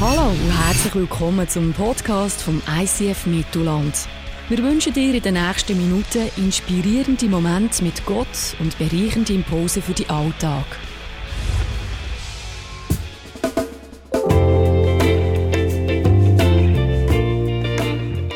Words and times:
Hallo 0.00 0.30
und 0.30 0.66
herzlich 0.66 0.94
willkommen 0.94 1.48
zum 1.48 1.72
Podcast 1.72 2.40
vom 2.40 2.62
ICF 2.70 3.26
Mittelland. 3.26 4.06
Wir 4.48 4.58
wünschen 4.58 4.92
dir 4.92 5.12
in 5.12 5.20
den 5.20 5.34
nächsten 5.34 5.76
Minuten 5.76 6.30
inspirierende 6.36 7.26
Momente 7.26 7.82
mit 7.82 8.06
Gott 8.06 8.54
und 8.60 8.78
bereichende 8.78 9.32
Impulse 9.32 9.82
für 9.82 9.94
den 9.94 10.08
Alltag. 10.08 10.66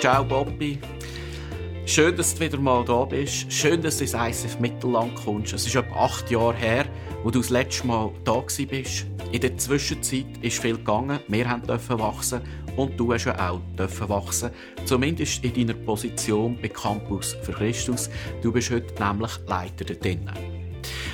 Ciao 0.00 0.24
Bobby. 0.24 0.80
Schön, 1.86 2.16
dass 2.16 2.34
du 2.34 2.40
wieder 2.40 2.58
mal 2.58 2.84
da 2.84 3.04
bist. 3.04 3.52
Schön, 3.52 3.80
dass 3.80 3.98
du 3.98 4.02
ins 4.02 4.14
ICF 4.14 4.58
Mittelland 4.58 5.14
kommst. 5.14 5.52
Es 5.52 5.64
ist 5.64 5.76
etwa 5.76 6.06
acht 6.06 6.28
Jahre 6.28 6.56
her, 6.56 6.86
wo 7.22 7.30
du 7.30 7.38
das 7.38 7.50
letzte 7.50 7.86
Mal 7.86 8.10
da 8.24 8.42
bist. 8.68 9.06
In 9.32 9.40
der 9.40 9.56
Zwischenzeit 9.56 10.26
ist 10.42 10.58
viel 10.58 10.76
gegangen. 10.76 11.18
Wir 11.26 11.46
durften 11.66 11.98
wachsen 11.98 12.42
und 12.76 13.00
du 13.00 13.14
hast 13.14 13.26
auch 13.28 13.62
dürfen 13.78 14.08
wachsen. 14.10 14.50
Zumindest 14.84 15.42
in 15.42 15.54
deiner 15.54 15.72
Position 15.72 16.58
bei 16.60 16.68
Campus 16.68 17.34
für 17.42 17.52
Christus. 17.52 18.10
Du 18.42 18.52
bist 18.52 18.70
heute 18.70 18.92
nämlich 19.02 19.30
Leiter 19.46 19.86
da 19.86 19.94
drinnen. 19.94 20.36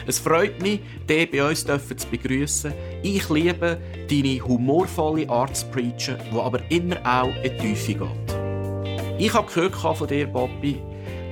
Es 0.04 0.18
freut 0.18 0.60
mich, 0.60 0.80
dich 1.08 1.30
bei 1.30 1.48
uns 1.48 1.64
zu 1.64 2.08
begrüßen. 2.10 2.72
Ich 3.04 3.28
liebe 3.30 3.78
deine 4.10 4.40
humorvolle 4.40 5.28
Art 5.28 5.56
zu 5.56 5.66
preachen, 5.66 6.16
die 6.32 6.36
aber 6.36 6.60
immer 6.70 6.96
auch 7.04 7.32
in 7.44 7.52
die 7.52 7.74
Tiefe 7.74 7.94
geht. 7.94 9.20
Ich 9.20 9.32
habe 9.32 9.46
gehört 9.52 9.76
von 9.76 10.08
dir, 10.08 10.26
Bobby, 10.26 10.80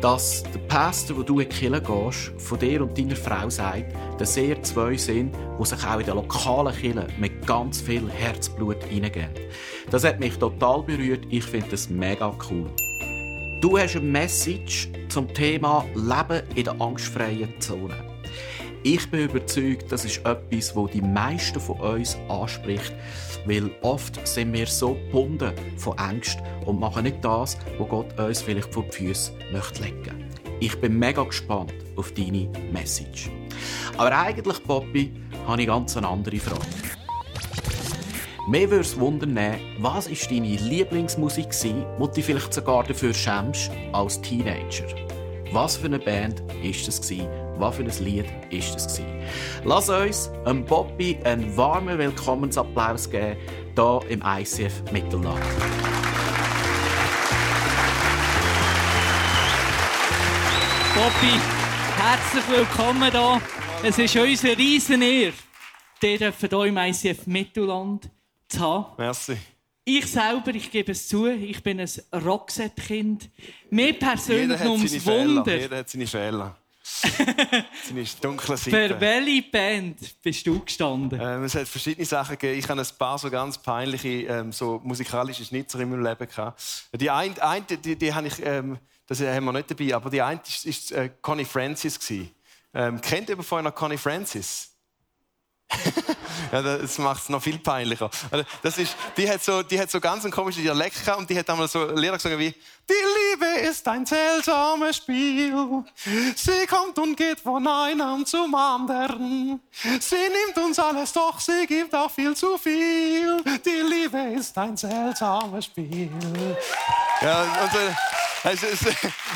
dass 0.06 0.44
der 0.44 0.60
Pastor, 0.68 1.16
wo 1.16 1.24
du 1.24 1.40
in 1.40 1.48
die 1.48 1.56
Kirche 1.56 1.82
gehst, 1.82 2.32
von 2.40 2.60
dir 2.60 2.80
und 2.80 2.96
deiner 2.96 3.16
Frau 3.16 3.50
sagt, 3.50 3.92
dass 4.20 4.36
ihr 4.36 4.62
zwei 4.62 4.96
sind, 4.96 5.34
die 5.58 5.66
sich 5.66 5.84
auch 5.84 5.98
in 5.98 6.06
der 6.06 6.14
lokalen 6.14 6.72
Kirche 6.76 7.08
mit 7.18 7.44
ganz 7.44 7.80
viel 7.80 8.08
Herzblut 8.08 8.84
hineingeben. 8.84 9.34
Das 9.90 10.04
hat 10.04 10.20
mich 10.20 10.38
total 10.38 10.84
berührt. 10.84 11.26
Ich 11.28 11.42
finde 11.42 11.70
das 11.72 11.90
mega 11.90 12.32
cool. 12.48 12.70
Du 13.60 13.76
hast 13.76 13.96
eine 13.96 14.04
Message 14.04 14.88
zum 15.08 15.26
Thema 15.34 15.84
Leben 15.96 16.42
in 16.54 16.62
der 16.62 16.80
angstfreien 16.80 17.60
Zone. 17.60 17.96
Ich 18.84 19.10
bin 19.10 19.28
überzeugt, 19.28 19.90
das 19.90 20.04
ist 20.04 20.18
etwas, 20.18 20.72
das 20.72 20.90
die 20.92 21.02
meisten 21.02 21.58
von 21.58 21.80
uns 21.80 22.16
anspricht, 22.28 22.94
weil 23.46 23.70
oft 23.82 24.26
sind 24.26 24.52
wir 24.52 24.66
so 24.66 24.94
gebunden 24.94 25.52
von 25.76 25.98
Angst 25.98 26.38
und 26.64 26.80
machen 26.80 27.04
nicht 27.04 27.24
das, 27.24 27.56
was 27.78 27.88
Gott 27.88 28.18
uns 28.18 28.42
vielleicht 28.42 28.72
vor 28.72 28.84
die 28.84 29.06
Füße 29.06 29.32
möchte 29.52 29.84
legen. 29.84 30.24
Ich 30.60 30.78
bin 30.80 30.98
mega 30.98 31.22
gespannt 31.22 31.74
auf 31.96 32.12
deine 32.12 32.48
Message. 32.72 33.30
Aber 33.96 34.16
eigentlich, 34.16 34.62
Poppy, 34.64 35.12
habe 35.46 35.60
ich 35.62 35.68
ganz 35.68 35.96
eine 35.96 36.08
andere 36.08 36.38
Frage. 36.38 36.66
Mir 38.48 38.70
würde 38.70 38.82
es 38.82 38.98
wundern, 38.98 39.36
was 39.80 40.08
war 40.08 40.28
deine 40.30 40.56
Lieblingsmusik, 40.56 41.48
die 41.50 42.10
dich 42.14 42.24
vielleicht 42.24 42.54
sogar 42.54 42.84
dafür 42.84 43.12
schämst 43.12 43.70
als 43.92 44.20
Teenager? 44.20 44.86
Was 45.52 45.76
für 45.76 45.86
eine 45.86 45.98
Band 45.98 46.40
war 46.40 46.72
das? 46.86 47.45
Was 47.58 47.76
für 47.76 47.84
ein 47.84 48.04
Lied 48.04 48.26
war 48.26 48.74
das? 48.74 49.00
Lass 49.64 49.88
uns 49.88 50.30
einem 50.44 50.64
Bobby 50.64 51.18
einen 51.24 51.56
warmen 51.56 51.98
Willkommensapplaus 51.98 53.10
geben, 53.10 53.38
hier 53.74 54.00
im 54.10 54.22
ICF 54.22 54.82
Mittelland. 54.92 55.40
Bobby, 60.94 61.40
herzlich 61.96 62.44
willkommen 62.50 63.10
hier. 63.10 63.40
Es 63.82 63.98
ist 63.98 64.16
unsere 64.16 64.58
riesen 64.58 65.00
Ehre, 65.00 65.32
dich 66.02 66.18
hier 66.18 66.64
im 66.64 66.76
ICF 66.76 67.26
Mittelland 67.26 68.10
zu 68.48 68.60
haben. 68.60 68.86
Merci. 68.98 69.36
Ich 69.86 70.06
selber, 70.06 70.54
ich 70.54 70.70
gebe 70.70 70.92
es 70.92 71.08
zu, 71.08 71.26
ich 71.26 71.62
bin 71.62 71.80
ein 71.80 71.88
Rockset-Kind. 72.12 73.30
Mir 73.70 73.92
persönlich 73.94 74.60
nur 74.60 74.72
ums 74.72 75.06
Wunder. 75.06 75.56
Jeder 75.56 75.78
hat 75.78 75.88
seine 75.88 76.06
Fehler. 76.06 76.56
Seine 76.86 78.04
dunkle 78.20 78.56
Seite. 78.56 78.70
Für 78.70 79.00
welche 79.00 79.42
Band 79.50 80.22
bist 80.22 80.46
du 80.46 80.60
gestanden? 80.60 81.18
Ähm, 81.20 81.44
es 81.44 81.54
hat 81.54 81.66
verschiedene 81.66 82.06
Sachen 82.06 82.38
gegeben. 82.38 82.58
Ich 82.58 82.68
hatte 82.68 82.80
ein 82.80 82.98
paar 82.98 83.18
so 83.18 83.28
ganz 83.28 83.58
peinliche 83.58 84.08
ähm, 84.08 84.52
so 84.52 84.80
musikalische 84.84 85.44
Schnitzer 85.44 85.80
in 85.80 85.90
meinem 85.90 86.04
Leben. 86.04 86.26
Gehabt. 86.26 86.88
Die 86.92 87.10
eine, 87.10 87.42
eine 87.42 87.64
die, 87.64 87.96
die 87.96 88.14
habe 88.14 88.28
ich, 88.28 88.44
ähm, 88.44 88.78
das 89.06 89.20
haben 89.20 89.44
wir 89.44 89.52
nicht 89.52 89.70
dabei, 89.70 89.94
aber 89.94 90.10
die 90.10 90.22
eine 90.22 90.40
war 90.40 90.98
äh, 90.98 91.10
Connie 91.20 91.44
Francis. 91.44 91.98
Ähm, 92.72 93.00
kennt 93.00 93.28
ihr 93.28 93.42
vorhin 93.42 93.64
noch 93.64 93.74
Connie 93.74 93.98
Francis? 93.98 94.75
ja, 96.52 96.62
das 96.62 96.98
macht 96.98 97.22
es 97.22 97.28
noch 97.28 97.42
viel 97.42 97.58
peinlicher. 97.58 98.08
Also, 98.30 98.46
das 98.62 98.78
ist, 98.78 98.96
die, 99.16 99.28
hat 99.28 99.42
so, 99.42 99.62
die 99.62 99.78
hat 99.78 99.90
so 99.90 100.00
ganz 100.00 100.24
einen 100.24 100.32
komischen 100.32 100.62
Dialekt 100.62 101.04
gehabt 101.04 101.18
und 101.18 101.28
die 101.28 101.38
hat 101.38 101.48
einmal 101.50 101.68
so 101.68 101.84
Lieder 101.90 102.12
gesungen 102.12 102.38
wie 102.38 102.50
Die 102.50 102.92
Liebe 102.92 103.68
ist 103.68 103.86
ein 103.88 104.06
seltsames 104.06 104.96
Spiel. 104.98 105.84
Sie 106.36 106.66
kommt 106.68 106.98
und 106.98 107.16
geht 107.16 107.40
von 107.40 107.66
einem 107.66 108.24
zum 108.24 108.54
anderen. 108.54 109.60
Sie 110.00 110.14
nimmt 110.14 110.56
uns 110.64 110.78
alles, 110.78 111.12
doch 111.12 111.40
sie 111.40 111.66
gibt 111.66 111.94
auch 111.94 112.10
viel 112.10 112.36
zu 112.36 112.56
viel. 112.58 113.42
Die 113.64 113.70
Liebe 113.70 114.38
ist 114.38 114.56
ein 114.56 114.76
seltsames 114.76 115.64
Spiel. 115.64 116.10
Ja, 117.22 117.42
also, 117.60 117.78
also, 118.66 118.66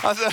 also 0.02 0.24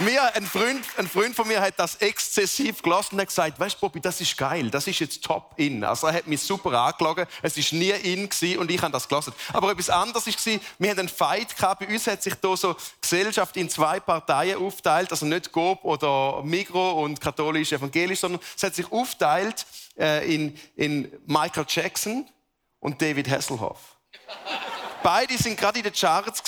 mir, 0.00 0.34
ein, 0.34 0.44
Freund, 0.44 0.84
ein 0.96 1.08
Freund 1.08 1.34
von 1.34 1.46
mir 1.48 1.60
hat 1.60 1.74
das 1.78 1.96
exzessiv 1.96 2.82
gelassen 2.82 3.14
und 3.14 3.20
hat 3.20 3.28
gesagt, 3.28 3.58
weißt 3.58 3.76
du, 3.76 3.80
Bobby, 3.80 4.00
das 4.00 4.20
ist 4.20 4.36
geil, 4.36 4.70
das 4.70 4.86
ist 4.86 4.98
jetzt 4.98 5.22
top 5.22 5.54
in. 5.56 5.84
Also 5.84 6.06
er 6.06 6.14
hat 6.14 6.26
mich 6.26 6.40
super 6.42 6.72
angelogen, 6.72 7.26
es 7.42 7.56
war 7.56 7.78
nie 7.78 7.90
in 7.90 8.28
und 8.58 8.70
ich 8.70 8.80
habe 8.80 8.92
das 8.92 9.08
gelassen. 9.08 9.32
Aber 9.52 9.70
etwas 9.70 9.90
anderes 9.90 10.26
war, 10.26 10.60
wir 10.78 10.90
hatten 10.90 11.00
einen 11.00 11.08
Fight 11.08 11.56
gehabt, 11.56 11.80
bei 11.80 11.92
uns 11.92 12.06
hat 12.06 12.22
sich 12.22 12.34
hier 12.40 12.56
so 12.56 12.76
Gesellschaft 13.00 13.56
in 13.56 13.68
zwei 13.68 14.00
Parteien 14.00 14.58
aufteilt, 14.58 15.10
also 15.10 15.26
nicht 15.26 15.52
GOB 15.52 15.84
oder 15.84 16.42
Migro 16.42 17.02
und 17.02 17.20
katholisch-evangelisch, 17.20 18.20
sondern 18.20 18.40
es 18.56 18.62
hat 18.62 18.74
sich 18.74 18.90
aufteilt 18.90 19.66
äh, 19.98 20.34
in, 20.34 20.58
in 20.76 21.10
Michael 21.26 21.66
Jackson 21.68 22.28
und 22.80 23.00
David 23.00 23.28
Hasselhoff. 23.28 23.96
Beide 25.02 25.36
sind 25.38 25.58
gerade 25.58 25.78
in 25.78 25.84
den 25.84 25.92
Charts 25.92 26.42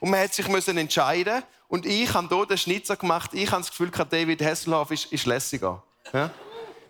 und 0.00 0.10
man 0.10 0.20
hat 0.20 0.34
sich 0.34 0.46
entscheiden 0.46 1.42
und 1.68 1.86
ich 1.86 2.12
habe 2.14 2.34
hier 2.34 2.46
den 2.46 2.58
Schnitzer 2.58 2.96
gemacht. 2.96 3.30
Ich 3.34 3.50
habe 3.50 3.60
das 3.60 3.70
Gefühl, 3.70 3.90
David 3.90 4.42
Hasselhoff 4.42 4.90
ist, 4.90 5.12
ist 5.12 5.26
lässiger. 5.26 5.82
Ja? 6.12 6.30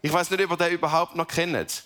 Ich 0.00 0.12
weiß 0.12 0.30
nicht, 0.30 0.44
ob 0.44 0.52
ihr 0.52 0.56
den 0.56 0.72
überhaupt 0.72 1.16
noch 1.16 1.26
kennt. 1.26 1.84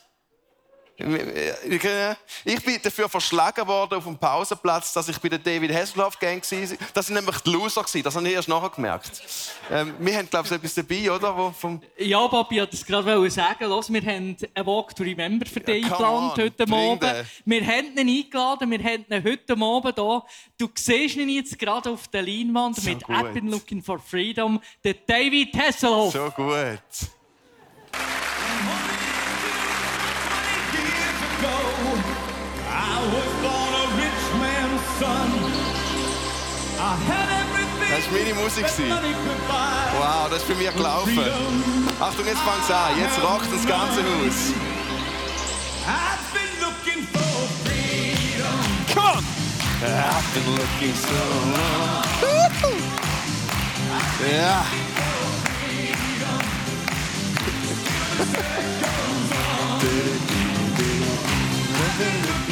Ich 0.96 2.64
bin 2.64 2.78
dafür 2.82 3.08
verschlagen 3.08 3.66
worden 3.66 3.94
auf 3.94 4.04
dem 4.04 4.18
Pausenplatz, 4.18 4.92
dass 4.92 5.08
ich 5.08 5.18
bei 5.18 5.30
der 5.30 5.38
David 5.38 5.72
Hasselhoff 5.72 6.18
Gang 6.18 6.42
war. 6.42 6.78
Das 6.92 7.06
sind 7.06 7.14
nämlich 7.14 7.38
die 7.40 7.50
Loser 7.50 7.84
Das 8.02 8.14
habe 8.14 8.28
ich 8.28 8.34
erst 8.34 8.48
nachher 8.48 8.68
gemerkt. 8.70 9.22
Ähm, 9.70 9.94
wir 9.98 10.16
haben, 10.16 10.28
glaube 10.28 10.46
ich, 10.46 10.52
etwas 10.52 10.74
dabei, 10.74 11.10
oder? 11.10 11.36
Wo 11.36 11.50
vom 11.50 11.80
ja, 11.96 12.28
Papi, 12.28 12.60
ich 12.60 12.72
es 12.72 12.84
gerade 12.84 13.30
sagen. 13.30 13.64
Los, 13.68 13.92
wir 13.92 14.02
haben 14.02 14.36
einen 14.54 14.66
Walk 14.66 14.94
to 14.94 15.02
Remember 15.02 15.46
für 15.46 15.60
dich 15.60 15.86
ja, 15.86 15.92
eingeladen 15.92 16.30
heute 16.36 16.66
Morgen. 16.66 17.10
Wir 17.44 17.66
haben 17.66 17.96
ihn 17.96 18.24
eingeladen, 18.24 18.70
wir 18.70 18.78
haben 18.78 19.06
ihn 19.08 19.24
heute 19.24 19.56
Morgen 19.56 19.92
hier. 19.94 20.22
Du 20.58 20.68
siehst 20.74 21.16
ihn 21.16 21.28
jetzt 21.30 21.58
gerade 21.58 21.90
auf 21.90 22.06
der 22.08 22.22
Leinwand 22.22 22.76
so 22.76 22.88
mit 22.88 23.02
gut. 23.02 23.16
I've 23.16 23.32
been 23.32 23.48
looking 23.48 23.82
for 23.82 23.98
freedom. 23.98 24.60
Der 24.84 24.94
David 24.94 25.56
Hasselhoff. 25.56 26.12
So 26.12 26.30
gut. 26.30 27.21
Das 35.02 35.10
war 38.06 38.12
meine 38.12 38.34
Musik. 38.34 38.64
Wow, 39.98 40.28
das 40.30 40.38
ist 40.38 40.46
für 40.46 40.54
mich 40.54 40.72
gelaufen. 40.74 41.18
Achtung, 42.00 42.24
jetzt 42.26 42.40
fangt's 42.40 42.70
an. 42.70 42.96
Jetzt 43.00 43.20
rockt 43.22 43.52
das 43.52 43.66
ganze 43.66 44.02
Haus. 44.02 44.52
Come 48.94 49.06
on! 49.06 49.24
I've 49.82 50.34
been 50.34 50.46
looking 50.54 50.94
so 50.94 51.08
long. 51.10 52.02
Yeah. 54.22 54.64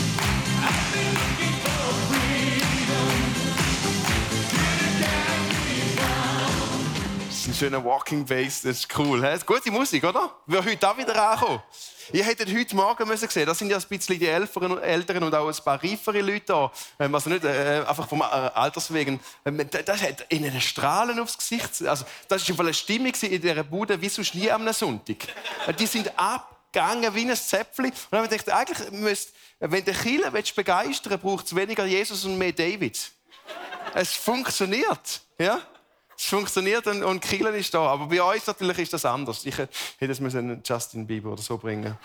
schöner 7.61 7.85
Walking 7.85 8.25
Bass, 8.25 8.63
das 8.63 8.79
ist 8.79 8.97
cool. 8.97 9.23
He? 9.23 9.39
Gute 9.45 9.69
Musik, 9.69 10.03
oder? 10.03 10.33
Wir 10.47 10.65
heute 10.65 10.89
auch 10.89 10.97
wieder 10.97 11.29
ankommen. 11.29 11.61
Ihr 12.11 12.23
hättet 12.23 12.51
heute 12.51 12.75
Morgen 12.75 13.07
müssen 13.07 13.29
sehen, 13.29 13.45
das 13.45 13.59
sind 13.59 13.69
ja 13.69 13.77
ein 13.77 13.83
bisschen 13.87 14.17
die 14.17 14.25
Älteren, 14.25 14.81
Älteren 14.81 15.21
und 15.21 15.35
auch 15.35 15.47
ein 15.47 15.63
paar 15.63 15.83
reifere 15.83 16.21
Leute 16.21 16.45
da. 16.47 16.71
Ähm, 16.99 17.13
also 17.13 17.29
nicht 17.29 17.43
äh, 17.43 17.83
einfach 17.87 18.09
vom 18.09 18.21
äh, 18.21 18.23
Alters 18.23 18.91
wegen. 18.91 19.19
Ähm, 19.45 19.63
das 19.69 20.01
hat 20.01 20.25
ihnen 20.29 20.59
Strahlen 20.59 21.19
aufs 21.19 21.37
Gesicht. 21.37 21.83
Also, 21.85 22.03
das 22.27 22.49
war 22.49 22.65
eine 22.65 22.73
Stimmung 22.73 23.13
in 23.21 23.41
dieser 23.41 23.63
Bude 23.63 24.01
wie 24.01 24.09
sonst 24.09 24.33
nie 24.33 24.49
am 24.49 24.73
Sonntag. 24.73 25.17
Äh, 25.67 25.73
die 25.75 25.85
sind 25.85 26.11
abgegangen 26.17 27.13
wie 27.13 27.29
ein 27.29 27.35
Zäpfchen. 27.35 27.85
Und 27.85 27.93
dann 28.09 28.23
habe 28.23 28.35
ich 28.35 28.43
gedacht, 28.43 28.57
eigentlich 28.57 28.89
müsst, 28.89 29.35
wenn 29.59 29.85
du 29.85 29.93
Chile 29.93 30.31
begeistern 30.31 31.11
willst, 31.11 31.21
braucht 31.21 31.45
es 31.45 31.55
weniger 31.55 31.85
Jesus 31.85 32.25
und 32.25 32.39
mehr 32.39 32.53
David. 32.53 32.97
Es 33.93 34.13
funktioniert. 34.13 35.21
Ja? 35.37 35.61
Es 36.21 36.27
funktioniert 36.27 36.85
und, 36.85 37.03
und 37.03 37.19
Kielen 37.19 37.55
ist 37.55 37.73
da. 37.73 37.79
Aber 37.79 38.05
bei 38.05 38.21
uns 38.21 38.45
natürlich 38.45 38.77
ist 38.77 38.93
das 38.93 39.05
anders. 39.05 39.43
Ich 39.43 39.57
hätte 39.57 39.71
es 39.99 40.19
müssen 40.19 40.61
Justin 40.63 41.07
Bieber 41.07 41.31
oder 41.31 41.41
so 41.41 41.57
bringen. 41.57 41.97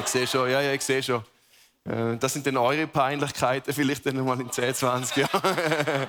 Ich 0.00 0.06
sehe 0.08 0.26
schon, 0.26 0.50
ja, 0.50 0.60
ja, 0.60 0.72
ich 0.72 0.82
sehe 0.82 1.00
schon. 1.00 1.22
Äh, 1.84 2.16
das 2.16 2.32
sind 2.32 2.44
dann 2.48 2.56
eure 2.56 2.88
Peinlichkeiten, 2.88 3.72
vielleicht 3.72 4.04
dann 4.04 4.24
mal 4.24 4.40
in 4.40 4.50
10, 4.50 4.74
20 4.74 5.16
Jahren. 5.18 6.08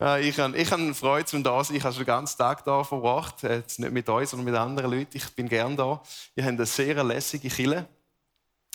ich 0.20 0.38
habe 0.40 0.56
ich 0.56 0.72
hab 0.72 0.96
Freude 0.96 1.26
zum 1.26 1.44
da 1.44 1.62
sein. 1.62 1.76
Ich 1.76 1.84
habe 1.84 1.94
schon 1.94 2.02
den 2.02 2.06
ganzen 2.06 2.36
Tag 2.36 2.64
da 2.64 2.82
verbracht. 2.82 3.44
Jetzt 3.44 3.78
nicht 3.78 3.92
mit 3.92 4.08
euch, 4.08 4.28
sondern 4.28 4.46
mit 4.46 4.56
anderen 4.56 4.90
Leuten. 4.90 5.16
Ich 5.16 5.28
bin 5.36 5.48
gern 5.48 5.76
da. 5.76 6.02
Wir 6.34 6.46
haben 6.46 6.56
eine 6.56 6.66
sehr 6.66 7.04
lässige 7.04 7.48
Kille. 7.48 7.86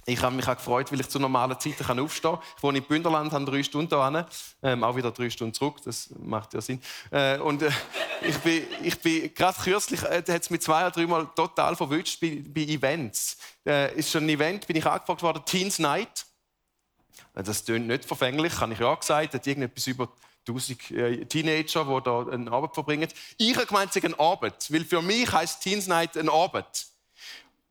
Ich 0.07 0.21
habe 0.21 0.35
mich 0.35 0.47
auch 0.47 0.55
gefreut, 0.55 0.91
weil 0.91 0.99
ich 0.99 1.09
zu 1.09 1.17
normalen 1.17 1.59
Zeiten 1.59 1.99
aufstehen 1.99 2.33
kann. 2.33 2.41
Ich 2.57 2.63
wohne 2.63 2.77
in 2.77 2.83
Bünderland, 2.83 3.31
habe 3.31 3.45
drei 3.45 3.63
Stunden 3.63 3.89
da 3.89 4.27
ähm, 4.61 4.83
auch 4.83 4.95
wieder 4.95 5.11
drei 5.11 5.31
Stunden 5.31 5.53
zurück, 5.53 5.77
das 5.83 6.11
macht 6.19 6.53
ja 6.53 6.61
Sinn. 6.61 6.79
Äh, 7.09 7.39
und 7.39 7.63
äh, 7.63 7.71
ich 8.21 8.37
bin, 8.37 8.63
ich 8.83 8.99
bin 9.01 9.33
gerade 9.33 9.57
kürzlich, 9.59 10.03
äh, 10.03 10.17
hat 10.17 10.29
es 10.29 10.49
mich 10.51 10.61
zwei 10.61 10.81
oder 10.81 10.91
dreimal 10.91 11.27
total 11.35 11.75
verwünscht 11.75 12.21
bei, 12.21 12.43
bei 12.47 12.61
Events. 12.61 13.37
Äh, 13.65 13.97
ist 13.97 14.11
schon 14.11 14.25
ein 14.25 14.29
Event, 14.29 14.67
bin 14.67 14.75
ich 14.75 14.85
angefragt 14.85 15.23
worden, 15.23 15.43
Teens 15.43 15.79
Night. 15.79 16.25
Äh, 17.33 17.41
das 17.41 17.65
klingt 17.65 17.87
nicht 17.87 18.05
verfänglich, 18.05 18.59
habe 18.59 18.73
ich 18.73 18.79
ja 18.79 18.93
gesagt. 18.93 19.33
Hat 19.33 19.47
irgendetwas 19.47 19.87
über 19.87 20.09
1000 20.47 20.91
äh, 20.91 21.25
Teenager, 21.25 21.83
die 21.83 22.03
da 22.03 22.19
einen 22.31 22.49
Abend 22.49 22.75
verbringen. 22.75 23.09
Ich 23.37 23.55
habe 23.55 23.65
gemeint, 23.65 23.89
es 23.89 23.95
ist 23.95 24.05
ein 24.05 24.19
Abend, 24.19 24.55
weil 24.69 24.85
für 24.85 25.01
mich 25.01 25.31
heißt 25.31 25.63
Teens 25.63 25.87
Night 25.87 26.15
ein 26.15 26.29
Abend. 26.29 26.94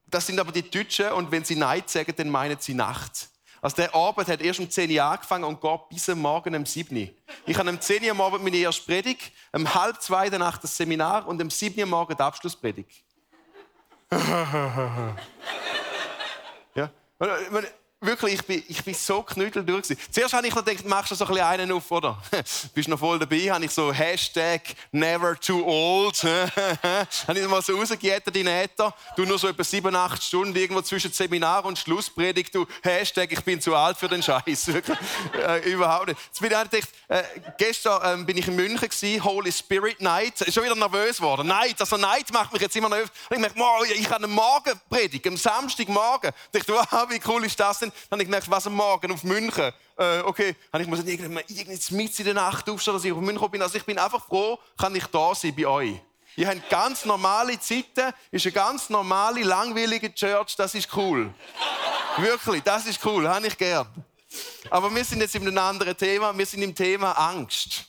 Das 0.06 0.26
sind 0.26 0.38
aber 0.38 0.52
die 0.52 0.68
Deutschen 0.68 1.12
und 1.12 1.30
wenn 1.30 1.44
sie 1.44 1.56
Neid 1.56 1.90
sagen, 1.90 2.12
dann 2.16 2.28
meinen 2.28 2.58
sie 2.58 2.74
Nacht. 2.74 3.28
Also 3.60 3.76
der 3.76 3.94
Abend 3.94 4.28
hat 4.28 4.42
erst 4.42 4.60
um 4.60 4.70
10 4.70 4.90
Uhr 4.90 5.02
angefangen 5.02 5.44
und 5.44 5.58
geht 5.60 5.88
bis 5.88 6.08
am 6.10 6.20
Morgen 6.20 6.54
um 6.54 6.66
7 6.66 6.94
Uhr. 6.96 7.08
Ich 7.46 7.56
habe 7.56 7.70
um 7.70 7.80
10 7.80 8.04
Uhr 8.04 8.10
am 8.10 8.20
Abend 8.20 8.44
meine 8.44 8.58
erste 8.58 8.84
Predigt, 8.84 9.32
um 9.52 9.74
halb 9.74 10.02
zwei 10.02 10.28
danach 10.28 10.58
das 10.58 10.76
Seminar 10.76 11.26
und 11.26 11.40
um 11.40 11.48
7 11.48 11.80
Uhr 11.80 11.86
Morgen 11.86 12.14
die 12.14 12.22
Abschlusspredigt. 12.22 13.02
ja 16.74 16.90
wirklich, 18.04 18.34
ich 18.34 18.44
bin, 18.44 18.62
ich 18.68 18.84
bin 18.84 18.94
so 18.94 19.22
knüttel 19.22 19.64
durch. 19.64 19.86
Zuerst 20.10 20.34
habe 20.34 20.46
ich 20.46 20.54
noch 20.54 20.64
gedacht, 20.64 20.84
machst 20.86 21.10
du 21.10 21.14
so 21.14 21.24
ein 21.24 21.30
bisschen 21.30 21.46
einen 21.46 21.72
auf, 21.72 21.90
oder? 21.90 22.18
Bist 22.74 22.88
noch 22.88 22.98
voll 22.98 23.18
dabei, 23.18 23.50
habe 23.50 23.64
ich 23.64 23.70
so 23.70 23.92
Hashtag 23.92 24.62
never 24.92 25.38
too 25.38 25.64
old. 25.64 26.22
habe 26.24 27.38
ich 27.38 27.48
mal 27.48 27.62
so 27.62 27.76
rausgejettet 27.76 28.36
in 28.36 28.46
Äther. 28.46 28.94
Du 29.16 29.24
nur 29.24 29.38
so 29.38 29.48
etwa 29.48 29.64
sieben, 29.64 29.94
acht 29.94 30.22
Stunden 30.22 30.54
irgendwo 30.56 30.82
zwischen 30.82 31.12
Seminar 31.12 31.64
und 31.64 31.78
Schlusspredigt. 31.78 32.54
Du 32.54 32.66
Hashtag, 32.82 33.32
ich 33.32 33.42
bin 33.42 33.60
zu 33.60 33.74
alt 33.74 33.96
für 33.96 34.08
den 34.08 34.22
Scheiß. 34.22 34.68
äh, 34.68 35.70
überhaupt 35.70 36.08
nicht. 36.08 36.20
Jetzt 36.26 36.40
bin 36.40 36.50
ich 36.50 36.70
gedacht, 36.70 36.88
äh, 37.08 37.22
gestern 37.58 38.20
äh, 38.20 38.24
bin 38.24 38.36
ich 38.36 38.48
in 38.48 38.56
München 38.56 38.88
gewesen, 38.88 39.24
Holy 39.24 39.52
Spirit 39.52 40.00
Night. 40.00 40.40
Ist 40.40 40.54
schon 40.54 40.64
wieder 40.64 40.74
nervös 40.74 41.18
geworden. 41.18 41.48
Night, 41.48 41.80
also 41.80 41.96
Night 41.96 42.32
macht 42.32 42.52
mich 42.52 42.62
jetzt 42.62 42.76
immer 42.76 42.88
nervös. 42.88 43.10
Und 43.30 43.36
ich 43.36 43.40
merke, 43.40 43.94
ich 43.94 44.10
habe 44.10 44.24
einen 44.24 44.32
Morgenpredigt, 44.32 45.26
am 45.26 45.36
Samstagmorgen. 45.36 46.32
Ich 46.52 46.64
dachte, 46.64 46.72
wow, 46.72 47.06
wie 47.10 47.20
cool 47.26 47.44
ist 47.44 47.58
das 47.58 47.78
denn? 47.78 47.92
Dann 48.10 48.16
habe 48.16 48.22
ich 48.22 48.28
gemerkt, 48.28 48.50
was 48.50 48.66
am 48.66 48.74
Morgen 48.74 49.12
auf 49.12 49.24
München. 49.24 49.72
Äh, 49.96 50.20
okay, 50.20 50.56
habe 50.72 50.82
ich 50.82 50.88
muss 50.88 51.00
irgendwie 51.04 51.40
mit 51.90 52.18
in 52.18 52.24
der 52.24 52.34
Nacht 52.34 52.68
aufstehen, 52.68 52.94
dass 52.94 53.04
ich 53.04 53.12
auf 53.12 53.20
München 53.20 53.50
bin. 53.50 53.62
Also 53.62 53.78
ich 53.78 53.84
bin 53.84 53.98
einfach 53.98 54.24
froh, 54.26 54.58
kann 54.76 54.94
ich 54.94 55.06
da 55.06 55.34
sein 55.34 55.54
bei 55.54 55.66
euch. 55.66 56.00
Ihr 56.36 56.48
habt 56.48 56.68
ganz 56.68 57.04
normale 57.04 57.58
Zeiten, 57.60 58.12
ist 58.30 58.44
eine 58.44 58.52
ganz 58.52 58.90
normale, 58.90 59.42
langweilige 59.42 60.12
Church, 60.12 60.56
das 60.56 60.74
ist 60.74 60.88
cool. 60.96 61.32
Wirklich, 62.16 62.62
das 62.62 62.86
ist 62.86 63.04
cool, 63.04 63.28
habe 63.28 63.46
ich 63.46 63.56
gern. 63.56 63.86
Aber 64.70 64.92
wir 64.92 65.04
sind 65.04 65.20
jetzt 65.20 65.34
in 65.36 65.46
einem 65.46 65.58
anderen 65.58 65.96
Thema, 65.96 66.36
wir 66.36 66.46
sind 66.46 66.62
im 66.62 66.74
Thema 66.74 67.12
Angst. 67.12 67.86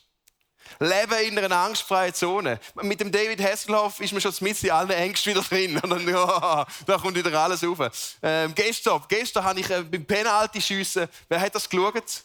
Leben 0.80 1.38
in 1.38 1.40
einer 1.40 1.56
angstfreien 1.56 2.14
Zone. 2.14 2.60
Mit 2.82 3.00
dem 3.00 3.12
David 3.12 3.42
Hasselhoff 3.42 4.00
ist 4.00 4.12
man 4.12 4.22
schon 4.22 4.34
mit 4.42 4.62
in 4.64 4.72
allen 4.72 4.90
Ängsten 4.90 5.34
wieder 5.34 5.44
drin. 5.44 5.78
Und 5.84 5.90
dann, 5.90 6.08
ja, 6.08 6.66
da 6.86 6.98
kommt 6.98 7.16
wieder 7.16 7.40
alles 7.40 7.64
rauf. 7.64 8.18
Ähm, 8.22 8.54
gestern, 8.56 9.02
gestern 9.08 9.44
habe 9.44 9.60
ich 9.60 9.70
äh, 9.70 9.84
beim 9.84 10.06
Penalty 10.06 10.62
schiessen. 10.62 11.08
Wer 11.28 11.40
hat 11.40 11.56
das 11.56 11.70
geschaut? 11.70 12.24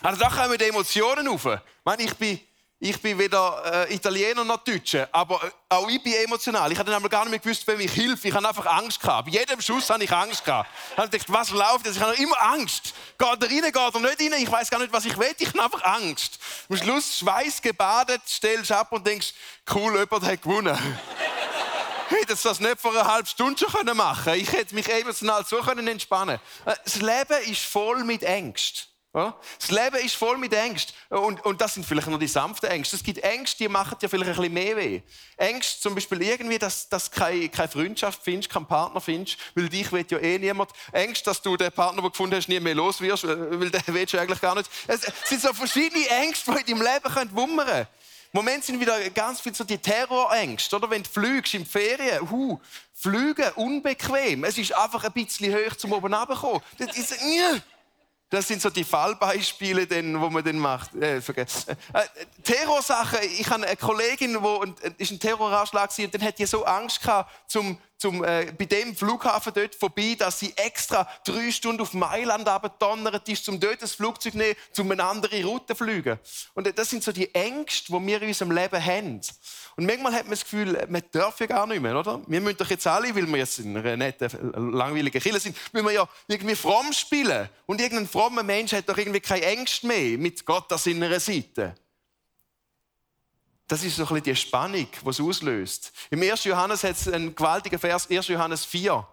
Also 0.00 0.20
da 0.20 0.28
kommen 0.28 0.56
die 0.58 0.64
Emotionen 0.64 1.26
rauf. 1.26 1.44
Ich, 1.46 1.60
meine, 1.84 2.02
ich 2.02 2.14
bin 2.14 2.40
ich 2.80 3.02
bin 3.02 3.18
weder 3.18 3.88
äh, 3.88 3.94
Italiener 3.94 4.44
noch 4.44 4.58
Deutscher, 4.58 5.08
aber 5.10 5.42
äh, 5.42 5.50
auch 5.68 5.88
ich 5.88 6.00
bin 6.00 6.12
emotional. 6.12 6.70
Ich 6.70 6.78
hatte 6.78 6.90
nämlich 6.92 7.10
gar 7.10 7.24
nicht 7.24 7.30
mehr 7.30 7.38
gewusst, 7.40 7.66
wem 7.66 7.80
ich 7.80 7.92
hilfe. 7.92 8.28
Ich 8.28 8.34
habe 8.34 8.46
einfach 8.46 8.66
Angst 8.66 9.00
gehabt. 9.00 9.26
Bei 9.26 9.32
jedem 9.32 9.60
Schuss 9.60 9.90
habe 9.90 10.04
ich 10.04 10.12
Angst 10.12 10.44
gehabt. 10.44 10.70
Ich 10.92 10.96
habe 10.96 11.08
gedacht, 11.08 11.32
was 11.32 11.50
läuft 11.50 11.86
jetzt? 11.86 11.96
Ich 11.96 12.02
habe 12.02 12.14
immer 12.14 12.40
Angst. 12.40 12.94
Geht 13.18 13.28
er 13.28 13.50
rein, 13.50 13.62
geht 13.62 13.76
er 13.76 14.00
nicht 14.00 14.20
rein? 14.20 14.42
Ich 14.42 14.50
weiß 14.50 14.70
gar 14.70 14.78
nicht, 14.78 14.92
was 14.92 15.04
ich 15.04 15.18
will. 15.18 15.34
Ich 15.38 15.48
habe 15.48 15.62
einfach 15.64 15.82
Angst. 15.82 16.38
Am 16.68 16.76
Schluss 16.76 17.18
Schweiß 17.18 17.62
gebadet, 17.62 18.22
stellst 18.28 18.70
ab 18.70 18.92
und 18.92 19.04
denkst, 19.04 19.34
cool, 19.74 19.98
jemand 19.98 20.24
hat 20.24 20.40
gewonnen. 20.40 20.78
hätte 22.10 22.36
das 22.42 22.60
nicht 22.60 22.80
vor 22.80 22.92
einer 22.92 23.10
halben 23.10 23.26
Stunde 23.26 23.58
schon 23.58 23.96
machen 23.96 24.24
können. 24.24 24.40
Ich 24.40 24.52
hätte 24.52 24.74
mich 24.74 24.88
emotional 24.88 25.44
so 25.44 25.58
entspannen 25.58 25.98
können. 26.06 26.40
Äh, 26.64 26.74
das 26.84 26.96
Leben 26.96 27.50
ist 27.50 27.64
voll 27.64 28.04
mit 28.04 28.22
Ängsten. 28.22 28.88
Das 29.58 29.70
Leben 29.70 29.96
ist 30.04 30.14
voll 30.14 30.38
mit 30.38 30.52
Ängsten. 30.52 30.94
Und, 31.10 31.44
und 31.44 31.60
das 31.60 31.74
sind 31.74 31.84
vielleicht 31.86 32.08
nur 32.08 32.18
die 32.18 32.28
sanften 32.28 32.70
Ängste. 32.70 32.96
Es 32.96 33.02
gibt 33.02 33.18
Ängste, 33.22 33.58
die 33.58 33.68
machen 33.68 33.96
dir 34.00 34.08
vielleicht 34.08 34.30
ein 34.30 34.36
bisschen 34.36 34.54
mehr 34.54 34.76
weh. 34.76 35.00
Ängste 35.36 35.80
zum 35.80 35.94
Beispiel 35.94 36.22
irgendwie, 36.22 36.58
dass, 36.58 36.88
du 36.88 36.98
keine, 37.10 37.48
keine 37.48 37.68
Freundschaft 37.68 38.20
findest, 38.22 38.50
keinen 38.50 38.66
Partner 38.66 39.00
findest, 39.00 39.38
weil 39.54 39.68
dich 39.68 39.90
will 39.92 40.04
ja 40.08 40.18
eh 40.18 40.38
niemand. 40.38 40.70
Ängste, 40.92 41.30
dass 41.30 41.42
du 41.42 41.56
den 41.56 41.72
Partner, 41.72 42.02
den 42.02 42.04
du 42.04 42.10
gefunden 42.10 42.36
hast, 42.36 42.48
nie 42.48 42.60
mehr 42.60 42.74
los 42.74 43.00
wirst, 43.00 43.26
weil 43.26 43.70
den 43.70 43.82
willst 43.86 44.14
du 44.14 44.18
eigentlich 44.18 44.40
gar 44.40 44.54
nicht. 44.54 44.70
Es 44.86 45.02
sind 45.24 45.40
so 45.40 45.52
verschiedene 45.52 46.06
Ängste, 46.08 46.52
die 46.52 46.72
in 46.72 46.78
deinem 46.78 46.92
Leben 46.92 47.36
wummern 47.36 47.66
können. 47.66 47.86
Im 48.30 48.38
Moment 48.40 48.62
sind 48.62 48.78
wieder 48.78 49.08
ganz 49.10 49.40
viel 49.40 49.54
so 49.54 49.64
die 49.64 49.78
Terrorängste, 49.78 50.76
oder? 50.76 50.90
Wenn 50.90 51.02
du 51.02 51.08
fliegst 51.08 51.54
in 51.54 51.64
Ferien, 51.64 52.30
hu, 52.30 52.60
Flüge 52.92 53.52
unbequem. 53.54 54.44
Es 54.44 54.58
ist 54.58 54.74
einfach 54.74 55.02
ein 55.04 55.12
bisschen 55.12 55.54
hoch 55.54 55.76
zum 55.76 55.92
oben 55.92 56.12
runterkommen. 56.12 56.60
Das 56.76 56.96
ist, 56.96 57.14
das 58.30 58.46
sind 58.46 58.60
so 58.60 58.68
die 58.68 58.84
Fallbeispiele, 58.84 59.86
den, 59.86 60.20
wo 60.20 60.28
man 60.28 60.44
den 60.44 60.58
macht. 60.58 60.94
Äh, 60.94 61.20
vergessen. 61.20 61.76
Äh, 61.92 62.02
Terrorsachen. 62.42 63.20
Ich 63.38 63.48
habe 63.48 63.66
eine 63.66 63.76
Kollegin, 63.76 64.42
wo 64.42 64.60
ein, 64.60 64.74
ist 64.98 65.10
ein 65.10 65.18
Terroranschlag 65.18 65.90
und 65.98 66.14
dann 66.14 66.22
hat 66.22 66.38
die 66.38 66.46
so 66.46 66.64
Angst 66.64 67.00
gehabt, 67.00 67.30
zum 67.50 67.78
zum, 67.98 68.24
äh, 68.24 68.52
bei 68.56 68.64
dem 68.64 68.94
Flughafen 68.94 69.52
dort 69.52 69.74
vorbei, 69.74 70.14
dass 70.16 70.38
sie 70.38 70.52
extra 70.56 71.08
drei 71.24 71.50
Stunden 71.50 71.82
auf 71.82 71.92
Mailand 71.94 72.48
abgedonnert 72.48 73.28
ist, 73.28 73.48
um 73.48 73.58
dort 73.58 73.82
das 73.82 73.94
Flugzeug 73.94 74.32
zu 74.32 74.38
nehmen, 74.38 74.56
um 74.78 74.90
eine 74.92 75.04
andere 75.04 75.44
Route 75.44 75.66
zu 75.66 75.84
fliegen. 75.84 76.18
Und 76.54 76.78
das 76.78 76.90
sind 76.90 77.02
so 77.02 77.10
die 77.10 77.34
Ängste, 77.34 77.92
die 77.92 78.06
wir 78.06 78.22
in 78.22 78.28
unserem 78.28 78.52
Leben 78.52 78.84
haben. 78.84 79.20
Und 79.76 79.86
manchmal 79.86 80.12
hat 80.12 80.22
man 80.22 80.30
das 80.30 80.44
Gefühl, 80.44 80.86
wir 80.88 81.00
dürfen 81.00 81.36
ja 81.40 81.46
gar 81.46 81.66
nicht 81.66 81.82
mehr, 81.82 81.98
oder? 81.98 82.20
Wir 82.26 82.40
müssen 82.40 82.56
doch 82.56 82.70
jetzt 82.70 82.86
alle, 82.86 83.14
weil 83.14 83.26
wir 83.26 83.36
jetzt 83.36 83.58
in 83.58 83.76
einer 83.76 83.96
netten, 83.96 84.72
langweiligen 84.72 85.20
Kirche 85.20 85.40
sind, 85.40 85.56
müssen 85.72 85.86
wir 85.86 85.92
ja 85.92 86.08
irgendwie 86.28 86.54
fromm 86.54 86.92
spielen. 86.92 87.48
Und 87.66 87.80
irgendein 87.80 88.08
frommer 88.08 88.44
Mensch 88.44 88.72
hat 88.72 88.88
doch 88.88 88.96
irgendwie 88.96 89.20
keine 89.20 89.44
Ängste 89.44 89.86
mehr 89.86 90.18
mit 90.18 90.44
Gott 90.44 90.72
an 90.72 90.78
seiner 90.78 91.18
Seite. 91.18 91.74
Das 93.68 93.84
ist 93.84 93.96
so 93.96 94.02
ein 94.02 94.08
bisschen 94.08 94.24
die 94.24 94.36
Spannung, 94.36 94.88
die 95.04 95.08
es 95.08 95.20
auslöst. 95.20 95.92
Im 96.10 96.22
1. 96.22 96.44
Johannes 96.44 96.82
hat 96.84 96.96
es 96.96 97.06
einen 97.06 97.34
gewaltigen 97.34 97.78
Vers, 97.78 98.10
1. 98.10 98.28
Johannes 98.28 98.64
4. 98.64 99.06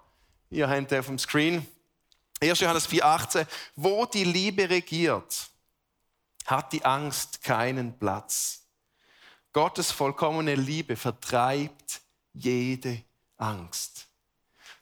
Ihr 0.50 0.69
habt 0.69 0.91
den 0.91 1.00
auf 1.00 1.07
dem 1.07 1.19
Screen. 1.19 1.67
1. 2.41 2.62
Johannes 2.62 2.85
4, 2.85 3.05
18. 3.05 3.47
Wo 3.75 4.05
die 4.05 4.24
Liebe 4.24 4.69
regiert, 4.69 5.50
hat 6.45 6.71
die 6.71 6.85
Angst 6.85 7.43
keinen 7.43 8.00
Platz. 8.00 8.62
Gottes 9.51 9.91
vollkommene 9.91 10.55
Liebe 10.55 10.95
vertreibt 10.95 12.01
jede 12.33 13.03
Angst. 13.38 14.07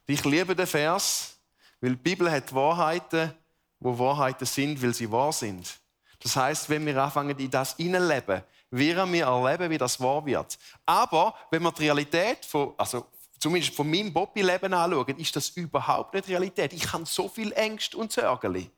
Ich 0.06 0.24
liebe 0.24 0.56
den 0.56 0.68
Vers, 0.68 1.38
weil 1.82 1.92
die 1.92 1.96
Bibel 1.96 2.30
hat 2.30 2.54
Wahrheiten, 2.54 3.34
wo 3.80 3.98
Wahrheiten 3.98 4.46
sind, 4.46 4.82
weil 4.84 4.94
sie 4.94 5.12
wahr 5.12 5.34
sind. 5.34 5.80
Das 6.20 6.36
heißt, 6.36 6.70
wenn 6.70 6.86
wir 6.86 7.02
anfangen, 7.02 7.38
in 7.38 7.50
das 7.50 7.78
leben, 7.78 8.44
werden 8.74 9.14
wir 9.14 9.26
erleben, 9.26 9.70
wie 9.70 9.78
das 9.78 10.00
wahr 10.00 10.26
wird. 10.26 10.58
Aber 10.86 11.36
wenn 11.52 11.62
wir 11.62 11.72
die 11.72 11.84
Realität 11.84 12.44
von, 12.46 12.74
also 12.78 13.06
zumindest 13.40 13.76
von 13.76 13.90
meinem 13.90 14.12
Bobby-Leben 14.12 14.74
anschauen, 14.74 15.18
ist 15.20 15.36
das 15.36 15.50
überhaupt 15.50 16.14
nicht 16.14 16.28
Realität. 16.28 16.74
Ich 16.74 16.92
habe 16.92 17.06
so 17.06 17.30
viel 17.30 17.52
Ängste 17.54 17.98
und 17.98 18.12
Sorgen. 18.12 18.72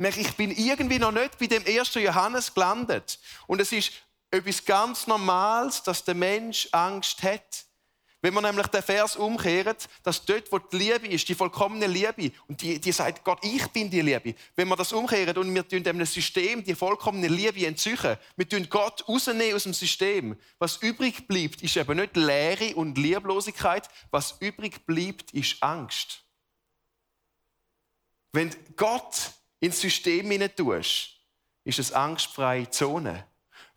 Ich 0.00 0.36
bin 0.36 0.50
irgendwie 0.50 0.98
noch 0.98 1.12
nicht 1.12 1.38
bei 1.38 1.46
dem 1.46 1.64
ersten 1.64 2.00
Johannes 2.00 2.52
gelandet. 2.52 3.18
Und 3.46 3.60
es 3.60 3.72
ist 3.72 3.92
etwas 4.30 4.64
ganz 4.64 5.06
Normales, 5.06 5.82
dass 5.82 6.04
der 6.04 6.14
Mensch 6.14 6.68
Angst 6.72 7.22
hat. 7.22 7.64
Wenn 8.20 8.34
man 8.34 8.42
nämlich 8.42 8.66
den 8.66 8.82
Vers 8.82 9.14
umkehrt, 9.14 9.88
dass 10.02 10.24
dort, 10.24 10.50
wo 10.50 10.58
die 10.58 10.76
Liebe 10.76 11.06
ist, 11.06 11.28
die 11.28 11.36
vollkommene 11.36 11.86
Liebe, 11.86 12.32
und 12.48 12.60
die, 12.60 12.80
die 12.80 12.90
sagt, 12.90 13.22
Gott, 13.22 13.38
ich 13.44 13.64
bin 13.68 13.88
die 13.88 14.00
Liebe. 14.00 14.34
Wenn 14.56 14.66
wir 14.66 14.74
das 14.74 14.92
umkehren 14.92 15.36
und 15.36 15.54
wir 15.54 15.66
tun 15.66 15.84
dem 15.84 16.04
System 16.04 16.64
die 16.64 16.74
vollkommene 16.74 17.28
Liebe 17.28 17.64
entzüchen, 17.64 18.16
wir 18.36 18.48
tun 18.48 18.66
Gott 18.68 19.08
rausnehmen 19.08 19.54
aus 19.54 19.62
dem 19.62 19.74
System, 19.74 20.36
was 20.58 20.78
übrig 20.78 21.28
bleibt, 21.28 21.62
ist 21.62 21.76
eben 21.76 21.96
nicht 21.96 22.16
Leere 22.16 22.74
und 22.74 22.98
Lieblosigkeit, 22.98 23.88
was 24.10 24.36
übrig 24.40 24.84
bleibt, 24.84 25.30
ist 25.30 25.62
Angst. 25.62 26.24
Wenn 28.32 28.54
Gott 28.74 29.32
ins 29.60 29.80
System 29.80 30.28
hinein 30.28 30.54
tust, 30.54 31.20
ist 31.62 31.78
es 31.78 31.92
angstfreie 31.92 32.68
Zone. 32.68 33.26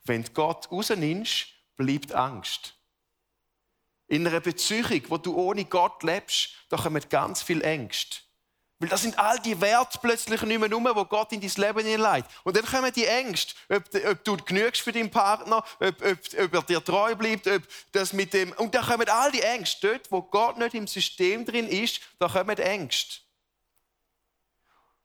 Wenn 0.04 0.24
Gott 0.34 0.70
rausnimmst, 0.72 1.46
bleibt 1.76 2.12
Angst. 2.12 2.74
In 4.12 4.26
einer 4.26 4.40
Beziehung, 4.40 5.00
wo 5.08 5.16
du 5.16 5.34
ohne 5.34 5.64
Gott 5.64 6.02
lebst, 6.02 6.50
da 6.68 6.76
kommen 6.76 7.02
ganz 7.08 7.40
viel 7.40 7.62
Ängste. 7.62 8.18
Weil 8.78 8.90
das 8.90 9.00
sind 9.00 9.18
all 9.18 9.38
die 9.38 9.58
Werte 9.58 9.98
plötzlich 10.02 10.42
nicht 10.42 10.60
mehr 10.60 10.70
rum, 10.70 10.86
wo 10.92 11.06
Gott 11.06 11.32
in 11.32 11.40
dein 11.40 11.50
Leben 11.56 11.86
hineinlegt. 11.86 12.28
Und 12.44 12.54
dann 12.54 12.66
kommen 12.66 12.92
die 12.92 13.06
Ängste, 13.06 13.54
ob, 13.70 13.82
ob, 14.06 14.22
du 14.22 14.36
genügst 14.36 14.82
für 14.82 14.92
deinen 14.92 15.10
Partner, 15.10 15.64
ob, 15.80 16.02
ob, 16.02 16.18
ob, 16.44 16.54
er 16.54 16.62
dir 16.62 16.84
treu 16.84 17.14
bleibt, 17.14 17.48
ob 17.48 17.62
das 17.92 18.12
mit 18.12 18.34
dem... 18.34 18.52
Und 18.58 18.74
dann 18.74 18.84
kommen 18.84 19.08
all 19.08 19.32
die 19.32 19.40
Ängste. 19.40 19.88
Dort, 19.88 20.12
wo 20.12 20.20
Gott 20.20 20.58
nicht 20.58 20.74
im 20.74 20.86
System 20.86 21.46
drin 21.46 21.66
ist, 21.66 22.02
da 22.18 22.28
kommen 22.28 22.58
Ängste. 22.58 23.22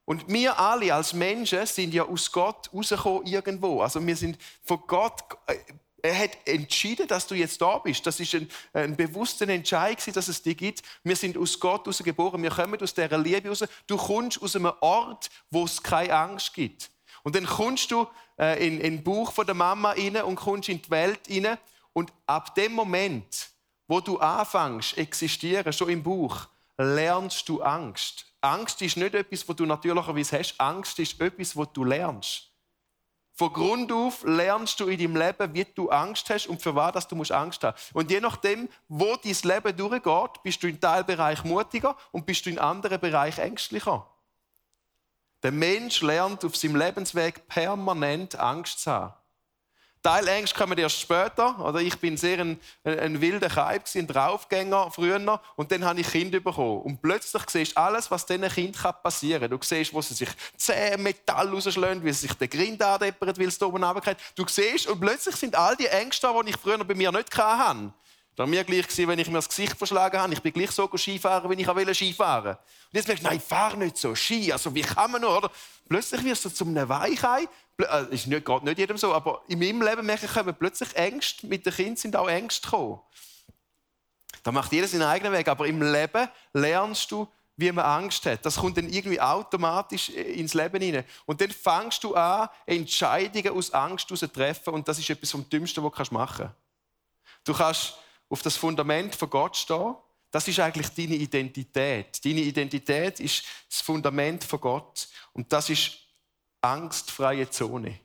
Und 0.03 0.27
wir 0.27 0.59
alle 0.59 0.93
als 0.93 1.13
Menschen 1.13 1.65
sind 1.65 1.93
ja 1.93 2.03
aus 2.03 2.29
Gott 2.29 2.69
rausgekommen 2.73 3.25
irgendwo. 3.25 3.81
Also 3.81 4.05
wir 4.05 4.17
sind 4.17 4.37
von 4.63 4.81
Gott 4.85 5.23
äh, 5.45 5.55
er 6.01 6.17
hat 6.17 6.37
entschieden, 6.45 7.07
dass 7.07 7.27
du 7.27 7.35
jetzt 7.35 7.61
da 7.61 7.79
bist. 7.79 8.05
Das 8.05 8.19
ist 8.19 8.35
ein, 8.35 8.49
ein 8.73 8.95
bewusster 8.95 9.47
Entscheid, 9.49 10.15
dass 10.15 10.27
es 10.27 10.41
dich 10.41 10.57
gibt. 10.57 10.81
Wir 11.03 11.15
sind 11.15 11.37
aus 11.37 11.59
Gott 11.59 11.85
geboren. 12.03 12.43
Wir 12.43 12.51
kommen 12.51 12.81
aus 12.81 12.93
dieser 12.93 13.17
Liebe 13.17 13.49
raus. 13.49 13.63
Du 13.87 13.97
kommst 13.97 14.41
aus 14.41 14.55
einem 14.55 14.73
Ort, 14.81 15.29
wo 15.49 15.65
es 15.65 15.81
keine 15.81 16.13
Angst 16.13 16.53
gibt. 16.53 16.89
Und 17.23 17.35
dann 17.35 17.45
kommst 17.45 17.91
du 17.91 18.07
äh, 18.39 18.65
in, 18.65 18.79
in 18.79 18.97
den 18.97 19.03
Bauch 19.03 19.33
der 19.43 19.55
Mama 19.55 19.91
rein 19.91 20.17
und 20.17 20.35
kommst 20.35 20.69
in 20.69 20.81
die 20.81 20.89
Welt 20.89 21.19
rein. 21.29 21.57
Und 21.93 22.13
ab 22.27 22.53
dem 22.55 22.73
Moment, 22.73 23.49
wo 23.87 23.99
du 23.99 24.19
anfängst 24.19 24.97
existieren, 24.97 25.73
schon 25.73 25.89
im 25.89 26.03
Bauch, 26.03 26.47
lernst 26.77 27.49
du 27.49 27.61
Angst. 27.61 28.25
Angst 28.39 28.81
ist 28.83 28.97
nicht 28.97 29.15
etwas, 29.15 29.47
was 29.49 29.55
du 29.55 29.65
natürlicherweise 29.65 30.39
hast. 30.39 30.59
Angst 30.59 30.99
ist 30.99 31.19
etwas, 31.19 31.57
was 31.57 31.73
du 31.73 31.83
lernst. 31.83 32.51
Von 33.37 33.53
Grund 33.53 33.91
auf 33.91 34.23
lernst 34.23 34.79
du 34.79 34.87
in 34.87 34.97
deinem 34.97 35.15
Leben, 35.15 35.53
wie 35.53 35.63
du 35.63 35.89
Angst 35.89 36.27
hast 36.31 36.47
und 36.47 36.59
für 36.59 36.73
was 36.73 36.91
dass 36.93 37.07
du 37.07 37.21
Angst 37.35 37.63
haben. 37.63 37.77
Und 37.93 38.09
je 38.09 38.19
nachdem, 38.19 38.67
wo 38.87 39.15
dein 39.15 39.35
Leben 39.43 39.77
durchgeht, 39.77 40.41
bist 40.41 40.63
du 40.63 40.67
in 40.67 40.81
Teilbereich 40.81 41.43
mutiger 41.43 41.95
und 42.11 42.25
bist 42.25 42.47
du 42.47 42.49
in 42.49 42.57
anderen 42.57 42.99
Bereich 42.99 43.37
ängstlicher. 43.37 44.07
Der 45.43 45.51
Mensch 45.51 46.01
lernt 46.01 46.43
auf 46.43 46.55
seinem 46.55 46.77
Lebensweg 46.77 47.47
permanent 47.47 48.39
Angst 48.39 48.81
zu 48.81 48.91
haben. 48.91 49.13
Teilängste 50.07 50.57
kommen 50.57 50.77
erst 50.77 51.01
später. 51.01 51.59
Oder 51.59 51.81
ich 51.81 51.97
bin 51.99 52.15
sehr 52.15 52.39
ein, 52.39 52.57
ein 52.85 53.19
wilder 53.19 53.49
Kaib, 53.49 53.83
ein 53.93 54.07
Draufgänger 54.07 54.89
früher. 54.89 55.41
Und 55.57 55.69
dann 55.69 55.83
habe 55.83 55.99
ich 55.99 56.09
Kinder 56.09 56.39
bekommen. 56.39 56.81
Und 56.83 57.01
plötzlich 57.01 57.43
siehst 57.49 57.75
du 57.75 57.81
alles, 57.81 58.09
was 58.09 58.25
diesen 58.25 58.47
Kind 58.47 58.77
passieren 59.03 59.41
kann. 59.41 59.49
Du 59.49 59.57
siehst, 59.61 59.93
wo 59.93 60.01
sie 60.01 60.13
sich 60.13 60.29
Zähne, 60.55 60.97
Metall 60.97 61.49
rausschlagen, 61.49 62.05
wie 62.05 62.13
sie 62.13 62.27
sich 62.27 62.33
den 62.35 62.49
Grind 62.49 62.81
andeppert, 62.81 63.37
weil 63.37 63.47
es 63.49 63.57
da 63.57 63.65
oben 63.65 63.83
runtergeht. 63.83 64.15
Du 64.35 64.45
siehst, 64.47 64.87
und 64.87 64.97
plötzlich 65.01 65.35
sind 65.35 65.55
all 65.57 65.75
die 65.75 65.87
Ängste 65.87 66.29
die 66.45 66.51
ich 66.51 66.57
früher 66.57 66.81
bei 66.85 66.95
mir 66.95 67.11
nicht 67.11 67.37
hatte. 67.37 67.91
Da 68.37 68.43
war 68.43 68.47
mir 68.47 68.63
gleich, 68.63 68.85
wenn 68.95 69.17
ich 69.17 69.27
mir 69.29 69.33
das 69.33 69.49
Gesicht 69.49 69.75
verschlagen 69.75 70.21
habe. 70.21 70.31
Ich 70.31 70.43
bin 70.43 70.53
gleich 70.53 70.69
so 70.69 70.87
Skifahren, 70.95 71.49
wie 71.49 71.59
ich 71.59 71.67
wollte 71.67 71.95
Skifahren. 71.95 72.51
Und 72.51 72.93
jetzt 72.93 73.07
merkst 73.07 73.25
du, 73.25 73.29
nein, 73.29 73.41
fahr 73.41 73.75
nicht 73.75 73.97
so 73.97 74.13
Ski. 74.13 74.53
Also 74.53 74.75
wie 74.75 74.83
kann 74.83 75.09
man 75.09 75.21
nur, 75.21 75.35
oder? 75.35 75.49
Plötzlich 75.89 76.23
wirst 76.23 76.45
du 76.45 76.49
zu 76.51 76.63
einem 76.63 76.87
Weichei. 76.87 77.47
Äh, 77.79 78.13
ist 78.13 78.27
nicht, 78.27 78.45
geht 78.45 78.63
nicht 78.63 78.77
jedem 78.77 78.95
so, 78.95 79.11
aber 79.11 79.41
in 79.47 79.57
meinem 79.57 79.81
Leben 79.81 80.05
merke 80.05 80.27
ich, 80.27 80.31
kommen 80.31 80.53
plötzlich 80.53 80.95
Ängste. 80.95 81.47
Mit 81.47 81.65
den 81.65 81.73
Kindern 81.73 81.95
sind 81.95 82.15
auch 82.15 82.29
Ängste 82.29 82.61
gekommen. 82.61 82.99
Da 84.43 84.51
macht 84.51 84.71
jeder 84.71 84.87
seinen 84.87 85.01
eigenen 85.01 85.33
Weg. 85.33 85.47
Aber 85.47 85.65
im 85.65 85.81
Leben 85.81 86.27
lernst 86.53 87.09
du, 87.09 87.27
wie 87.55 87.71
man 87.71 87.85
Angst 87.85 88.23
hat. 88.27 88.45
Das 88.45 88.57
kommt 88.57 88.77
dann 88.77 88.87
irgendwie 88.87 89.19
automatisch 89.19 90.09
äh, 90.09 90.33
ins 90.33 90.53
Leben 90.53 90.79
hinein. 90.79 91.05
Und 91.25 91.41
dann 91.41 91.49
fängst 91.49 92.03
du 92.03 92.13
an, 92.13 92.49
Entscheidungen 92.67 93.57
aus 93.57 93.73
Angst 93.73 94.07
zu 94.09 94.27
treffen. 94.27 94.75
Und 94.75 94.87
das 94.87 94.99
ist 94.99 95.09
etwas 95.09 95.31
vom 95.31 95.49
Dümmsten, 95.49 95.83
was 95.83 96.07
du 96.07 96.13
machen 96.13 96.37
kannst. 96.37 96.55
Du 97.43 97.53
kannst 97.55 97.97
auf 98.29 98.41
das 98.41 98.55
Fundament 98.55 99.15
von 99.15 99.29
Gott 99.29 99.55
stehen. 99.55 99.95
Das 100.31 100.47
ist 100.47 100.59
eigentlich 100.59 100.89
deine 100.89 101.15
Identität. 101.15 102.23
Deine 102.23 102.41
Identität 102.41 103.19
ist 103.19 103.43
das 103.69 103.81
Fundament 103.81 104.43
von 104.43 104.59
Gott. 104.59 105.07
Und 105.33 105.51
das 105.51 105.69
ist 105.69 105.99
angstfreie 106.61 107.49
Zone. 107.49 107.99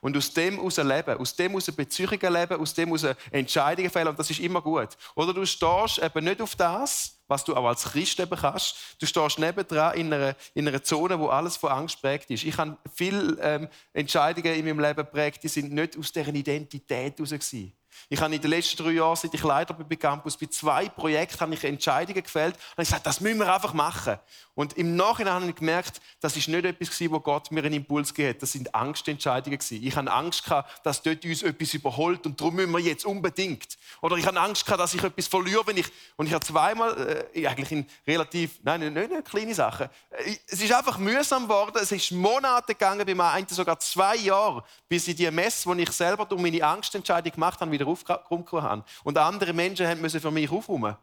Und 0.00 0.16
aus 0.16 0.32
dem 0.32 0.56
heraus 0.56 0.76
leben, 0.76 1.18
aus 1.18 1.34
dem 1.34 1.52
heraus 1.52 1.70
Beziehungen 1.70 2.32
leben, 2.32 2.60
aus 2.60 2.74
dem 2.74 2.94
heraus 2.94 3.16
Entscheidungen 3.30 3.90
fällen, 3.90 4.08
und 4.08 4.18
das 4.18 4.30
ist 4.30 4.40
immer 4.40 4.60
gut. 4.60 4.90
Oder 5.14 5.32
du 5.32 5.44
stehst 5.46 5.98
eben 5.98 6.24
nicht 6.24 6.40
auf 6.40 6.56
das, 6.56 7.18
was 7.26 7.44
du 7.44 7.54
auch 7.54 7.66
als 7.66 7.84
Christ 7.84 8.20
eben 8.20 8.36
kannst. 8.36 8.76
Du 8.98 9.06
stehst 9.06 9.38
nebendran 9.38 9.94
in 9.94 10.12
einer, 10.12 10.34
in 10.54 10.66
einer 10.68 10.82
Zone, 10.82 11.18
wo 11.18 11.28
alles 11.28 11.56
von 11.56 11.70
Angst 11.70 12.00
prägt 12.00 12.30
ist. 12.30 12.44
Ich 12.44 12.56
habe 12.56 12.76
viele 12.94 13.36
ähm, 13.40 13.68
Entscheidungen 13.92 14.54
in 14.54 14.64
meinem 14.64 14.80
Leben 14.80 14.96
geprägt, 14.96 15.42
die 15.42 15.48
sind 15.48 15.72
nicht 15.72 15.96
aus 15.98 16.12
deren 16.12 16.34
Identität 16.34 17.18
heraus 17.18 17.30
gewesen. 17.30 17.72
Ich 18.10 18.20
habe 18.22 18.34
in 18.34 18.40
den 18.40 18.50
letzten 18.50 18.82
drei 18.82 18.92
Jahren, 18.92 19.16
seit 19.16 19.34
ich 19.34 19.42
Leiter 19.42 19.74
bin 19.74 19.86
bei 19.86 19.96
Campus, 19.96 20.36
bei 20.38 20.46
zwei 20.46 20.88
Projekten 20.88 21.40
habe 21.40 21.52
ich 21.52 21.62
Entscheidungen 21.62 22.22
gefällt 22.22 22.54
und 22.54 22.82
ich 22.82 22.88
gesagt, 22.88 23.04
das 23.04 23.20
müssen 23.20 23.38
wir 23.38 23.52
einfach 23.52 23.74
machen. 23.74 24.18
Und 24.54 24.76
im 24.78 24.96
Nachhinein 24.96 25.34
habe 25.34 25.46
ich 25.46 25.54
gemerkt, 25.54 26.00
das 26.20 26.36
ist 26.36 26.48
nicht 26.48 26.64
etwas 26.64 26.88
wo 27.10 27.20
Gott 27.20 27.52
mir 27.52 27.62
einen 27.62 27.74
Impuls 27.74 28.12
gegeben 28.12 28.34
hat. 28.34 28.42
Das 28.42 28.52
sind 28.52 28.74
Angstentscheidungen. 28.74 29.58
Ich 29.70 29.94
habe 29.94 30.10
Angst 30.10 30.44
dass 30.82 31.02
dort 31.02 31.24
uns 31.24 31.42
etwas 31.42 31.74
überholt 31.74 32.24
und 32.26 32.40
darum 32.40 32.56
müssen 32.56 32.72
wir 32.72 32.80
jetzt 32.80 33.04
unbedingt. 33.04 33.76
Oder 34.00 34.16
ich 34.16 34.26
habe 34.26 34.40
Angst 34.40 34.68
dass 34.68 34.94
ich 34.94 35.02
etwas 35.02 35.26
verliere, 35.26 35.66
wenn 35.66 35.76
ich 35.76 35.86
und 36.16 36.26
ich 36.26 36.32
habe 36.32 36.44
zweimal 36.44 37.28
äh, 37.34 37.46
eigentlich 37.46 37.72
in 37.72 37.86
relativ, 38.06 38.58
nein, 38.62 38.92
nicht, 38.92 39.10
nicht 39.10 39.24
kleine 39.26 39.54
Sachen. 39.54 39.88
Äh, 40.10 40.36
es 40.46 40.60
ist 40.62 40.72
einfach 40.72 40.98
mühsam 40.98 41.42
geworden. 41.44 41.78
Es 41.80 41.92
ist 41.92 42.10
Monate 42.12 42.74
gegangen, 42.74 43.04
bei 43.04 43.14
mir 43.14 43.46
sogar 43.50 43.78
zwei 43.78 44.16
Jahre, 44.16 44.64
bis 44.88 45.06
ich 45.08 45.16
die 45.16 45.30
Messe, 45.30 45.72
die 45.74 45.82
ich 45.82 45.92
selber 45.92 46.24
durch 46.24 46.40
meine 46.40 46.64
Angstentscheidung 46.64 47.32
gemacht 47.32 47.60
habe, 47.60 47.70
wieder 47.70 47.86
aufgekommen 48.06 48.62
habe. 48.62 48.84
Und 49.04 49.18
andere 49.18 49.52
Menschen 49.52 50.00
müssen 50.00 50.20
für 50.20 50.30
mich 50.30 50.50
aufräumen. 50.50 50.96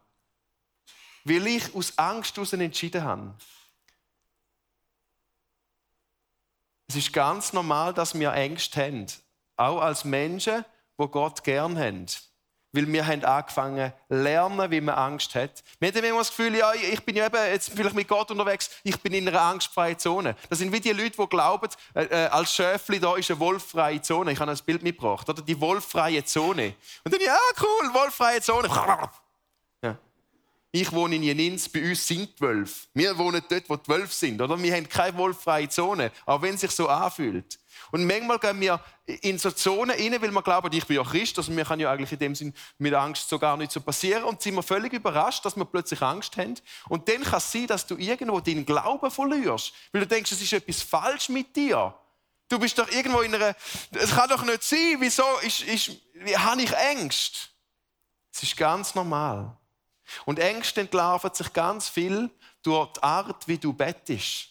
Weil 1.24 1.46
ich 1.46 1.74
aus 1.74 1.96
Angst 1.98 2.36
heraus 2.36 2.52
entschieden 2.52 3.02
habe. 3.02 3.34
Es 6.88 6.96
ist 6.96 7.12
ganz 7.12 7.52
normal, 7.52 7.92
dass 7.92 8.18
wir 8.18 8.32
Ängste 8.32 8.80
haben. 8.80 9.06
Auch 9.56 9.80
als 9.80 10.04
Menschen, 10.04 10.64
die 10.98 11.06
Gott 11.08 11.42
gern 11.42 11.78
haben. 11.78 12.06
Weil 12.76 12.92
wir 12.92 13.06
haben 13.06 13.24
angefangen 13.24 13.92
zu 14.08 14.14
lernen, 14.14 14.70
wie 14.70 14.80
man 14.80 14.94
Angst 14.94 15.34
hat. 15.34 15.64
Wir 15.80 15.88
haben 15.88 16.04
immer 16.04 16.18
das 16.18 16.28
Gefühl, 16.28 16.54
ja, 16.54 16.72
ich 16.74 17.02
bin 17.02 17.16
ja 17.16 17.26
eben 17.26 17.36
jetzt 17.50 17.70
vielleicht 17.74 17.94
mit 17.94 18.06
Gott 18.06 18.30
unterwegs, 18.30 18.70
ich 18.84 19.00
bin 19.00 19.14
in 19.14 19.26
einer 19.26 19.40
angstfreien 19.40 19.98
Zone. 19.98 20.36
Das 20.50 20.58
sind 20.58 20.72
wie 20.72 20.80
die 20.80 20.92
Leute, 20.92 21.16
die 21.16 21.26
glauben, 21.26 21.68
äh, 21.94 22.04
äh, 22.04 22.26
als 22.26 22.52
Schäfli 22.52 23.00
da 23.00 23.16
ist 23.16 23.30
eine 23.30 23.40
wolffreie 23.40 24.02
Zone. 24.02 24.32
Ich 24.32 24.40
habe 24.40 24.50
ein 24.50 24.58
Bild 24.64 24.82
mitgebracht, 24.82 25.28
oder? 25.28 25.42
Die 25.42 25.60
wolffreie 25.60 26.24
Zone. 26.24 26.74
Und 27.04 27.14
dann, 27.14 27.20
ja, 27.20 27.38
cool, 27.62 27.94
wolffreie 27.94 28.40
Zone. 28.40 28.68
Ich 30.78 30.92
wohne 30.92 31.16
in 31.16 31.22
Jenins, 31.22 31.70
bei 31.70 31.88
uns 31.88 32.06
sind 32.06 32.36
zwölf. 32.36 32.86
Wir 32.92 33.16
wohnen 33.16 33.42
dort, 33.48 33.66
wo 33.70 33.78
zwölf 33.78 34.12
sind, 34.12 34.42
oder? 34.42 34.62
Wir 34.62 34.74
haben 34.74 34.86
keine 34.86 35.16
wolffreie 35.16 35.70
Zone, 35.70 36.12
auch 36.26 36.42
wenn 36.42 36.56
es 36.56 36.60
sich 36.60 36.70
so 36.70 36.86
anfühlt. 36.86 37.58
Und 37.92 38.04
manchmal 38.04 38.38
gehen 38.38 38.60
wir 38.60 38.78
in 39.06 39.38
so 39.38 39.50
Zonen 39.50 39.98
rein, 39.98 40.20
weil 40.20 40.30
wir 40.30 40.42
glauben, 40.42 40.70
ich 40.70 40.84
bin 40.84 40.96
ja 40.98 41.02
Christ, 41.02 41.38
also 41.38 41.50
mir 41.50 41.64
kann 41.64 41.80
ja 41.80 41.90
eigentlich 41.90 42.12
in 42.12 42.18
dem 42.18 42.34
Sinn 42.34 42.52
mit 42.76 42.92
Angst 42.92 43.26
so 43.26 43.38
gar 43.38 43.56
nicht 43.56 43.72
so 43.72 43.80
passieren 43.80 44.24
und 44.24 44.42
sind 44.42 44.54
wir 44.54 44.62
völlig 44.62 44.92
überrascht, 44.92 45.46
dass 45.46 45.56
wir 45.56 45.64
plötzlich 45.64 46.02
Angst 46.02 46.36
haben. 46.36 46.56
Und 46.90 47.08
dann 47.08 47.22
kann 47.22 47.38
es 47.38 47.50
sein, 47.50 47.66
dass 47.66 47.86
du 47.86 47.96
irgendwo 47.96 48.40
deinen 48.40 48.66
Glauben 48.66 49.10
verlierst, 49.10 49.72
weil 49.92 50.02
du 50.02 50.06
denkst, 50.06 50.32
es 50.32 50.42
ist 50.42 50.52
etwas 50.52 50.82
falsch 50.82 51.30
mit 51.30 51.56
dir. 51.56 51.94
Du 52.50 52.58
bist 52.58 52.78
doch 52.78 52.90
irgendwo 52.90 53.22
in 53.22 53.34
einer, 53.34 53.56
es 53.92 54.14
kann 54.14 54.28
doch 54.28 54.44
nicht 54.44 54.62
sein, 54.62 54.96
wieso 54.98 55.24
ist, 55.40 55.62
ist, 55.62 55.92
habe 56.36 56.60
ich 56.60 56.72
Ängste? 56.72 57.48
Es 58.30 58.42
ist 58.42 58.58
ganz 58.58 58.94
normal. 58.94 59.56
Und 60.24 60.38
Ängste 60.38 60.80
entlarven 60.82 61.32
sich 61.34 61.52
ganz 61.52 61.88
viel 61.88 62.30
durch 62.62 62.92
die 62.92 63.02
Art, 63.02 63.46
wie 63.48 63.58
du 63.58 63.72
bettest. 63.72 64.48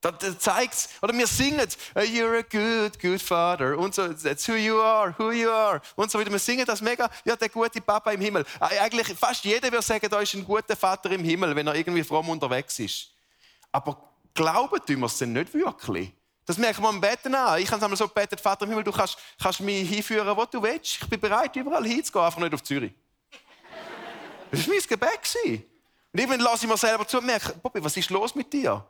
Das, 0.00 0.38
zeigt 0.38 0.90
oder 1.02 1.12
wir 1.12 1.26
singen, 1.26 1.66
you're 1.96 2.38
a 2.38 2.42
good, 2.42 3.00
good 3.00 3.20
father 3.20 3.76
und 3.76 3.92
so, 3.92 4.12
that's 4.12 4.46
who 4.48 4.54
you 4.54 4.80
are, 4.80 5.12
who 5.18 5.32
you 5.32 5.50
are 5.50 5.80
und 5.96 6.08
so 6.08 6.20
weiter. 6.20 6.30
Wir 6.30 6.38
singen 6.38 6.64
das 6.64 6.80
mega, 6.80 7.10
ja, 7.24 7.34
der 7.34 7.48
gute 7.48 7.80
Papa 7.80 8.12
im 8.12 8.20
Himmel. 8.20 8.44
Eigentlich 8.60 9.08
fast 9.18 9.44
jeder 9.44 9.72
würde 9.72 9.82
sagen, 9.82 10.08
da 10.08 10.20
ist 10.20 10.34
ein 10.34 10.44
guter 10.44 10.76
Vater 10.76 11.10
im 11.10 11.24
Himmel, 11.24 11.56
wenn 11.56 11.66
er 11.66 11.74
irgendwie 11.74 12.04
fromm 12.04 12.28
unterwegs 12.28 12.78
ist. 12.78 13.10
Aber 13.72 14.08
glauben 14.32 14.78
tun 14.86 15.00
wir 15.00 15.06
es 15.06 15.18
denn 15.18 15.32
nicht 15.32 15.52
wirklich? 15.52 16.12
Das 16.46 16.56
merkt 16.56 16.80
man 16.80 16.94
am 16.94 17.00
Betten 17.00 17.34
an. 17.34 17.60
Ich 17.60 17.68
habe 17.68 17.82
einmal 17.82 17.96
so 17.96 18.06
gebetet, 18.06 18.40
Vater 18.40 18.66
im 18.66 18.70
Himmel, 18.70 18.84
du 18.84 18.92
kannst, 18.92 19.18
kannst 19.42 19.60
mich 19.60 19.88
hinführen, 19.88 20.34
wo 20.36 20.44
du 20.44 20.62
willst. 20.62 21.02
Ich 21.02 21.08
bin 21.08 21.18
bereit, 21.18 21.56
überall 21.56 21.84
hinzugehen, 21.84 22.24
einfach 22.24 22.40
nicht 22.40 22.54
auf 22.54 22.62
Zürich. 22.62 22.92
Das 24.50 24.66
war 24.66 24.74
mein 24.74 24.82
Gebet. 24.88 25.64
Und 26.12 26.20
irgendwann 26.20 26.40
lasse 26.40 26.64
ich 26.64 26.70
mir 26.70 26.76
selber 26.76 27.06
zu 27.06 27.18
und 27.18 27.26
merke, 27.26 27.52
Bobby, 27.54 27.82
was 27.82 27.96
ist 27.96 28.10
los 28.10 28.34
mit 28.34 28.52
dir? 28.52 28.84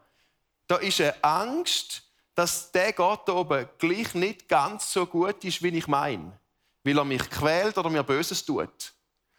Da 0.66 0.76
ist 0.76 1.00
eine 1.00 1.24
Angst, 1.24 2.02
dass 2.34 2.70
der 2.70 2.92
Gott 2.92 3.26
da 3.26 3.32
oben 3.32 3.68
gleich 3.78 4.14
nicht 4.14 4.48
ganz 4.48 4.92
so 4.92 5.06
gut 5.06 5.42
ist, 5.44 5.62
wie 5.62 5.76
ich 5.76 5.88
meine. 5.88 6.38
Weil 6.84 6.98
er 6.98 7.04
mich 7.04 7.28
quält 7.28 7.76
oder 7.76 7.90
mir 7.90 8.02
Böses 8.02 8.44
tut. 8.44 8.92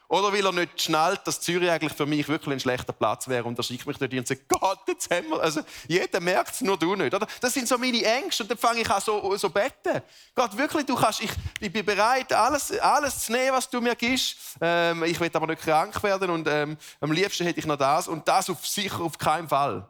Oder 0.10 0.34
weil 0.34 0.44
er 0.44 0.52
nicht 0.52 0.82
schnallt, 0.82 1.22
dass 1.28 1.40
Zürich 1.40 1.70
eigentlich 1.70 1.94
für 1.94 2.08
mich 2.08 2.28
wirklich 2.28 2.54
ein 2.54 2.60
schlechter 2.60 2.94
Platz 2.94 3.28
wäre 3.28 3.44
und 3.44 3.60
er 3.60 3.64
schickt 3.64 3.86
mich 3.86 3.96
dort 4.00 4.12
und 4.12 4.28
sagt, 4.28 4.50
Gott, 4.50 4.80
jetzt 4.88 5.08
haben 5.14 5.30
wir... 5.30 5.40
Also, 5.40 5.62
jeder 5.88 6.20
merkt 6.20 6.56
es, 6.56 6.62
nur 6.62 6.80
du 6.80 6.96
nicht. 6.96 7.14
Oder? 7.14 7.28
Das 7.40 7.54
sind 7.54 7.68
so 7.68 7.78
meine 7.78 8.04
Ängste 8.04 8.42
und 8.42 8.50
dann 8.50 8.58
fange 8.58 8.82
ich 8.82 8.90
an 8.90 9.02
so, 9.02 9.38
so 9.38 9.52
beten. 9.52 10.02
Gott, 10.34 10.58
wirklich, 10.58 10.88
du 10.88 10.96
kannst, 10.96 11.22
ich, 11.22 11.30
ich 11.60 11.72
bin 11.72 11.86
bereit, 11.86 12.34
alles, 12.34 12.72
alles 12.80 13.26
zu 13.26 13.34
nehmen, 13.34 13.56
was 13.56 13.70
du 13.70 13.80
mir 13.82 13.96
gibst. 13.96 14.36
Ähm, 14.60 15.04
ich 15.04 15.20
will 15.20 15.30
aber 15.32 15.46
nicht 15.46 15.62
krank 15.62 16.02
werden 16.02 16.32
und 16.32 16.48
ähm, 16.48 16.76
am 17.02 17.12
liebsten 17.12 17.46
hätte 17.46 17.60
ich 17.60 17.68
noch 17.68 17.78
das 17.78 18.08
und 18.08 18.28
das 18.28 18.50
auf 18.50 18.66
sicher 18.66 19.02
auf 19.02 19.16
keinen 19.16 19.48
Fall. 19.48 19.88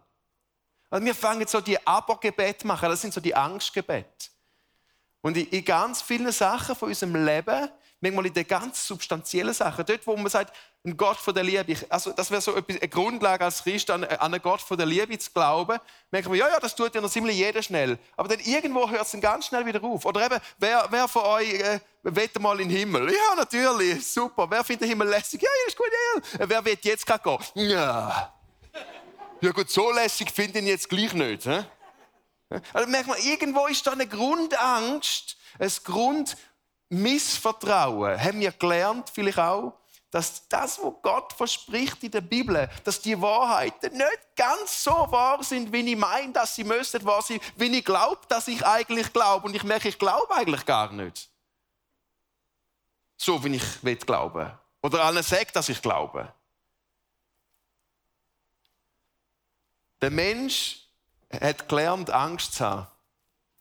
Also 0.89 1.05
wir 1.05 1.15
fangen 1.15 1.47
so 1.47 1.61
die 1.61 1.88
Abergebet 1.88 2.65
machen, 2.65 2.89
das 2.89 2.99
sind 2.99 3.13
so 3.13 3.21
die 3.21 3.33
Angstgebete. 3.33 4.27
Und 5.21 5.38
in, 5.38 5.47
in 5.47 5.63
ganz 5.63 6.01
vielen 6.01 6.33
Sachen 6.33 6.75
von 6.75 6.89
unserem 6.89 7.25
Leben 7.25 7.69
manchmal 8.01 8.27
in 8.27 8.34
den 8.34 8.48
ganz 8.48 8.86
substanziellen 8.86 9.53
Sachen. 9.53 9.86
Dort, 9.86 10.06
wo 10.08 10.15
man 10.15 10.29
sagt, 10.29 10.56
ein 10.86 10.96
Gott 10.96 11.18
von 11.18 11.34
der 11.34 11.44
Liebe. 11.44 11.75
Also, 11.89 12.12
das 12.12 12.32
wäre 12.32 12.41
so 12.41 12.56
eine 12.56 12.88
Grundlage 12.88 13.44
als 13.44 13.63
Christ, 13.63 13.89
an, 13.91 14.03
einen 14.06 14.41
Gott 14.41 14.62
von 14.62 14.77
der 14.77 14.86
Liebe 14.86 15.18
zu 15.18 15.32
glauben. 15.32 15.77
Merken 16.10 16.32
wir, 16.32 16.39
ja, 16.39 16.50
ja, 16.50 16.60
das 16.60 16.75
tut 16.75 16.96
ja 16.96 17.01
noch 17.01 17.10
ziemlich 17.10 17.36
jeder 17.36 17.62
schnell. 17.62 17.98
Aber 18.15 18.29
dann 18.29 18.39
irgendwo 18.39 18.89
hört 18.89 19.03
es 19.03 19.12
dann 19.12 19.22
ganz 19.22 19.48
schnell 19.48 19.65
wieder 19.65 19.84
auf. 19.84 20.06
Oder 20.06 20.25
eben, 20.25 20.39
wer, 20.58 20.88
wer 20.89 21.08
von 21.08 21.24
euch 21.24 21.53
äh, 21.53 21.79
will 22.03 22.29
mal 22.39 22.60
in 22.60 22.70
den 22.70 22.77
Himmel? 22.77 23.12
Ja, 23.12 23.36
natürlich, 23.36 24.06
super. 24.08 24.48
Wer 24.50 24.63
findet 24.63 24.84
den 24.84 24.89
Himmel 24.89 25.10
lässig? 25.10 25.41
Ja, 25.41 25.50
ja, 25.50 25.68
ist 25.68 25.77
gut, 25.77 25.88
ja. 26.39 26.50
Wer 26.50 26.65
will 26.65 26.77
jetzt 26.82 27.06
gerade 27.06 27.24
gehen? 27.24 27.70
Ja. 27.70 28.34
Ja 29.41 29.51
gut, 29.51 29.70
so 29.70 29.91
lässig 29.91 30.32
finde 30.32 30.60
ich 30.60 30.65
ihn 30.65 30.68
jetzt 30.68 30.89
gleich 30.89 31.13
nicht. 31.13 31.44
He? 31.44 31.63
Also 32.74 32.89
merkt 32.89 33.08
man, 33.08 33.18
irgendwo 33.20 33.68
ist 33.68 33.86
da 33.86 33.91
eine 33.91 34.08
Grundangst, 34.08 35.38
ein 35.60 35.72
Grund, 35.84 36.36
Missvertrauen 36.89 38.22
haben 38.22 38.39
wir 38.39 38.51
gelernt, 38.51 39.10
vielleicht 39.10 39.38
auch, 39.38 39.74
dass 40.12 40.48
das, 40.48 40.79
was 40.81 40.93
Gott 41.03 41.34
verspricht 41.34 42.03
in 42.03 42.12
der 42.12 42.22
Bibel, 42.22 42.67
dass 42.84 43.00
die 43.00 43.19
Wahrheiten 43.22 43.96
nicht 43.96 44.36
ganz 44.36 44.84
so 44.84 44.91
wahr 44.91 45.43
sind, 45.43 45.72
wie 45.72 45.91
ich 45.91 45.98
meine, 45.98 46.34
dass 46.34 46.55
sie 46.55 46.63
müssten 46.63 47.05
wahr 47.05 47.22
sein, 47.22 47.39
wie 47.58 47.77
ich 47.77 47.86
glaube, 47.86 48.22
dass 48.27 48.48
ich 48.48 48.65
eigentlich 48.65 49.13
glaube. 49.13 49.46
Und 49.48 49.55
ich 49.55 49.63
merke, 49.63 49.88
ich 49.88 50.00
glaube 50.00 50.34
eigentlich 50.34 50.65
gar 50.65 50.91
nicht. 50.91 51.29
So, 53.17 53.43
wie 53.43 53.55
ich 53.55 53.84
will 53.84 53.98
glauben. 53.98 54.51
Oder 54.81 55.03
allen 55.03 55.22
sagt, 55.22 55.55
dass 55.55 55.69
ich 55.69 55.81
glaube. 55.81 56.34
Der 60.01 60.10
Mensch 60.10 60.88
hat 61.31 61.69
gelernt, 61.69 62.10
Angst 62.10 62.55
zu 62.55 62.65
haben 62.65 62.88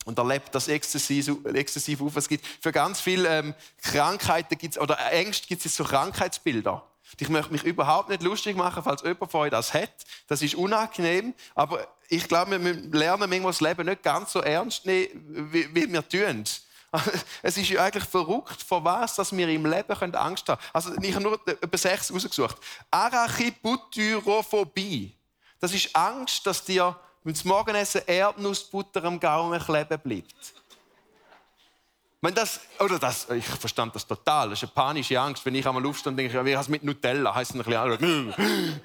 und 0.09 0.19
erlebt 0.19 0.55
das 0.55 0.69
exzessiv, 0.69 1.37
exzessiv 1.53 2.01
auf. 2.01 2.17
Es 2.17 2.31
gibt 2.31 2.47
für 2.63 2.73
ganz 2.73 2.99
viele 2.99 3.29
ähm, 3.29 3.55
Krankheiten 3.83 4.57
gibt's, 4.57 4.79
oder 4.79 4.97
Ängste 5.13 5.47
gibt 5.47 5.67
es 5.67 5.77
so 5.77 5.85
Krankheitsbilder. 5.85 6.83
Ich 7.19 7.29
möchte 7.29 7.53
mich 7.53 7.63
überhaupt 7.63 8.09
nicht 8.09 8.23
lustig 8.23 8.57
machen, 8.57 8.83
falls 8.83 9.03
jemand 9.03 9.31
von 9.31 9.43
euch 9.43 9.51
das 9.51 9.75
hat. 9.75 9.93
Das 10.27 10.41
ist 10.41 10.55
unangenehm, 10.55 11.35
aber 11.55 11.87
ich 12.09 12.27
glaube, 12.27 12.59
wir 12.59 12.73
lernen 12.99 13.29
manchmal 13.29 13.53
das 13.53 13.61
Leben 13.61 13.85
nicht 13.85 14.03
ganz 14.03 14.33
so 14.33 14.41
ernst 14.41 14.87
nehmen, 14.87 15.53
wie, 15.53 15.69
wie 15.75 15.93
wir 15.93 16.09
tun. 16.09 16.45
Es 17.43 17.59
ist 17.59 17.69
ja 17.69 17.85
eigentlich 17.85 18.05
verrückt, 18.05 18.63
vor 18.63 18.83
was 18.83 19.15
dass 19.15 19.37
wir 19.37 19.47
im 19.47 19.67
Leben 19.67 20.15
Angst 20.15 20.49
haben 20.49 20.59
können. 20.59 20.71
Also 20.73 20.95
ich 21.03 21.15
habe 21.15 21.23
nur 21.23 21.39
etwa 21.47 21.77
sechs 21.77 22.11
rausgesucht. 22.11 22.57
Arachibutyrophobie. 22.91 25.15
Das 25.61 25.75
ist 25.75 25.95
Angst, 25.95 26.47
dass 26.47 26.65
dir 26.65 26.99
wenn 27.29 27.35
das 27.35 27.45
Morgenessen 27.45 28.01
Erdnussbutter 28.07 29.05
am 29.05 29.21
Gaumen 29.21 29.61
kleben 29.61 29.99
bleibt. 30.01 30.55
Wenn 32.23 32.35
das, 32.35 32.59
oder 32.81 32.99
das, 32.99 33.29
ich 33.29 33.45
verstand 33.45 33.95
das 33.95 34.07
total. 34.07 34.49
Das 34.49 34.63
ist 34.63 34.63
eine 34.63 34.73
panische 34.73 35.21
Angst, 35.21 35.45
wenn 35.45 35.55
ich 35.55 35.69
einmal 35.69 35.85
aufstehe 35.85 36.11
und 36.11 36.17
denke, 36.17 36.43
wie 36.47 36.57
heißt 36.57 36.71
mit 36.71 36.85
Nutella? 36.85 37.35
Heißt 37.35 37.55
ein 37.55 37.63
bisschen, 37.63 38.35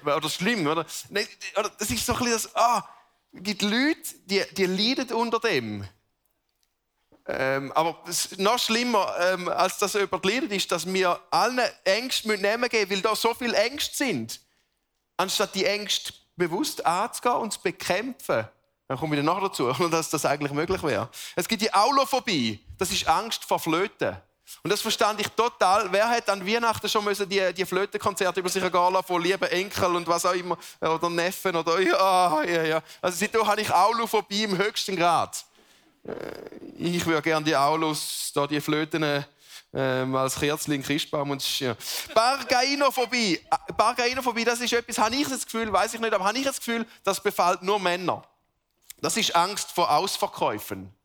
oder 0.04 0.28
schlimm, 0.28 0.66
oder? 0.66 0.84
Nein, 1.08 1.26
oder 1.58 1.70
das 1.70 1.88
ist 1.88 2.04
so 2.04 2.12
ein 2.12 2.18
bisschen 2.18 2.34
das, 2.34 2.54
ah, 2.54 2.86
es 3.32 3.42
gibt 3.42 3.62
Leute, 3.62 4.14
die, 4.26 4.42
die 4.52 4.66
leiden 4.66 5.10
unter 5.14 5.40
dem. 5.40 5.88
Ähm, 7.26 7.72
aber 7.72 8.04
noch 8.36 8.58
schlimmer, 8.58 9.10
ähm, 9.20 9.48
als 9.48 9.94
über 9.94 10.18
die 10.18 10.28
leidet, 10.28 10.52
ist, 10.52 10.70
dass 10.70 10.84
wir 10.84 11.18
allen 11.30 11.62
Ängste 11.84 12.28
nehmen 12.28 12.68
geben, 12.68 12.90
weil 12.90 13.00
da 13.00 13.16
so 13.16 13.32
viele 13.32 13.56
Ängste 13.56 13.96
sind. 13.96 14.38
Anstatt 15.16 15.54
die 15.54 15.64
Ängste 15.64 16.12
bewusst 16.36 16.84
anzugehen 16.84 17.36
und 17.36 17.52
zu 17.52 17.60
bekämpfen. 17.60 18.48
Dann 18.88 18.98
komme 18.98 19.16
ich 19.16 19.18
dann 19.18 19.26
nachher 19.26 19.48
dazu, 19.48 19.72
dass 19.90 20.10
das 20.10 20.24
eigentlich 20.26 20.52
möglich 20.52 20.82
wäre. 20.82 21.08
Es 21.36 21.48
gibt 21.48 21.62
die 21.62 21.72
Aulophobie. 21.72 22.60
Das 22.78 22.90
ist 22.90 23.06
Angst 23.08 23.44
vor 23.44 23.58
Flöten. 23.58 24.16
Und 24.62 24.70
das 24.70 24.82
verstand 24.82 25.20
ich 25.20 25.28
total. 25.28 25.90
Wer 25.90 26.08
hat 26.08 26.28
an 26.28 26.46
Weihnachten 26.46 26.88
schon 26.88 27.04
müssen 27.04 27.28
die, 27.28 27.52
die 27.54 27.64
Flötenkonzerte 27.64 28.40
über 28.40 28.48
sich 28.48 28.62
ergehen 28.62 29.02
von 29.06 29.22
lieben 29.22 29.48
Enkel 29.48 29.96
und 29.96 30.06
was 30.06 30.26
auch 30.26 30.34
immer, 30.34 30.58
oder 30.80 31.08
Neffen 31.08 31.56
oder 31.56 31.80
ja, 31.80 32.42
ja, 32.44 32.62
ja. 32.62 32.82
Also 33.00 33.18
seitdem 33.18 33.46
habe 33.46 33.62
ich 33.62 33.72
Aulophobie 33.72 34.44
im 34.44 34.58
höchsten 34.58 34.96
Grad. 34.96 35.44
Äh, 36.06 36.12
ich 36.76 37.06
würde 37.06 37.22
gerne 37.22 37.44
die 37.44 37.56
Aulus, 37.56 38.32
da 38.34 38.46
die 38.46 38.60
Flöten 38.60 39.24
ähm, 39.74 40.14
als 40.14 40.38
Kerzchen 40.38 40.82
Christbaum 40.82 41.30
und 41.30 41.60
ja. 41.60 41.76
Bargainophobie. 42.14 43.40
Bargainophobie, 43.76 44.44
das 44.44 44.60
ist 44.60 44.72
etwas, 44.72 44.98
habe 44.98 45.16
ich 45.16 45.28
das 45.28 45.44
Gefühl, 45.44 45.72
weiß 45.72 45.94
ich 45.94 46.00
nicht, 46.00 46.14
aber 46.14 46.24
habe 46.24 46.38
ich 46.38 46.44
das 46.44 46.58
Gefühl, 46.58 46.86
das 47.02 47.20
befällt 47.20 47.62
nur 47.62 47.80
Männer. 47.80 48.22
Das 49.00 49.16
ist 49.16 49.34
Angst 49.34 49.72
vor 49.72 49.90
Ausverkäufen. 49.90 50.92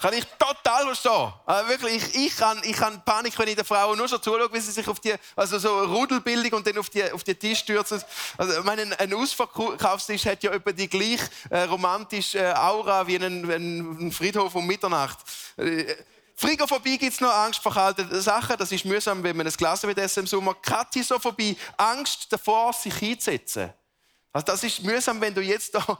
kann 0.00 0.12
ich 0.12 0.24
total 0.38 0.84
verstehen. 0.84 1.32
Also 1.46 1.68
wirklich, 1.68 1.96
ich, 1.96 2.26
ich, 2.26 2.36
kann, 2.36 2.60
ich 2.64 2.76
kann 2.76 3.02
Panik, 3.04 3.38
wenn 3.38 3.48
ich 3.48 3.56
den 3.56 3.64
Frauen 3.64 3.96
nur 3.96 4.08
schon 4.08 4.20
zuschaue, 4.20 4.52
wie 4.52 4.60
sie 4.60 4.72
sich 4.72 4.86
auf 4.88 5.00
die, 5.00 5.14
also 5.36 5.58
so 5.58 5.84
Rudelbildung 5.84 6.58
und 6.58 6.66
dann 6.66 6.76
auf 6.78 6.90
die, 6.90 7.10
auf 7.10 7.24
die 7.24 7.34
Tisch 7.34 7.60
stürzen. 7.60 8.02
Also, 8.36 8.58
ich 8.58 8.64
meine, 8.64 8.98
ein 8.98 9.14
Ausverkaufstisch 9.14 10.26
hat 10.26 10.42
ja 10.42 10.50
etwa 10.50 10.72
die 10.72 10.88
gleich 10.88 11.20
äh, 11.48 11.62
romantische 11.62 12.40
äh, 12.40 12.54
Aura 12.54 13.06
wie 13.06 13.16
ein, 13.16 13.50
ein 13.50 14.12
Friedhof 14.12 14.54
um 14.54 14.66
Mitternacht. 14.66 15.18
Frigophobie 16.38 16.98
gibt 16.98 17.14
es 17.14 17.20
noch 17.20 17.32
Angst 17.32 17.62
vor 17.62 17.72
kalten 17.72 18.20
Sachen. 18.20 18.56
Das 18.58 18.70
ist 18.70 18.84
mühsam, 18.84 19.22
wenn 19.22 19.36
man 19.36 19.46
ein 19.46 19.52
Glas 19.54 19.82
mit 19.84 19.96
essen 19.96 20.20
im 20.20 20.26
Sommer. 20.26 20.54
Katisophobie, 20.54 21.56
Angst 21.78 22.30
davor, 22.30 22.74
sich 22.74 22.94
hinzusetzen. 22.94 23.72
Also 24.34 24.44
das 24.44 24.62
ist 24.64 24.82
mühsam, 24.82 25.18
wenn 25.22 25.32
du 25.32 25.40
jetzt 25.40 25.74
da, 25.74 25.98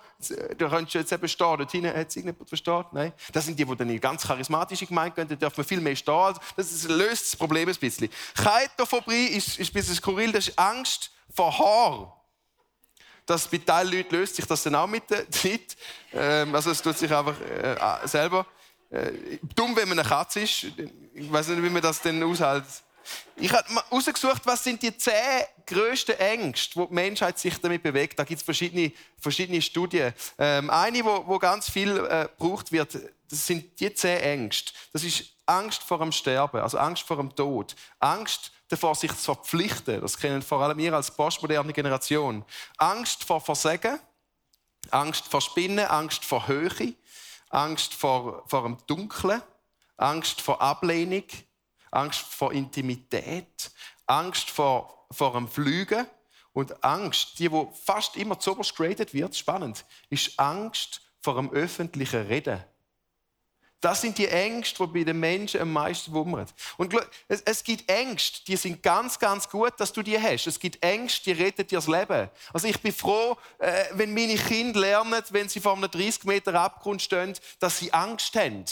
du 0.58 0.68
könntest 0.68 0.92
jetzt 0.92 1.10
eben 1.10 1.26
stehen, 1.26 1.56
dort 1.56 1.72
hinten, 1.72 1.96
hat 1.96 2.12
sich 2.12 2.22
jemand 2.22 2.46
verstanden? 2.46 2.90
Nein. 2.92 3.12
Das 3.32 3.46
sind 3.46 3.58
die, 3.58 3.64
die 3.64 3.76
dann 3.76 3.88
in 3.88 3.98
ganz 3.98 4.26
charismatische 4.26 4.84
Gemeinde 4.84 5.14
gehen, 5.14 5.28
da 5.28 5.36
dürfen 5.36 5.56
wir 5.56 5.64
viel 5.64 5.80
mehr 5.80 5.96
stehen. 5.96 6.34
Das 6.54 6.84
löst 6.84 7.32
das 7.32 7.36
Problem 7.36 7.66
ein 7.66 7.74
bisschen. 7.74 8.10
Chaetophobie 8.34 9.28
ist, 9.28 9.58
ist 9.58 9.70
ein 9.70 9.72
bisschen 9.72 9.94
skurril, 9.94 10.32
das 10.32 10.48
ist 10.48 10.58
Angst 10.58 11.12
vor 11.34 11.58
Haar. 11.58 12.12
Das 13.24 13.48
bei 13.48 13.56
Teilleuten 13.56 14.14
löst 14.14 14.36
sich 14.36 14.44
das 14.44 14.62
dann 14.62 14.74
auch 14.74 14.86
mit 14.86 15.08
der 15.08 15.30
Zeit. 15.30 15.74
Ähm, 16.12 16.54
also 16.54 16.72
es 16.72 16.82
tut 16.82 16.98
sich 16.98 17.10
einfach 17.10 17.40
äh, 17.40 18.06
selber 18.06 18.44
äh, 18.90 19.38
dumm, 19.54 19.74
wenn 19.76 19.88
man 19.88 19.98
eine 19.98 20.08
Katze 20.08 20.40
ist. 20.40 20.66
Ich 21.14 21.32
weiß 21.32 21.48
nicht, 21.48 21.62
wie 21.62 21.70
man 21.70 21.82
das 21.82 22.00
denn 22.00 22.22
aushält. 22.22 22.64
Ich 23.36 23.52
habe 23.52 23.68
herausgesucht, 23.68 24.42
was 24.44 24.64
sind 24.64 24.82
die 24.82 24.96
zehn 24.96 25.44
grössten 25.66 26.18
Ängste, 26.18 26.76
wo 26.76 26.86
die 26.86 26.94
Menschheit 26.94 27.38
sich 27.38 27.58
damit 27.60 27.82
bewegt. 27.82 28.18
Da 28.18 28.24
gibt 28.24 28.40
es 28.40 28.44
verschiedene, 28.44 28.92
verschiedene 29.18 29.62
Studien. 29.62 30.12
Ähm, 30.38 30.70
eine, 30.70 31.04
wo, 31.04 31.26
wo 31.26 31.38
ganz 31.38 31.70
viel 31.70 31.96
äh, 31.98 32.28
gebraucht 32.38 32.72
wird, 32.72 32.98
das 33.28 33.46
sind 33.46 33.78
die 33.78 33.92
zehn 33.94 34.20
Ängste. 34.20 34.72
Das 34.92 35.04
ist 35.04 35.24
Angst 35.46 35.82
vor 35.82 35.98
dem 35.98 36.12
Sterben, 36.12 36.60
also 36.60 36.78
Angst 36.78 37.04
vor 37.04 37.16
dem 37.16 37.34
Tod, 37.34 37.76
Angst 38.00 38.52
davor, 38.68 38.94
sich 38.94 39.12
zu 39.12 39.34
verpflichten. 39.34 40.00
Das 40.00 40.18
kennen 40.18 40.42
vor 40.42 40.60
allem 40.60 40.78
wir 40.78 40.92
als 40.92 41.10
postmoderne 41.10 41.72
Generation. 41.72 42.44
Angst 42.78 43.24
vor 43.24 43.40
Versagen, 43.40 44.00
Angst 44.90 45.26
vor 45.26 45.40
Spinnen, 45.40 45.86
Angst 45.86 46.24
vor 46.24 46.48
Höhe, 46.48 46.94
Angst 47.50 47.94
vor, 47.94 48.44
vor 48.46 48.62
dem 48.62 48.78
Dunklen, 48.86 49.42
Angst 49.96 50.40
vor 50.40 50.60
Ablehnung, 50.60 51.24
Angst 51.90 52.20
vor 52.20 52.52
Intimität, 52.52 53.70
Angst 54.06 54.50
vor, 54.50 55.06
vor 55.10 55.32
dem 55.32 55.48
Flügen 55.48 56.06
und 56.52 56.84
Angst, 56.84 57.38
die 57.38 57.50
wo 57.50 57.72
fast 57.84 58.16
immer 58.16 58.38
zu 58.38 58.52
oberst 58.52 58.74
graded 58.76 59.14
wird, 59.14 59.36
spannend, 59.36 59.84
ist 60.10 60.38
Angst 60.38 61.00
vor 61.20 61.34
dem 61.36 61.50
öffentlichen 61.50 62.26
Reden. 62.26 62.62
Das 63.86 64.00
sind 64.00 64.18
die 64.18 64.26
Ängste, 64.26 64.84
die 64.84 64.92
bei 64.92 65.04
den 65.04 65.20
Menschen 65.20 65.60
am 65.60 65.72
meisten 65.72 66.12
wummern. 66.12 66.44
Und 66.76 66.92
es, 67.28 67.40
es, 67.42 67.62
gibt 67.62 67.88
Ängste, 67.88 68.44
die 68.44 68.56
sind 68.56 68.82
ganz, 68.82 69.16
ganz 69.16 69.48
gut, 69.48 69.74
dass 69.78 69.92
du 69.92 70.02
die 70.02 70.20
hast. 70.20 70.48
Es 70.48 70.58
gibt 70.58 70.82
Ängste, 70.82 71.32
die 71.32 71.40
retten 71.40 71.64
dir 71.64 71.78
das 71.78 71.86
Leben. 71.86 72.28
Also 72.52 72.66
ich 72.66 72.80
bin 72.80 72.92
froh, 72.92 73.36
äh, 73.60 73.84
wenn 73.92 74.12
meine 74.12 74.34
Kinder 74.34 74.80
lernen, 74.80 75.22
wenn 75.30 75.48
sie 75.48 75.60
vor 75.60 75.74
einem 75.74 75.88
30 75.88 76.24
Meter 76.24 76.52
Abgrund 76.54 77.00
stehen, 77.00 77.34
dass 77.60 77.78
sie 77.78 77.92
Angst 77.92 78.34
haben, 78.34 78.64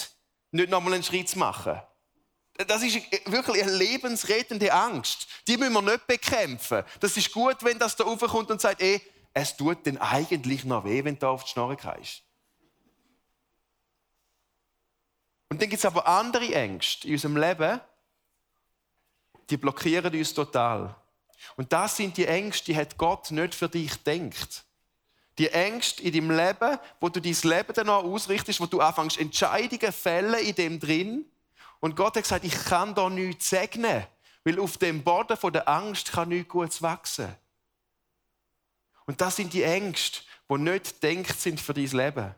nicht 0.51 0.69
nochmal 0.69 0.95
einen 0.95 1.05
Schritt 1.05 1.29
zu 1.29 1.39
machen. 1.39 1.81
Das 2.67 2.83
ist 2.83 3.01
wirklich 3.27 3.63
eine 3.63 3.77
lebensrettende 3.77 4.73
Angst. 4.73 5.29
Die 5.47 5.57
müssen 5.57 5.75
wir 5.75 5.83
nicht 5.83 6.09
bekämpfen. 6.09 6.83
Das 6.99 7.17
ist 7.17 7.31
gut, 7.31 7.59
wenn 7.61 7.79
das 7.79 7.95
da 7.95 8.03
raufkommt 8.03 8.51
und 8.51 8.61
sagt, 8.61 8.83
ey, 8.83 9.01
es 9.33 9.57
tut 9.57 9.87
denn 9.87 9.97
eigentlich 9.99 10.65
noch 10.65 10.85
weh, 10.85 11.05
wenn 11.05 11.17
du 11.17 11.29
auf 11.29 11.45
die 11.45 11.51
Schnorre 11.51 11.77
kreist. 11.77 12.25
Und 15.55 15.63
dann 15.63 15.69
gibt 15.69 15.79
es 15.79 15.87
aber 15.87 16.09
andere 16.09 16.53
Ängste 16.53 17.07
in 17.07 17.13
unserem 17.13 17.37
Leben, 17.37 17.81
die 19.49 19.57
blockieren 19.57 20.13
uns 20.13 20.35
total. 20.35 20.97
Und 21.55 21.73
das 21.73 21.97
sind 21.97 22.17
die 22.17 22.27
Ängste, 22.27 22.65
die 22.65 22.77
hat 22.77 22.99
Gott 22.99 23.31
nicht 23.31 23.55
für 23.55 23.69
dich 23.69 23.95
denkt. 24.03 24.65
Die 25.39 25.51
Ängste 25.51 26.03
in 26.03 26.13
deinem 26.13 26.37
Leben, 26.37 26.77
wo 26.99 27.09
du 27.09 27.21
dein 27.21 27.37
Leben 27.41 27.73
danach 27.73 28.03
ausrichtest, 28.03 28.61
wo 28.61 28.67
du 28.67 28.81
anfängst 28.81 29.17
Entscheidungen 29.17 29.93
fällen 29.93 30.45
in 30.45 30.57
dem 30.57 30.81
drin. 30.81 31.25
Und 31.79 31.95
Gott 31.95 32.17
hat 32.17 32.25
gesagt, 32.25 32.45
ich 32.45 32.65
kann 32.65 32.93
da 32.97 33.09
nichts 33.09 33.51
segnen, 33.51 34.05
weil 34.43 34.59
auf 34.59 34.77
dem 34.79 35.05
Boden 35.05 35.37
von 35.37 35.53
der 35.53 35.69
Angst 35.69 36.11
kann 36.11 36.31
nichts 36.31 36.49
Gutes 36.49 36.83
wachsen. 36.83 37.33
Und 39.07 39.21
das 39.21 39.37
sind 39.37 39.53
die 39.53 39.63
Ängste, 39.63 40.23
die 40.51 40.59
nicht 40.59 41.01
denkt 41.01 41.41
sind 41.41 41.61
für 41.61 41.75
dein 41.75 41.87
Leben. 41.87 42.35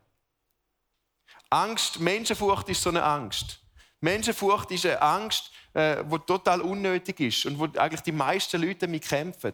Angst, 1.50 2.00
Menschenfurcht 2.00 2.68
ist 2.68 2.82
so 2.82 2.90
eine 2.90 3.02
Angst. 3.02 3.60
Menschenfurcht 4.00 4.70
ist 4.70 4.86
eine 4.86 5.00
Angst, 5.00 5.50
äh, 5.72 6.04
die 6.04 6.18
total 6.20 6.60
unnötig 6.60 7.20
ist 7.20 7.46
und 7.46 7.58
wo 7.58 7.64
eigentlich 7.78 8.00
die 8.00 8.12
meisten 8.12 8.60
Leute 8.60 8.86
damit 8.86 9.04
kämpfen. 9.04 9.52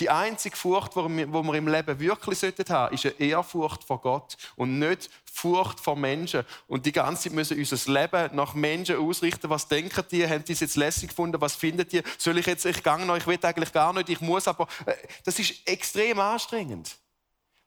Die 0.00 0.10
einzige 0.10 0.56
Furcht, 0.56 0.94
die 0.94 1.00
wir, 1.00 1.54
im 1.54 1.68
Leben 1.68 1.98
wirklich 1.98 2.42
haben 2.42 2.54
sollten, 2.56 2.94
ist 2.94 3.06
eine 3.06 3.14
Ehrfurcht 3.18 3.84
vor 3.84 4.00
Gott 4.00 4.36
und 4.56 4.78
nicht 4.78 5.10
Furcht 5.32 5.80
vor 5.80 5.96
Menschen. 5.96 6.44
Und 6.68 6.84
die 6.84 6.92
ganze 6.92 7.24
Zeit 7.24 7.32
müssen 7.32 7.58
unser 7.58 7.92
Leben 7.92 8.36
nach 8.36 8.54
Menschen 8.54 8.96
ausrichten. 8.96 9.48
Was 9.48 9.66
denken 9.66 10.04
die? 10.10 10.28
Haben 10.28 10.44
die 10.44 10.52
es 10.52 10.60
jetzt 10.60 10.76
lässig 10.76 11.08
gefunden? 11.08 11.40
Was 11.40 11.54
findet 11.54 11.92
ihr? 11.94 12.02
Soll 12.18 12.38
ich 12.38 12.46
jetzt, 12.46 12.66
ich 12.66 12.82
gehe 12.82 13.06
noch, 13.06 13.16
ich 13.16 13.26
will 13.26 13.38
eigentlich 13.42 13.72
gar 13.72 13.92
nicht, 13.94 14.10
ich 14.10 14.20
muss 14.20 14.46
aber. 14.46 14.68
Äh, 14.84 14.94
das 15.24 15.38
ist 15.38 15.66
extrem 15.66 16.18
anstrengend. 16.18 16.96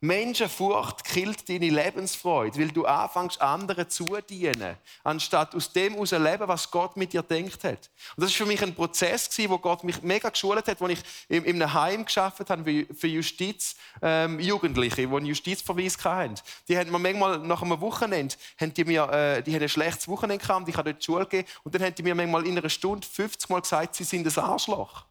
Menschenfurcht 0.06 1.04
killt 1.04 1.48
deine 1.50 1.70
Lebensfreude, 1.70 2.60
weil 2.60 2.70
du 2.70 2.86
anfängst, 2.86 3.42
anderen 3.42 3.90
zu 3.90 4.06
dienen, 4.30 4.78
anstatt 5.04 5.56
aus 5.56 5.72
dem 5.72 5.94
heraus 5.94 6.12
leben, 6.12 6.48
was 6.48 6.70
Gott 6.70 6.98
mit 6.98 7.14
dir 7.14 7.24
denkt 7.24 7.64
hat. 7.64 7.90
Und 8.16 8.24
das 8.24 8.30
ist 8.30 8.36
für 8.36 8.46
mich 8.46 8.62
ein 8.62 8.76
Prozess 8.76 9.30
wo 9.50 9.58
Gott 9.58 9.84
mich 9.84 10.02
mega 10.02 10.30
geschult 10.30 10.68
hat, 10.68 10.80
wo 10.80 10.88
ich 10.88 11.00
in, 11.28 11.46
einem 11.46 11.74
Heim 11.74 12.06
geschafft 12.06 12.50
habe 12.50 12.86
für 12.94 13.08
Justiz 13.08 13.76
ähm, 14.02 14.40
Jugendliche, 14.40 15.08
die 15.08 15.08
einen 15.08 15.26
Justizverweis 15.26 15.98
hatten. 16.04 16.36
Die 16.68 16.78
haben 16.78 16.92
mir 16.92 17.00
manchmal 17.00 17.40
nach 17.40 17.62
einem 17.62 17.80
Wochenende, 17.82 18.36
haben 18.60 18.74
die 18.74 18.86
mir, 18.86 19.10
äh, 19.10 19.42
die 19.42 19.54
haben 19.54 19.62
ein 19.62 19.70
schlechtes 19.70 20.08
Wochenende 20.08 20.46
gehabt, 20.46 20.68
ich 20.70 20.78
habe 20.78 20.92
dort 20.92 21.02
die 21.02 21.06
Schule 21.06 21.26
gegeben, 21.26 21.48
und 21.64 21.76
dann 21.76 21.84
haben 21.84 21.96
die 21.96 22.04
mir 22.04 22.16
manchmal 22.16 22.46
in 22.46 22.58
einer 22.58 22.70
Stunde 22.70 23.06
50 23.08 23.50
Mal 23.50 23.62
gesagt, 23.62 23.96
sie 23.96 24.04
sind 24.04 24.26
ein 24.26 24.44
Arschloch. 24.44 25.06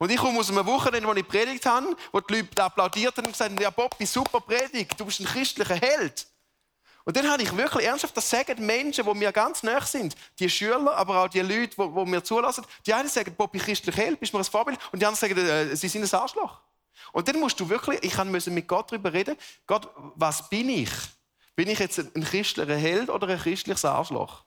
Und 0.00 0.10
ich 0.10 0.16
komme 0.16 0.40
aus 0.40 0.48
einem 0.48 0.64
Wochenende, 0.64 1.06
wo 1.06 1.12
ich 1.12 1.28
predigt 1.28 1.66
habe, 1.66 1.94
wo 2.10 2.20
die 2.20 2.36
Leute 2.36 2.64
applaudiert 2.64 3.14
haben 3.18 3.26
und 3.26 3.32
gesagt 3.32 3.50
haben, 3.50 3.60
ja 3.60 3.68
Bobby, 3.68 4.06
super 4.06 4.40
Predigt, 4.40 4.98
du 4.98 5.04
bist 5.04 5.20
ein 5.20 5.26
christlicher 5.26 5.74
Held. 5.74 6.26
Und 7.04 7.18
dann 7.18 7.30
habe 7.30 7.42
ich 7.42 7.54
wirklich 7.54 7.84
ernsthaft, 7.84 8.16
das 8.16 8.30
sagen 8.30 8.64
Menschen, 8.64 9.04
die 9.04 9.14
mir 9.14 9.30
ganz 9.30 9.62
nah 9.62 9.82
sind, 9.82 10.16
die 10.38 10.48
Schüler, 10.48 10.96
aber 10.96 11.22
auch 11.22 11.28
die 11.28 11.40
Leute, 11.40 11.76
die, 11.76 11.76
die 11.76 12.10
mir 12.10 12.24
zulassen, 12.24 12.64
die 12.86 12.94
einen 12.94 13.10
sagen, 13.10 13.34
Bobby, 13.36 13.58
christlicher 13.58 14.00
Held, 14.02 14.18
bist 14.18 14.32
mir 14.32 14.38
ein 14.38 14.44
Vorbild, 14.46 14.78
und 14.90 15.02
die 15.02 15.04
anderen 15.04 15.28
sagen, 15.28 15.46
äh, 15.46 15.76
sie 15.76 15.88
sind 15.88 16.02
ein 16.02 16.18
Arschloch. 16.18 16.62
Und 17.12 17.28
dann 17.28 17.38
musst 17.38 17.60
du 17.60 17.68
wirklich, 17.68 18.02
ich 18.02 18.24
musste 18.24 18.50
mit 18.50 18.66
Gott 18.66 18.90
darüber 18.90 19.12
reden, 19.12 19.36
Gott, 19.66 19.86
was 20.14 20.48
bin 20.48 20.70
ich? 20.70 20.90
Bin 21.54 21.68
ich 21.68 21.78
jetzt 21.78 21.98
ein 21.98 22.24
christlicher 22.24 22.74
Held 22.74 23.10
oder 23.10 23.28
ein 23.28 23.38
christliches 23.38 23.84
Arschloch? 23.84 24.44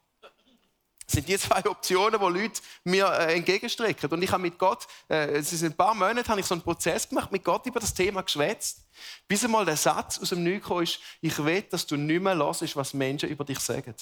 Das 1.13 1.17
sind 1.17 1.30
die 1.30 1.38
zwei 1.38 1.63
Optionen, 1.69 2.19
die 2.19 2.39
Leute 2.39 2.62
mir 2.86 3.06
äh, 3.06 3.36
entgegenstrecken. 3.36 4.10
Und 4.10 4.23
ich 4.23 4.32
habe 4.32 4.41
mit 4.41 4.58
Gott, 4.58 4.88
äh, 5.08 5.28
es 5.36 5.54
ist 5.54 5.63
ein 5.63 5.76
paar 5.76 5.93
Monate, 5.93 6.28
habe 6.28 6.39
ich 6.39 6.45
so 6.47 6.56
einen 6.56 6.63
Prozess 6.63 7.08
gemacht, 7.08 7.32
mit 7.32 7.43
Gott 7.43 7.67
über 7.67 7.80
das 7.80 7.93
Thema 7.93 8.23
geschwätzt. 8.23 8.84
Bis 9.28 9.45
einmal 9.45 9.63
der 9.63 9.78
Satz 9.78 10.17
aus 10.19 10.30
dem 10.30 10.43
Nichts 10.43 10.67
ist, 10.82 10.99
ich 11.21 11.38
will, 11.45 11.62
dass 11.69 11.86
du 11.86 11.97
nicht 11.97 12.19
mehr 12.19 12.36
hörst, 12.36 12.76
was 12.76 12.95
Menschen 12.95 13.30
über 13.30 13.45
dich 13.45 13.60
sagen. 13.60 13.93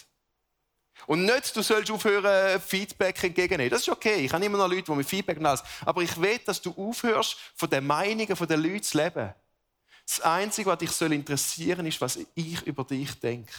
Und 1.06 1.26
nicht, 1.26 1.54
du 1.54 1.62
sollst 1.62 1.92
aufhören, 1.92 2.62
Feedback 2.62 3.22
entgegennehmen. 3.22 3.72
Das 3.72 3.82
ist 3.82 3.90
okay. 3.90 4.24
Ich 4.24 4.32
habe 4.32 4.46
immer 4.46 4.58
noch 4.58 4.70
Leute, 4.70 4.84
die 4.84 4.92
mir 4.92 5.04
Feedback 5.04 5.44
alles. 5.44 5.64
Aber 5.84 6.02
ich 6.02 6.22
will, 6.22 6.38
dass 6.46 6.62
du 6.62 6.72
aufhörst, 6.78 7.36
von 7.56 7.70
den 7.70 7.86
Meinungen 7.86 8.38
der 8.48 8.58
Leute 8.58 8.82
zu 8.82 8.98
leben. 8.98 9.34
Das 10.08 10.22
Einzige, 10.22 10.70
was 10.70 10.78
dich 10.78 11.02
interessieren 11.02 11.80
soll, 11.80 11.88
ist, 11.88 12.00
was 12.00 12.20
ich 12.36 12.62
über 12.66 12.86
dich 12.86 13.20
denke. 13.20 13.52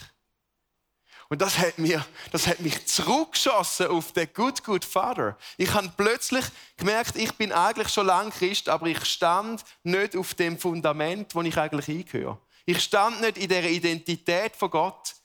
Und 1.33 1.41
das 1.41 1.57
hat, 1.57 1.79
mir, 1.79 2.05
das 2.31 2.45
hat 2.45 2.59
mich 2.59 2.85
zurückgeschossen 2.85 3.87
auf 3.87 4.11
den 4.11 4.31
Good, 4.35 4.63
Good 4.63 4.85
Father. 4.85 5.35
Ich 5.57 5.73
habe 5.73 5.91
plötzlich 5.97 6.45
gemerkt, 6.77 7.15
ich 7.15 7.33
bin 7.33 7.51
eigentlich 7.51 7.89
schon 7.89 8.05
lange 8.05 8.29
Christ, 8.29 8.69
aber 8.69 8.85
ich 8.85 9.03
stand 9.03 9.63
nicht 9.81 10.15
auf 10.15 10.35
dem 10.35 10.59
Fundament, 10.59 11.33
wo 11.33 11.41
ich 11.41 11.57
eigentlich 11.57 11.87
hingehöre. 11.87 12.37
Ich 12.67 12.83
stand 12.83 13.19
nicht 13.21 13.39
in 13.39 13.49
der 13.49 13.67
Identität 13.67 14.55
von 14.55 14.69
Gott. 14.69 15.15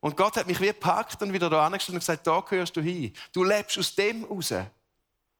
Und 0.00 0.14
Gott 0.14 0.36
hat 0.36 0.46
mich 0.46 0.60
wie 0.60 0.66
gepackt 0.66 1.22
und 1.22 1.32
wieder 1.32 1.48
da 1.48 1.64
angestellt 1.64 1.94
und 1.94 2.00
gesagt, 2.00 2.26
da 2.26 2.38
gehörst 2.40 2.76
du 2.76 2.82
hin. 2.82 3.14
Du 3.32 3.42
lebst 3.42 3.78
aus 3.78 3.94
dem 3.94 4.24
raus. 4.24 4.52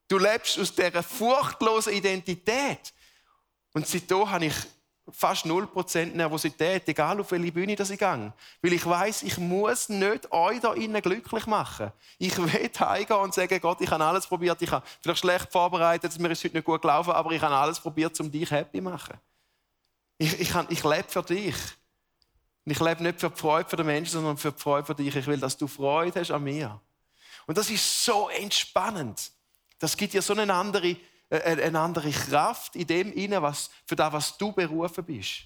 Du 0.09 0.17
lebst 0.17 0.59
aus 0.59 0.75
dieser 0.75 1.03
furchtlosen 1.03 1.93
Identität. 1.93 2.95
Und 3.75 3.87
seitdem 3.87 4.31
habe 4.31 4.47
ich 4.47 4.55
fast 5.11 5.47
0% 5.47 6.15
Nervosität, 6.15 6.89
egal 6.89 7.21
auf 7.21 7.31
welche 7.31 7.53
Bühne 7.53 7.75
ich 7.75 7.99
gehe. 7.99 8.33
Weil 8.63 8.73
ich 8.73 8.85
weiß, 8.85 9.23
ich 9.23 9.39
muss 9.39 9.89
nicht 9.89 10.31
euch 10.33 10.61
da 10.61 10.73
innen 10.73 11.01
glücklich 11.01 11.47
machen. 11.47 11.93
Ich 12.19 12.37
will 12.37 12.71
heimgehen 12.79 13.21
und 13.21 13.35
sagen, 13.35 13.61
Gott, 13.61 13.81
ich 13.81 13.91
habe 13.91 14.05
alles 14.05 14.27
probiert, 14.27 14.61
ich 14.61 14.71
habe 14.71 14.85
vielleicht 15.01 15.21
schlecht 15.21 15.53
vorbereitet, 15.53 16.19
mir 16.19 16.31
ist 16.31 16.43
heute 16.45 16.57
nicht 16.57 16.65
gut 16.65 16.83
gelaufen, 16.83 17.13
aber 17.13 17.31
ich 17.31 17.41
habe 17.41 17.55
alles 17.55 17.79
probiert, 17.79 18.19
um 18.21 18.31
dich 18.31 18.51
happy 18.51 18.79
zu 18.79 18.85
machen. 18.85 19.15
Ich, 20.19 20.41
ich, 20.41 20.55
ich 20.71 20.85
lebe 20.85 21.09
für 21.09 21.23
dich. 21.23 21.55
Und 22.65 22.73
ich 22.73 22.81
lebe 22.81 23.03
nicht 23.03 23.21
für 23.21 23.31
die 23.31 23.39
Freude 23.39 23.77
der 23.77 23.85
Menschen, 23.85 24.13
sondern 24.13 24.37
für 24.37 24.51
die 24.51 24.61
Freude 24.61 24.87
für 24.87 24.95
dich. 24.95 25.15
Ich 25.15 25.27
will, 25.27 25.39
dass 25.39 25.57
du 25.57 25.69
Freude 25.69 26.19
hast 26.19 26.33
an 26.33 26.43
mir. 26.43 26.81
Und 27.47 27.57
das 27.57 27.71
ist 27.71 28.05
so 28.05 28.29
entspannend. 28.29 29.31
Das 29.79 29.97
gibt 29.97 30.15
dir 30.15 30.23
so 30.23 30.33
eine 30.33 30.53
andere 30.53 30.97
eine 31.31 31.81
andere 31.81 32.11
Kraft 32.11 32.77
in 32.77 32.87
dem 32.87 33.13
inne, 33.13 33.43
was 33.43 33.71
für 33.87 33.97
das, 33.97 34.13
was 34.13 34.39
du 34.39 34.53
berufen 34.53 35.05
bist. 35.05 35.43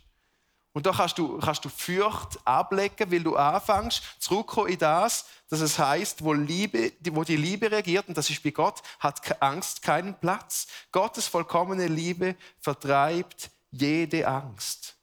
Und 0.73 0.87
da 0.87 0.93
kannst 0.93 1.19
du, 1.19 1.38
kannst 1.38 1.64
du 1.64 1.69
Furcht 1.69 2.38
ablegen, 2.45 3.11
weil 3.11 3.23
du 3.23 3.35
anfängst, 3.35 4.03
zurückkommen 4.21 4.69
in 4.69 4.79
das, 4.79 5.25
dass 5.49 5.61
es 5.61 5.79
heißt, 5.79 6.23
wo, 6.23 6.31
wo 6.31 7.25
die 7.25 7.37
Liebe 7.37 7.71
regiert, 7.71 8.07
und 8.07 8.16
das 8.16 8.31
ist 8.31 8.43
bei 8.43 8.51
Gott, 8.51 8.81
hat 9.01 9.43
Angst 9.43 9.83
keinen 9.83 10.14
Platz. 10.21 10.69
Gottes 10.93 11.27
vollkommene 11.27 11.88
Liebe 11.88 12.37
vertreibt 12.61 13.51
jede 13.73 14.29
Angst. 14.29 14.95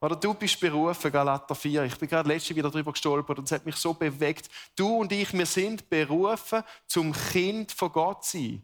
Oder 0.00 0.16
du 0.16 0.34
bist 0.34 0.60
berufen, 0.60 1.10
Galater 1.10 1.54
4. 1.54 1.84
Ich 1.84 1.96
bin 1.96 2.08
gerade 2.08 2.28
letzte 2.28 2.54
wieder 2.54 2.70
darüber 2.70 2.92
gestolpert 2.92 3.38
und 3.38 3.44
es 3.44 3.52
hat 3.52 3.64
mich 3.64 3.76
so 3.76 3.94
bewegt. 3.94 4.50
Du 4.74 4.98
und 4.98 5.10
ich, 5.10 5.32
wir 5.32 5.46
sind 5.46 5.88
berufen, 5.88 6.62
zum 6.86 7.12
Kind 7.12 7.72
von 7.72 7.92
Gott 7.92 8.24
zu 8.24 8.36
sein. 8.36 8.62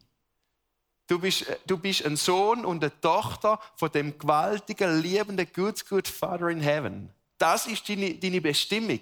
Du 1.07 1.19
bist, 1.19 1.47
du 1.67 1.79
bist 1.79 2.05
ein 2.05 2.17
Sohn 2.17 2.65
und 2.65 2.83
eine 2.83 3.01
Tochter 3.01 3.59
von 3.77 3.91
dem 3.91 4.19
gewaltigen, 4.19 5.01
liebenden, 5.01 5.47
good, 5.55 5.87
good 5.89 6.07
Father 6.07 6.49
in 6.49 6.61
Heaven. 6.61 7.11
Das 7.39 7.67
ist 7.67 7.89
deine, 7.89 8.15
deine 8.15 8.41
Bestimmung. 8.41 9.01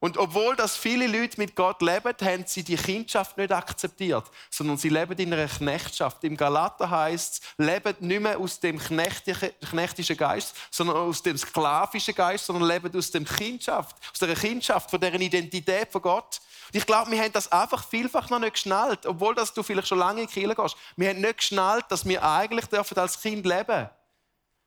Und 0.00 0.16
obwohl 0.16 0.56
das 0.56 0.76
viele 0.76 1.06
Leute 1.06 1.38
mit 1.38 1.54
Gott 1.54 1.82
leben, 1.82 2.14
haben 2.22 2.44
sie 2.46 2.64
die 2.64 2.76
Kindschaft 2.76 3.36
nicht 3.36 3.52
akzeptiert, 3.52 4.24
sondern 4.48 4.78
sie 4.78 4.88
leben 4.88 5.16
in 5.18 5.34
einer 5.34 5.46
Knechtschaft. 5.46 6.24
Im 6.24 6.38
Galater 6.38 6.88
heißt 6.88 7.34
es, 7.34 7.40
leben 7.58 7.94
nicht 8.00 8.22
mehr 8.22 8.38
aus 8.38 8.58
dem 8.58 8.78
knechtischen 8.78 10.16
Geist, 10.16 10.56
sondern 10.70 10.96
aus 10.96 11.22
dem 11.22 11.36
sklavischen 11.36 12.14
Geist, 12.14 12.46
sondern 12.46 12.66
leben 12.66 12.96
aus 12.96 13.10
dem 13.10 13.26
Kindschaft, 13.26 13.94
aus 14.10 14.18
der 14.18 14.34
Kindschaft, 14.34 14.90
von 14.90 15.00
deren 15.00 15.20
Identität 15.20 15.92
von 15.92 16.00
Gott. 16.00 16.40
Und 16.72 16.78
ich 16.78 16.86
glaube, 16.86 17.10
wir 17.10 17.20
haben 17.20 17.32
das 17.32 17.52
einfach 17.52 17.86
vielfach 17.86 18.30
noch 18.30 18.38
nicht 18.38 18.54
geschnallt, 18.54 19.04
obwohl 19.04 19.34
das 19.34 19.52
du 19.52 19.62
vielleicht 19.62 19.88
schon 19.88 19.98
lange 19.98 20.22
in 20.22 20.28
die 20.28 20.32
Kirche 20.32 20.54
gehst. 20.54 20.76
Wir 20.96 21.10
haben 21.10 21.20
nicht 21.20 21.36
geschnallt, 21.36 21.84
dass 21.90 22.06
wir 22.06 22.24
eigentlich 22.24 22.66
dürfen 22.66 22.96
als 22.96 23.20
Kind 23.20 23.44
leben 23.44 23.66
dürfen. 23.66 23.90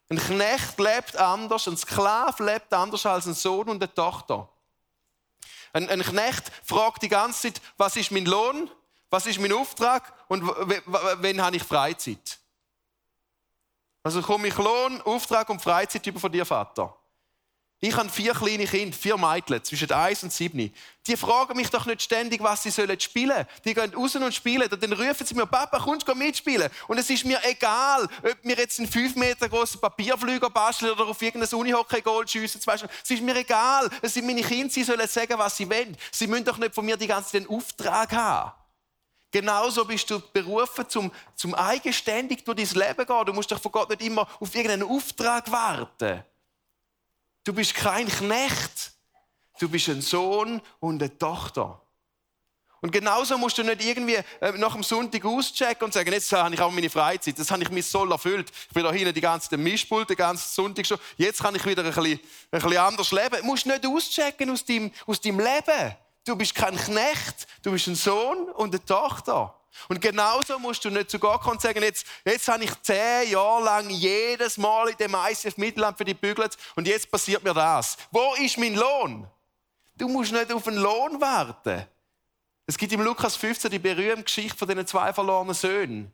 Ein 0.10 0.18
Knecht 0.20 0.80
lebt 0.80 1.18
anders, 1.18 1.68
ein 1.68 1.78
Sklave 1.78 2.44
lebt 2.44 2.72
anders 2.72 3.04
als 3.08 3.26
ein 3.26 3.34
Sohn 3.34 3.68
und 3.68 3.82
eine 3.82 3.92
Tochter. 3.92 4.48
Ein, 5.74 5.90
ein 5.90 6.02
Knecht 6.02 6.52
fragt 6.64 7.02
die 7.02 7.10
ganze 7.10 7.54
Zeit, 7.54 7.62
was 7.78 7.96
ist 7.96 8.12
mein 8.12 8.26
Lohn, 8.26 8.70
was 9.10 9.26
ist 9.26 9.40
mein 9.40 9.52
Auftrag 9.52 10.14
und 10.28 10.44
wann 10.46 11.42
habe 11.42 11.56
ich 11.56 11.64
Freizeit? 11.64 12.40
Also 14.04 14.22
komme 14.22 14.48
ich 14.48 14.58
Lohn, 14.58 15.02
Auftrag 15.02 15.50
und 15.50 15.62
Freizeit 15.62 16.06
über 16.08 16.20
von 16.20 16.32
dir, 16.32 16.46
Vater. 16.46 16.96
Ich 17.86 17.98
habe 17.98 18.08
vier 18.08 18.34
kleine 18.34 18.66
Kinder, 18.66 18.96
vier 18.96 19.18
Mädchen 19.18 19.62
zwischen 19.62 19.92
eins 19.92 20.24
und 20.24 20.32
sieben. 20.32 20.74
Die 21.06 21.18
fragen 21.18 21.58
mich 21.58 21.70
doch 21.70 21.86
nicht 21.86 22.02
ständig, 22.02 22.42
was 22.42 22.64
sie 22.64 22.70
sollen 22.70 22.98
spielen. 22.98 23.46
Die 23.66 23.74
gehen 23.74 23.94
raus 23.94 24.16
und 24.16 24.34
spielen. 24.34 24.72
Und 24.72 24.82
dann 24.82 24.94
rufen 24.94 25.28
sie 25.28 25.36
mir, 25.36 25.46
Papa, 25.46 25.80
kommst 25.80 26.08
du 26.08 26.16
mitspielen? 26.16 26.70
Und 26.88 26.98
es 26.98 27.10
ist 27.10 27.26
mir 27.26 27.42
egal, 27.44 28.04
ob 28.04 28.38
wir 28.42 28.56
jetzt 28.56 28.80
einen 28.80 28.88
fünf 28.88 29.18
Meter 29.18 29.50
großen 29.50 29.82
Papierflüger 29.82 30.50
basteln 30.50 30.94
oder 30.94 31.08
auf 31.08 31.22
irgendein 31.22 31.60
Unihockey-Goal 31.60 32.26
schiessen. 32.26 32.62
Es 32.66 33.12
ist 33.12 33.22
mir 33.22 33.36
egal. 33.36 33.90
Es 34.02 34.14
sind 34.14 34.26
meine 34.28 34.44
Kinder, 34.44 34.70
sie 34.70 34.86
sollen 34.86 35.06
sagen, 35.06 35.38
was 35.38 35.58
sie 35.58 35.70
wollen. 35.70 35.98
Sie 36.10 36.28
müssen 36.28 36.46
doch 36.46 36.58
nicht 36.58 36.74
von 36.74 36.86
mir 36.86 36.96
die 36.96 37.08
ganze 37.08 37.32
Zeit 37.32 37.42
den 37.42 37.50
Auftrag 37.50 38.14
haben. 38.14 38.54
Genauso 39.30 39.84
bist 39.84 40.10
du 40.10 40.22
berufen, 40.32 40.88
zum, 40.88 41.12
zum 41.36 41.54
eigenständig 41.54 42.46
durch 42.46 42.56
dein 42.56 42.82
Leben 42.82 43.06
gehen. 43.06 43.26
Du 43.26 43.34
musst 43.34 43.52
doch 43.52 43.60
von 43.60 43.74
Gott 43.74 43.90
nicht 43.90 44.04
immer 44.04 44.26
auf 44.40 44.56
irgendeinen 44.56 44.84
Auftrag 44.84 45.52
warten. 45.52 46.24
Du 47.44 47.54
bist 47.54 47.74
kein 47.76 48.08
Knecht. 48.08 48.92
Du 49.60 49.70
bist 49.70 49.90
ein 49.90 50.02
Sohn 50.02 50.62
und 50.80 51.02
eine 51.02 51.18
Tochter. 51.18 51.84
Und 52.82 52.92
genauso 52.92 53.38
musst 53.38 53.58
du 53.58 53.64
nicht 53.64 53.82
irgendwie 53.82 54.16
äh, 54.42 54.52
nach 54.58 54.74
dem 54.74 54.84
Sonntag 54.84 55.24
auschecken 55.24 55.86
und 55.86 55.94
sagen, 55.94 56.12
jetzt 56.12 56.30
habe 56.34 56.54
ich 56.54 56.60
auch 56.60 56.70
meine 56.70 56.90
Freizeit, 56.90 57.40
das 57.40 57.50
habe 57.50 57.64
ich 57.64 57.70
mir 57.70 57.82
so 57.82 58.06
erfüllt. 58.10 58.52
Ich 58.68 58.74
bin 58.74 58.84
da 58.84 58.92
hinten 58.92 59.14
die 59.14 59.22
ganze 59.22 59.56
Mischpult, 59.56 60.10
den 60.10 60.18
ganzen 60.18 60.54
Sonntag 60.54 60.86
schon. 60.86 60.98
Jetzt 61.16 61.42
kann 61.42 61.56
ich 61.56 61.66
wieder 61.66 61.82
ein 61.82 61.94
bisschen, 61.94 62.20
ein 62.20 62.20
bisschen 62.52 62.78
anders 62.78 63.12
leben. 63.14 63.38
Du 63.40 63.46
musst 63.46 63.66
nicht 63.66 63.86
auschecken 63.88 64.50
aus 64.50 64.66
deinem, 64.66 64.92
aus 65.06 65.22
deinem 65.22 65.40
Leben. 65.40 65.96
Du 66.26 66.36
bist 66.36 66.56
kein 66.56 66.76
Knecht, 66.76 67.48
du 67.62 67.72
bist 67.72 67.88
ein 67.88 67.96
Sohn 67.96 68.50
und 68.50 68.76
eine 68.76 68.84
Tochter. 68.84 69.56
Und 69.90 70.02
genauso 70.02 70.60
musst 70.60 70.84
du 70.86 70.90
nicht 70.90 71.10
zu 71.10 71.20
Gott 71.20 71.42
kommen 71.42 71.56
und 71.56 71.62
sagen, 71.62 71.82
jetzt, 71.84 72.06
jetzt 72.26 72.48
habe 72.48 72.64
ich 72.64 72.82
zehn 72.82 73.30
Jahre 73.32 73.64
lang 73.64 73.90
jedes 73.90 74.58
Mal 74.58 74.90
in 74.90 74.98
dem 74.98 75.16
ICF 75.16 75.58
Mittelland 75.58 75.98
für 75.98 76.06
die 76.06 76.14
bügelt 76.14 76.58
und 76.76 76.88
jetzt 76.88 77.10
passiert 77.12 77.44
mir 77.44 77.54
das. 77.54 77.98
Wo 78.12 78.34
ist 78.36 78.58
mein 78.58 78.76
Lohn? 78.76 79.28
Du 79.96 80.08
musst 80.08 80.32
nicht 80.32 80.52
auf 80.52 80.68
einen 80.68 80.78
Lohn 80.78 81.20
warten. 81.22 81.86
Es 82.66 82.78
gibt 82.78 82.94
im 82.94 83.02
Lukas 83.02 83.36
15 83.36 83.70
die 83.70 83.80
berühmte 83.80 84.24
Geschichte 84.24 84.58
von 84.58 84.68
den 84.68 84.88
zwei 84.88 85.12
verlorenen 85.14 85.54
Söhnen, 85.54 86.12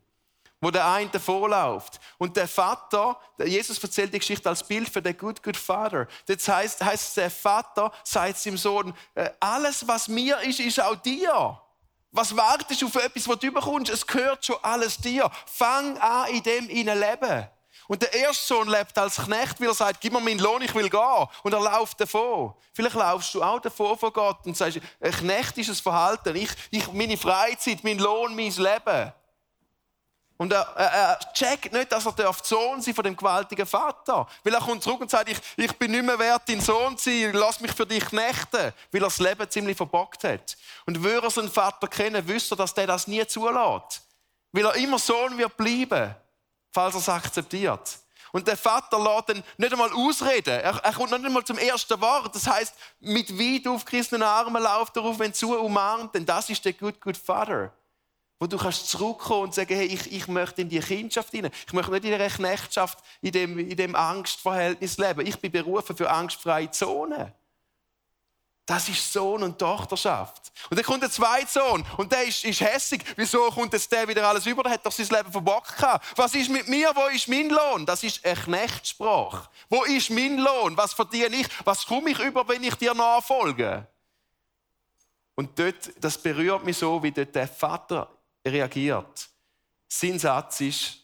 wo 0.59 0.71
der 0.71 0.87
eine 0.87 1.09
davonläuft. 1.09 1.99
Und 2.17 2.35
der 2.35 2.47
Vater, 2.47 3.19
Jesus 3.37 3.81
erzählt 3.81 4.13
die 4.13 4.19
Geschichte 4.19 4.49
als 4.49 4.63
Bild 4.63 4.89
für 4.89 5.01
den 5.01 5.15
Good 5.15 5.43
Good 5.43 5.57
Father. 5.57 6.07
Das 6.25 6.47
heißt, 6.47 6.83
heißt 6.83 7.17
der 7.17 7.29
Vater 7.29 7.91
sagt 8.03 8.37
seinem 8.37 8.57
Sohn, 8.57 8.93
äh, 9.13 9.29
alles 9.39 9.87
was 9.87 10.07
mir 10.07 10.39
ist, 10.39 10.59
ist 10.59 10.81
auch 10.81 10.95
dir. 10.95 11.61
Was 12.11 12.35
wartest 12.35 12.81
du 12.81 12.87
auf 12.87 12.95
etwas, 12.95 13.27
was 13.27 13.39
du 13.39 13.51
bekommst? 13.51 13.91
Es 13.91 14.05
gehört 14.05 14.43
schon 14.45 14.57
alles 14.63 14.97
dir. 14.97 15.29
Fang 15.45 15.97
an, 15.99 16.29
in 16.29 16.41
dem 16.41 16.67
leben. 16.67 17.47
Und 17.87 18.01
der 18.03 18.13
erste 18.13 18.45
Sohn 18.45 18.67
lebt 18.67 18.95
als 18.97 19.15
Knecht, 19.15 19.59
weil 19.59 19.69
er 19.69 19.73
sagt, 19.73 19.99
gib 19.99 20.13
mir 20.13 20.19
meinen 20.19 20.39
Lohn, 20.39 20.61
ich 20.61 20.73
will 20.75 20.89
gehen. 20.89 21.27
Und 21.41 21.53
er 21.53 21.59
läuft 21.59 21.99
davon. 21.99 22.53
Vielleicht 22.73 22.95
laufst 22.95 23.33
du 23.33 23.41
auch 23.41 23.59
davon 23.59 23.97
von 23.97 24.13
Gott 24.13 24.45
und 24.45 24.55
sagst, 24.55 24.79
ein 25.01 25.11
Knecht 25.11 25.57
ist 25.57 25.69
ein 25.69 25.75
Verhalten. 25.75 26.35
Ich, 26.35 26.49
ich, 26.69 26.91
meine 26.91 27.17
Freizeit, 27.17 27.83
mein 27.83 27.97
Lohn, 27.97 28.35
mein 28.35 28.51
Leben. 28.51 29.13
Und 30.39 30.53
er, 30.53 30.61
er, 30.77 30.91
er, 30.91 31.19
checkt 31.33 31.73
nicht, 31.73 31.91
dass 31.91 32.05
er 32.05 32.13
der 32.13 32.33
Sohn 32.41 32.81
sein 32.81 32.93
von 32.93 33.03
dem 33.03 33.17
gewaltigen 33.17 33.65
Vater. 33.65 34.25
Weil 34.41 34.53
er 34.53 34.61
kommt 34.61 34.81
zurück 34.81 35.01
und 35.01 35.11
sagt, 35.11 35.27
ich, 35.27 35.37
ich 35.57 35.77
bin 35.77 35.91
nicht 35.91 36.05
mehr 36.05 36.17
wert, 36.17 36.43
dein 36.47 36.61
Sohn 36.61 36.97
zu 36.97 37.09
sein, 37.09 37.33
lass 37.33 37.59
mich 37.59 37.73
für 37.73 37.85
dich 37.85 38.05
knechten. 38.05 38.71
Weil 38.89 39.01
er 39.01 39.07
das 39.07 39.19
Leben 39.19 39.49
ziemlich 39.49 39.75
verbockt 39.75 40.23
hat. 40.23 40.55
Und 40.85 41.03
würde 41.03 41.27
er 41.27 41.29
seinen 41.29 41.51
Vater 41.51 41.89
kennen, 41.89 42.25
wüsste 42.25 42.55
er, 42.55 42.59
dass 42.59 42.73
der 42.73 42.87
das 42.87 43.05
nie 43.05 43.27
zulässt. 43.27 44.01
Weil 44.53 44.63
er 44.63 44.75
immer 44.75 44.97
Sohn 44.97 45.37
wird 45.37 45.57
bleiben, 45.57 46.15
falls 46.71 46.95
er 46.95 47.01
es 47.01 47.09
akzeptiert. 47.09 47.99
Und 48.31 48.47
der 48.47 48.55
Vater 48.55 48.97
lässt 48.97 49.27
dann 49.27 49.43
nicht 49.57 49.73
einmal 49.73 49.91
ausreden. 49.91 50.57
Er, 50.57 50.77
er 50.77 50.93
kommt 50.93 51.11
nicht 51.11 51.25
einmal 51.25 51.43
zum 51.43 51.57
ersten 51.57 51.99
Wort. 51.99 52.33
Das 52.33 52.47
heißt, 52.47 52.73
mit 53.01 53.37
weit 53.37 53.67
aufgerissenen 53.67 54.23
Armen 54.23 54.63
läuft 54.63 54.95
er 54.95 55.03
auf, 55.03 55.19
wenn 55.19 55.33
zu 55.33 55.59
umarmt. 55.59 56.15
Denn 56.15 56.25
das 56.25 56.49
ist 56.49 56.63
der 56.63 56.71
Good, 56.71 57.01
Good 57.01 57.17
Father 57.17 57.73
wo 58.39 58.47
du 58.47 58.57
kannst 58.57 58.89
zurückkommen 58.89 59.43
und 59.43 59.53
sagen, 59.53 59.75
hey, 59.75 59.85
ich, 59.85 60.11
ich 60.11 60.27
möchte 60.27 60.61
in 60.61 60.69
die 60.69 60.79
Kindschaft 60.79 61.31
hinein. 61.31 61.51
Ich 61.67 61.73
möchte 61.73 61.91
nicht 61.91 62.05
in 62.05 62.13
einer 62.13 62.29
Knechtschaft, 62.29 62.99
in 63.21 63.33
dem, 63.33 63.59
in 63.59 63.75
dem 63.75 63.95
Angstverhältnis 63.95 64.97
leben. 64.97 65.25
Ich 65.25 65.37
bin 65.39 65.51
berufen 65.51 65.95
für 65.95 66.09
angstfreie 66.09 66.71
Zonen. 66.71 67.33
Das 68.65 68.87
ist 68.87 69.11
Sohn- 69.11 69.43
und 69.43 69.57
Tochterschaft. 69.57 70.53
Und 70.69 70.77
dann 70.77 70.85
kommt 70.85 71.01
der 71.01 71.09
zweite 71.09 71.47
Sohn 71.47 71.83
und 71.97 72.11
der 72.11 72.23
ist, 72.25 72.45
ist 72.45 72.61
hässig. 72.61 73.03
Wieso 73.15 73.49
kommt 73.49 73.73
jetzt 73.73 73.91
der 73.91 74.07
wieder 74.07 74.25
alles 74.27 74.45
über? 74.45 74.61
Der 74.63 74.73
hat 74.73 74.85
doch 74.85 74.91
sein 74.91 75.07
Leben 75.07 75.31
verbockt. 75.31 75.83
Was 76.15 76.35
ist 76.35 76.49
mit 76.49 76.67
mir? 76.67 76.91
Wo 76.95 77.07
ist 77.07 77.27
mein 77.27 77.49
Lohn? 77.49 77.85
Das 77.85 78.03
ist 78.03 78.23
ein 78.23 78.35
Knechtsprache. 78.35 79.49
Wo 79.69 79.83
ist 79.85 80.11
mein 80.11 80.37
Lohn? 80.37 80.77
Was 80.77 80.93
verdiene 80.93 81.35
ich? 81.35 81.47
Was 81.65 81.85
komme 81.85 82.11
ich 82.11 82.19
über, 82.19 82.47
wenn 82.47 82.63
ich 82.63 82.75
dir 82.75 82.93
nachfolge? 82.93 83.87
Und 85.33 85.57
dort, 85.57 85.91
das 85.99 86.17
berührt 86.17 86.63
mich 86.63 86.77
so, 86.77 87.01
wie 87.01 87.11
dort 87.11 87.33
der 87.33 87.47
Vater 87.47 88.07
reagiert. 88.45 89.29
Sein 89.87 90.19
Satz 90.19 90.61
ist, 90.61 90.97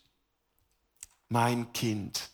mein 1.30 1.72
Kind. 1.74 2.30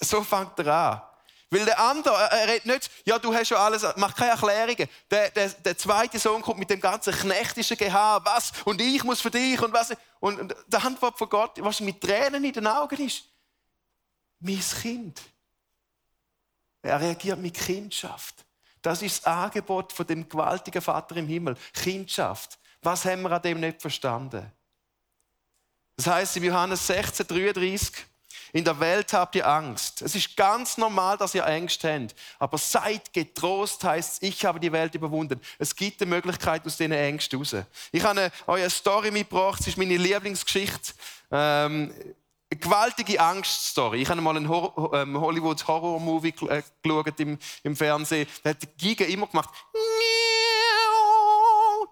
So 0.00 0.22
fängt 0.22 0.58
er 0.58 0.74
an. 0.74 1.02
Weil 1.50 1.64
der 1.64 1.80
andere, 1.80 2.14
er 2.14 2.48
redet 2.48 2.66
nicht, 2.66 2.90
ja, 3.06 3.18
du 3.18 3.32
hast 3.32 3.48
schon 3.48 3.56
alles, 3.56 3.82
macht 3.96 4.16
keine 4.16 4.32
Erklärungen. 4.32 4.86
Der, 5.10 5.30
der, 5.30 5.48
der 5.48 5.78
zweite 5.78 6.18
Sohn 6.18 6.42
kommt 6.42 6.58
mit 6.58 6.68
dem 6.68 6.80
ganzen 6.80 7.14
knechtischen 7.14 7.76
Gehabe, 7.78 8.26
was, 8.26 8.52
und 8.66 8.80
ich 8.82 9.02
muss 9.02 9.22
für 9.22 9.30
dich, 9.30 9.60
und 9.62 9.72
was. 9.72 9.94
Und, 10.20 10.38
und 10.40 10.54
die 10.66 10.76
Antwort 10.76 11.16
von 11.16 11.28
Gott, 11.28 11.52
was 11.62 11.80
mit 11.80 12.02
Tränen 12.02 12.44
in 12.44 12.52
den 12.52 12.66
Augen 12.66 13.00
ist, 13.00 13.24
mein 14.40 14.60
Kind. 14.60 15.22
Er 16.82 17.00
reagiert 17.00 17.38
mit 17.38 17.54
Kindschaft. 17.54 18.44
Das 18.82 19.00
ist 19.00 19.24
das 19.24 19.32
Angebot 19.32 19.92
von 19.92 20.06
dem 20.06 20.28
gewaltigen 20.28 20.82
Vater 20.82 21.16
im 21.16 21.26
Himmel. 21.26 21.56
Kindschaft. 21.72 22.57
Was 22.82 23.04
haben 23.04 23.22
wir 23.22 23.32
an 23.32 23.42
dem 23.42 23.60
nicht 23.60 23.80
verstanden? 23.80 24.50
Das 25.96 26.06
heißt 26.06 26.36
in 26.36 26.44
Johannes 26.44 26.86
16, 26.86 27.26
33, 27.26 28.06
in 28.52 28.64
der 28.64 28.78
Welt 28.80 29.12
habt 29.12 29.34
ihr 29.34 29.46
Angst. 29.46 30.00
Es 30.02 30.14
ist 30.14 30.36
ganz 30.36 30.78
normal, 30.78 31.18
dass 31.18 31.34
ihr 31.34 31.44
Ängste 31.44 31.92
habt. 31.92 32.14
Aber 32.38 32.56
seid 32.56 33.12
getrost, 33.12 33.84
heißt 33.84 34.22
ich 34.22 34.44
habe 34.44 34.60
die 34.60 34.72
Welt 34.72 34.94
überwunden. 34.94 35.40
Es 35.58 35.74
gibt 35.74 36.00
eine 36.00 36.10
Möglichkeit 36.10 36.64
aus 36.64 36.76
diesen 36.76 36.92
Ängsten 36.92 37.38
raus. 37.38 37.56
Ich 37.92 38.02
habe 38.02 38.30
euch 38.46 38.60
eine 38.60 38.70
Story 38.70 39.10
mitgebracht, 39.10 39.60
es 39.60 39.68
ist 39.68 39.76
meine 39.76 39.96
Lieblingsgeschichte. 39.96 40.94
Ähm, 41.30 41.92
eine 42.50 42.60
gewaltige 42.60 43.20
Angststory. 43.20 44.00
Ich 44.00 44.08
habe 44.08 44.20
mal 44.22 44.36
einen 44.36 44.46
ähm, 44.46 45.20
Hollywood 45.20 45.66
Horror 45.66 46.00
Movie 46.00 46.32
äh, 46.48 46.62
geschaut 46.82 47.20
im, 47.20 47.76
Fernsehen. 47.76 48.26
Da 48.42 48.50
hat 48.50 48.62
die 48.62 48.68
Giga 48.78 49.04
immer 49.04 49.26
gemacht 49.26 49.50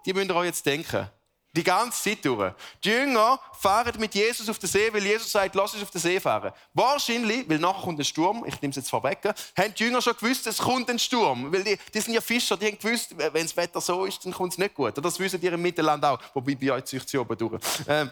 die 0.07 0.13
müsst 0.13 0.29
ihr 0.29 0.35
euch 0.35 0.45
jetzt 0.45 0.65
denken. 0.65 1.09
Die 1.53 1.63
ganze 1.63 2.01
Zeit 2.01 2.23
durch. 2.23 2.53
Die 2.83 2.89
Jünger 2.89 3.39
fahren 3.59 3.93
mit 3.99 4.15
Jesus 4.15 4.47
auf 4.47 4.57
den 4.57 4.69
See, 4.69 4.93
weil 4.93 5.03
Jesus 5.03 5.31
sagt, 5.31 5.53
lass 5.53 5.73
uns 5.73 5.83
auf 5.83 5.91
den 5.91 5.99
See 5.99 6.19
fahren. 6.19 6.53
Wahrscheinlich, 6.73 7.49
weil 7.49 7.59
nachher 7.59 7.81
kommt 7.81 7.99
ein 7.99 8.05
Sturm, 8.05 8.45
ich 8.45 8.61
nehme 8.61 8.69
es 8.69 8.77
jetzt 8.77 8.89
vorweg, 8.89 9.19
haben 9.25 9.73
die 9.73 9.83
Jünger 9.83 10.01
schon 10.01 10.15
gewusst, 10.15 10.47
es 10.47 10.59
kommt 10.59 10.89
ein 10.89 10.99
Sturm. 10.99 11.51
Weil 11.51 11.63
die, 11.63 11.77
die 11.93 11.99
sind 11.99 12.13
ja 12.13 12.21
Fischer, 12.21 12.55
die 12.55 12.67
haben 12.67 12.77
gewusst, 12.77 13.17
wenn 13.17 13.33
das 13.33 13.57
Wetter 13.57 13.81
so 13.81 14.05
ist, 14.05 14.23
dann 14.23 14.33
kommt 14.33 14.53
es 14.53 14.57
nicht 14.57 14.75
gut. 14.75 14.97
Das 14.97 15.19
wissen 15.19 15.41
die 15.41 15.47
im 15.47 15.61
Mittelland 15.61 16.05
auch. 16.05 16.19
Wobei 16.33 16.55
bei 16.55 16.71
euch 16.71 16.85
zieht 16.85 17.05
es 17.05 17.15
oben 17.15 17.37
durch. 17.37 17.61
Ähm, 17.87 18.11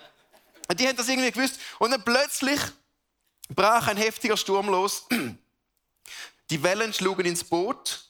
die 0.78 0.88
haben 0.88 0.98
das 0.98 1.08
irgendwie 1.08 1.32
gewusst. 1.32 1.60
Und 1.80 1.92
dann 1.92 2.04
plötzlich 2.04 2.60
brach 3.50 3.88
ein 3.88 3.98
heftiger 3.98 4.36
Sturm 4.36 4.68
los. 4.68 5.08
Die 6.50 6.62
Wellen 6.62 6.94
schlugen 6.94 7.26
ins 7.26 7.44
Boot 7.44 8.06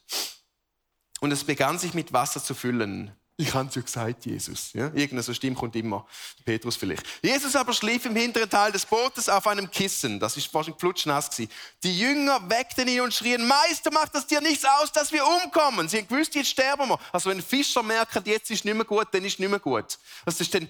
und 1.19 1.31
es 1.31 1.43
begann 1.43 1.77
sich 1.77 1.93
mit 1.93 2.11
Wasser 2.13 2.43
zu 2.43 2.55
füllen. 2.55 3.15
Ich 3.37 3.53
habe 3.53 3.67
es 3.67 3.75
ja 3.75 3.81
gesagt, 3.81 4.25
Jesus. 4.25 4.71
Ja? 4.71 4.85
Irgendeine 4.85 5.21
so 5.21 5.33
Stimme 5.33 5.55
kommt 5.57 5.75
immer. 5.75 6.07
Petrus 6.45 6.77
vielleicht. 6.77 7.03
Jesus 7.21 7.53
aber 7.55 7.73
schlief 7.73 8.05
im 8.05 8.15
hinteren 8.15 8.49
Teil 8.49 8.71
des 8.71 8.85
Bootes 8.85 9.27
auf 9.27 9.45
einem 9.47 9.69
Kissen. 9.69 10.21
Das 10.21 10.37
ist 10.37 10.53
wahrscheinlich 10.53 10.79
flutschnass 10.79 11.29
gewesen. 11.29 11.51
Die 11.83 11.99
Jünger 11.99 12.49
weckten 12.49 12.87
ihn 12.87 13.01
und 13.01 13.13
schrien, 13.13 13.45
Meister, 13.45 13.91
macht 13.91 14.15
das 14.15 14.25
dir 14.25 14.39
nichts 14.39 14.63
aus, 14.63 14.91
dass 14.93 15.11
wir 15.11 15.25
umkommen. 15.25 15.89
Sie 15.89 15.97
haben 15.97 16.07
gewusst, 16.07 16.33
jetzt 16.35 16.49
sterben 16.49 16.87
wir. 16.87 16.99
Also 17.11 17.29
wenn 17.29 17.41
Fischer 17.41 17.83
merken, 17.83 18.23
jetzt 18.25 18.51
ist 18.51 18.63
nicht 18.63 18.73
mehr 18.73 18.85
gut, 18.85 19.07
dann 19.11 19.25
ist 19.25 19.37
nicht 19.37 19.49
mehr 19.49 19.59
gut. 19.59 19.97
Das 20.23 20.39
ist 20.39 20.53
dann 20.53 20.69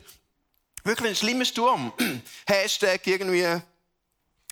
wirklich 0.83 1.09
ein 1.09 1.15
schlimmer 1.15 1.45
Sturm. 1.45 1.93
Hashtag 2.47 3.05
irgendwie 3.05 3.61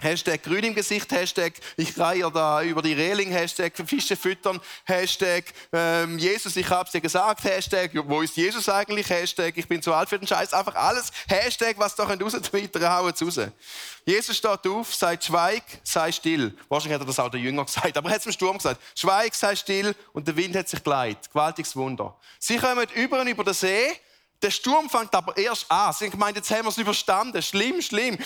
Hashtag 0.04 0.44
grün 0.44 0.63
im 0.63 0.76
Gesicht, 0.76 1.12
Hashtag 1.12 1.54
ich 1.78 1.98
reihe 1.98 2.30
da 2.32 2.62
über 2.62 2.82
die 2.82 2.94
Reling, 2.94 3.32
Hashtag 3.32 3.74
Fische 3.86 4.16
füttern, 4.16 4.60
Hashtag 4.86 5.46
ähm, 5.72 6.18
Jesus, 6.20 6.56
ich 6.56 6.70
hab's 6.70 6.92
dir 6.92 7.02
gesagt, 7.02 7.44
Hashtag 7.44 7.92
wo 7.94 8.22
ist 8.22 8.36
Jesus 8.36 8.68
eigentlich, 8.70 9.10
Hashtag 9.10 9.58
ich 9.58 9.68
bin 9.68 9.82
zu 9.82 9.94
alt 9.94 10.10
für 10.10 10.20
den 10.20 10.28
Scheiß, 10.28 10.54
einfach 10.54 10.76
alles, 10.76 11.12
Hashtag 11.28 11.76
was 11.78 11.96
da 11.96 12.04
raus 12.04 12.34
Twitter, 12.34 12.94
hauen 12.94 13.13
raus. 13.20 13.39
Jesus 14.06 14.36
steht 14.38 14.68
auf, 14.68 14.94
sagt 14.94 15.24
Schweig, 15.24 15.63
sei 15.84 16.12
still. 16.12 16.54
Wahrscheinlich 16.68 16.96
hat 16.96 17.02
er 17.02 17.08
das 17.08 17.20
auch 17.20 17.30
der 17.30 17.39
Jünger 17.39 17.63
gesagt, 17.66 17.98
aber 17.98 18.10
er 18.10 18.16
hat 18.16 18.22
es 18.22 18.26
im 18.26 18.34
Sturm 18.34 18.58
gesagt. 18.58 18.82
Schweig, 18.96 19.34
sei 19.34 19.56
still 19.56 19.96
und 20.12 20.28
der 20.28 20.36
Wind 20.36 20.56
hat 20.56 20.68
sich 20.68 20.84
geleitet. 20.84 21.30
Gewaltiges 21.32 21.76
Wunder. 21.76 22.16
Sie 22.39 22.58
kommen 22.58 22.86
über 22.96 23.22
und 23.22 23.28
über 23.28 23.44
den 23.44 23.54
See, 23.54 23.92
der 24.42 24.52
Sturm 24.52 24.89
fängt 24.89 25.16
aber 25.16 25.38
erst 25.38 25.72
an. 25.72 25.94
Sie 25.94 26.06
haben 26.06 26.12
gemeint, 26.12 26.36
jetzt 26.36 26.52
haben 26.52 26.63
wir 26.63 26.70
es 26.70 26.78
überstanden. 26.78 27.42
Schlimm, 27.42 27.82
schlimm. 27.82 28.18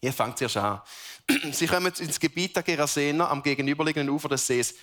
Ihr 0.00 0.12
fangt 0.12 0.38
zuerst 0.38 0.56
an. 0.56 0.80
Sie 1.52 1.66
kommen 1.66 1.92
ins 1.92 2.20
Gebiet 2.20 2.54
der 2.54 2.62
Gerasena 2.62 3.28
am 3.28 3.42
gegenüberliegenden 3.42 4.14
Ufer 4.14 4.28
des 4.28 4.46
Sees. 4.46 4.74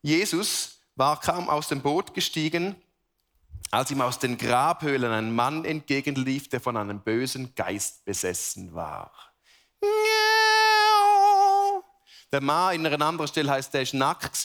Jesus 0.00 0.80
war 0.96 1.20
kaum 1.20 1.48
aus 1.48 1.68
dem 1.68 1.80
Boot 1.80 2.14
gestiegen, 2.14 2.76
als 3.70 3.90
ihm 3.90 4.00
aus 4.00 4.18
den 4.18 4.36
Grabhöhlen 4.36 5.10
ein 5.12 5.34
Mann 5.34 5.64
entgegenlief, 5.64 6.48
der 6.48 6.60
von 6.60 6.76
einem 6.76 7.00
bösen 7.00 7.54
Geist 7.54 8.04
besessen 8.04 8.74
war. 8.74 9.12
Der 12.32 12.40
Mann 12.40 12.74
in 12.74 12.86
einer 12.86 13.04
anderen 13.04 13.28
Stelle 13.28 13.50
heißt, 13.50 13.74
der 13.74 13.82
ist 13.82 13.92
nackt 13.92 14.42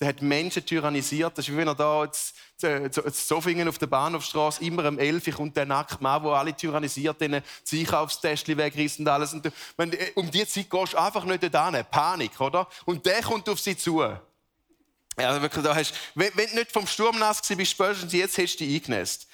der 0.00 0.08
hat 0.08 0.20
Menschen 0.20 0.66
tyrannisiert. 0.66 1.38
Das 1.38 1.46
ist 1.46 1.54
wie 1.54 1.58
wenn 1.58 1.68
er 1.68 1.74
da 1.76 2.02
jetzt, 2.02 2.34
Zofingen 3.28 3.68
auf 3.68 3.78
der 3.78 3.86
Bahnhofstraße 3.86 4.64
immer 4.64 4.84
am 4.86 4.98
11 4.98 5.36
kommt 5.36 5.56
der 5.56 5.64
nackte 5.64 6.02
Mann, 6.02 6.20
der 6.20 6.32
alle 6.32 6.56
tyrannisiert, 6.56 7.20
denen 7.20 7.44
das 7.62 7.72
Einkaufstäschchen 7.72 8.58
wegreißt 8.58 8.98
und 8.98 9.08
alles. 9.08 9.32
Und 9.34 9.52
wenn, 9.76 9.92
äh, 9.92 10.10
um 10.16 10.28
die 10.28 10.44
Zeit 10.48 10.68
gehst 10.68 10.94
du 10.94 10.98
einfach 10.98 11.24
nicht 11.24 11.54
da 11.54 11.70
Panik, 11.84 12.40
oder? 12.40 12.66
Und 12.86 13.06
der 13.06 13.22
kommt 13.22 13.48
auf 13.48 13.60
sie 13.60 13.76
zu. 13.76 14.00
Ja, 14.00 15.40
wirklich, 15.40 15.64
da 15.64 15.76
hast, 15.76 15.94
wenn, 16.16 16.32
wenn 16.34 16.50
du 16.50 16.56
nicht 16.56 16.72
vom 16.72 16.88
Sturm 16.88 17.20
nass 17.20 17.40
bist, 17.40 17.70
spätestens 17.70 18.12
jetzt 18.12 18.36
hast 18.36 18.56
du 18.56 18.64
dich 18.64 18.82
eingenässt 18.82 19.28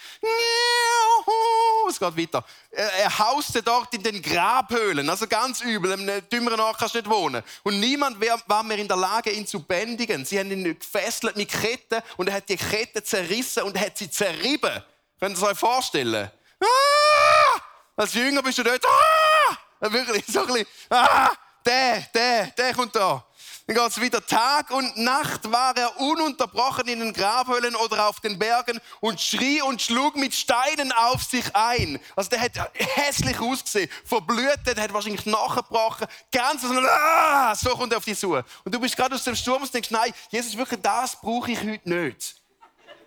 es 1.88 1.98
geht 1.98 2.16
weiter. 2.16 2.44
Er 2.70 3.18
hauste 3.18 3.62
dort 3.62 3.94
in 3.94 4.02
den 4.02 4.20
Grabhöhlen, 4.20 5.08
also 5.08 5.26
ganz 5.26 5.60
übel. 5.60 5.92
Im 5.92 6.28
dümmeren 6.28 6.60
Ort 6.60 6.78
kannst 6.78 6.94
du 6.94 6.98
nicht 6.98 7.10
wohnen. 7.10 7.42
Und 7.62 7.80
niemand 7.80 8.18
war 8.46 8.62
mehr 8.62 8.78
in 8.78 8.88
der 8.88 8.96
Lage, 8.96 9.30
ihn 9.30 9.46
zu 9.46 9.60
bändigen. 9.60 10.24
Sie 10.24 10.38
haben 10.38 10.50
ihn 10.50 10.78
gefesselt 10.78 11.36
mit 11.36 11.50
Ketten 11.50 12.02
und 12.16 12.28
er 12.28 12.36
hat 12.36 12.48
die 12.48 12.56
Ketten 12.56 13.04
zerrissen 13.04 13.62
und 13.64 13.76
er 13.76 13.86
hat 13.86 13.98
sie 13.98 14.10
zerrieben. 14.10 14.82
Könnt 15.20 15.38
ihr 15.38 15.46
euch 15.46 15.58
vorstellen? 15.58 16.30
Ah! 16.60 17.60
Als 17.96 18.14
Jünger 18.14 18.42
bist 18.42 18.58
du 18.58 18.62
dort. 18.62 18.84
Ah! 18.84 19.90
Wirklich 19.90 20.24
so 20.26 20.40
ein 20.40 20.46
bisschen. 20.46 20.66
Ah! 20.90 21.30
Der, 21.64 22.00
der, 22.14 22.46
der 22.48 22.74
kommt 22.74 22.94
da. 22.94 23.24
Dann 23.66 23.76
geht 23.76 23.88
es 23.88 24.00
wieder. 24.00 24.24
Tag 24.24 24.70
und 24.70 24.96
Nacht 24.98 25.50
war 25.50 25.74
er 25.74 25.98
ununterbrochen 25.98 26.86
in 26.86 27.00
den 27.00 27.12
Grabhöhlen 27.14 27.74
oder 27.76 28.08
auf 28.08 28.20
den 28.20 28.38
Bergen 28.38 28.78
und 29.00 29.18
schrie 29.20 29.62
und 29.62 29.80
schlug 29.80 30.16
mit 30.16 30.34
Steinen 30.34 30.92
auf 30.92 31.22
sich 31.22 31.44
ein. 31.56 31.98
Also 32.14 32.28
der 32.28 32.42
hat 32.42 32.52
hässlich 32.74 33.40
ausgesehen, 33.40 33.88
verblühtet, 34.04 34.78
hat 34.78 34.92
wahrscheinlich 34.92 35.24
nachgebrochen, 35.24 36.06
ganz 36.30 36.60
so, 36.60 36.68
ah, 36.68 37.54
so 37.54 37.70
kommt 37.70 37.92
er 37.92 37.98
auf 37.98 38.04
dich 38.04 38.18
zu. 38.18 38.34
Und 38.34 38.44
du 38.66 38.78
bist 38.78 38.96
gerade 38.96 39.14
aus 39.14 39.24
dem 39.24 39.34
Sturm 39.34 39.62
und 39.62 39.72
denkst, 39.72 39.90
nein, 39.90 40.12
Jesus, 40.28 40.56
wirklich 40.58 40.82
das 40.82 41.18
brauche 41.18 41.50
ich 41.50 41.58
heute 41.58 41.88
nicht. 41.88 42.36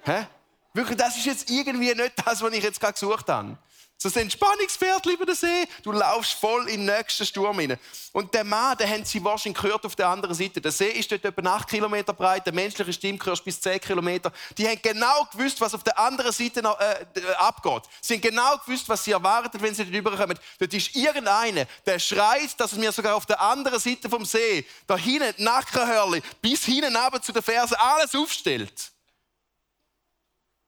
Hä? 0.03 0.25
Wirklich, 0.73 0.97
das 0.97 1.17
ist 1.17 1.25
jetzt 1.25 1.49
irgendwie 1.51 1.93
nicht 1.93 2.13
das, 2.25 2.41
was 2.41 2.53
ich 2.53 2.63
jetzt 2.63 2.79
gerade 2.79 2.93
gesucht 2.93 3.29
habe. 3.29 3.57
So 3.99 4.09
ein 4.09 4.15
Entspannungspferd 4.15 5.07
über 5.07 5.25
den 5.25 5.33
See. 5.33 5.67
Du 5.81 5.91
laufst 5.91 6.33
voll 6.33 6.69
in 6.69 6.85
den 6.85 6.95
nächsten 6.95 7.25
Sturm 7.25 7.57
rein. 7.57 7.79
Und 8.13 8.31
der 8.31 8.43
Mann, 8.43 8.77
den 8.77 8.87
haben 8.87 9.03
sie 9.03 9.23
wahrscheinlich 9.23 9.59
gehört 9.59 9.83
auf 9.87 9.95
der 9.95 10.07
anderen 10.07 10.35
Seite. 10.35 10.61
Der 10.61 10.71
See 10.71 10.89
ist 10.89 11.11
dort 11.11 11.25
etwa 11.25 11.55
8 11.55 11.67
Kilometer 11.67 12.13
breit, 12.13 12.45
der 12.45 12.53
menschliche 12.53 12.93
Stimme 12.93 13.17
hörst 13.23 13.43
bis 13.43 13.59
10 13.59 13.81
Kilometer. 13.81 14.31
Die 14.55 14.67
haben 14.67 14.79
genau 14.83 15.25
gewusst, 15.31 15.59
was 15.61 15.73
auf 15.73 15.83
der 15.83 15.97
anderen 15.97 16.31
Seite 16.31 16.61
noch, 16.61 16.79
äh, 16.79 17.05
abgeht. 17.37 17.83
Sie 17.99 18.13
haben 18.13 18.21
genau 18.21 18.57
gewusst, 18.57 18.87
was 18.87 19.03
sie 19.03 19.13
erwartet, 19.13 19.59
wenn 19.63 19.73
sie 19.73 19.83
dort 19.83 19.95
rüberkommen. 19.95 20.37
Dort 20.59 20.73
ist 20.75 20.95
irgendeiner, 20.95 21.65
der 21.83 21.97
schreit, 21.97 22.59
dass 22.59 22.73
es 22.73 22.77
mir 22.77 22.91
sogar 22.91 23.15
auf 23.15 23.25
der 23.25 23.41
anderen 23.41 23.79
Seite 23.79 24.11
vom 24.11 24.25
See, 24.25 24.63
da 24.85 24.95
hinten, 24.95 25.43
Nackenhörli, 25.43 26.21
bis 26.39 26.65
hinten 26.65 26.95
zu 27.23 27.31
den 27.31 27.41
Fersen, 27.41 27.75
alles 27.79 28.13
aufstellt. 28.13 28.91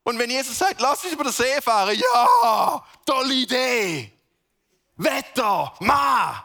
Und 0.09 0.17
wenn 0.17 0.31
Jesus 0.31 0.57
sagt, 0.57 0.81
lass 0.81 1.01
dich 1.01 1.11
über 1.11 1.23
den 1.23 1.31
See 1.31 1.61
fahren, 1.61 1.95
ja, 1.95 2.83
tolle 3.05 3.31
Idee. 3.31 4.11
Wetter, 4.95 5.71
Ma. 5.81 6.43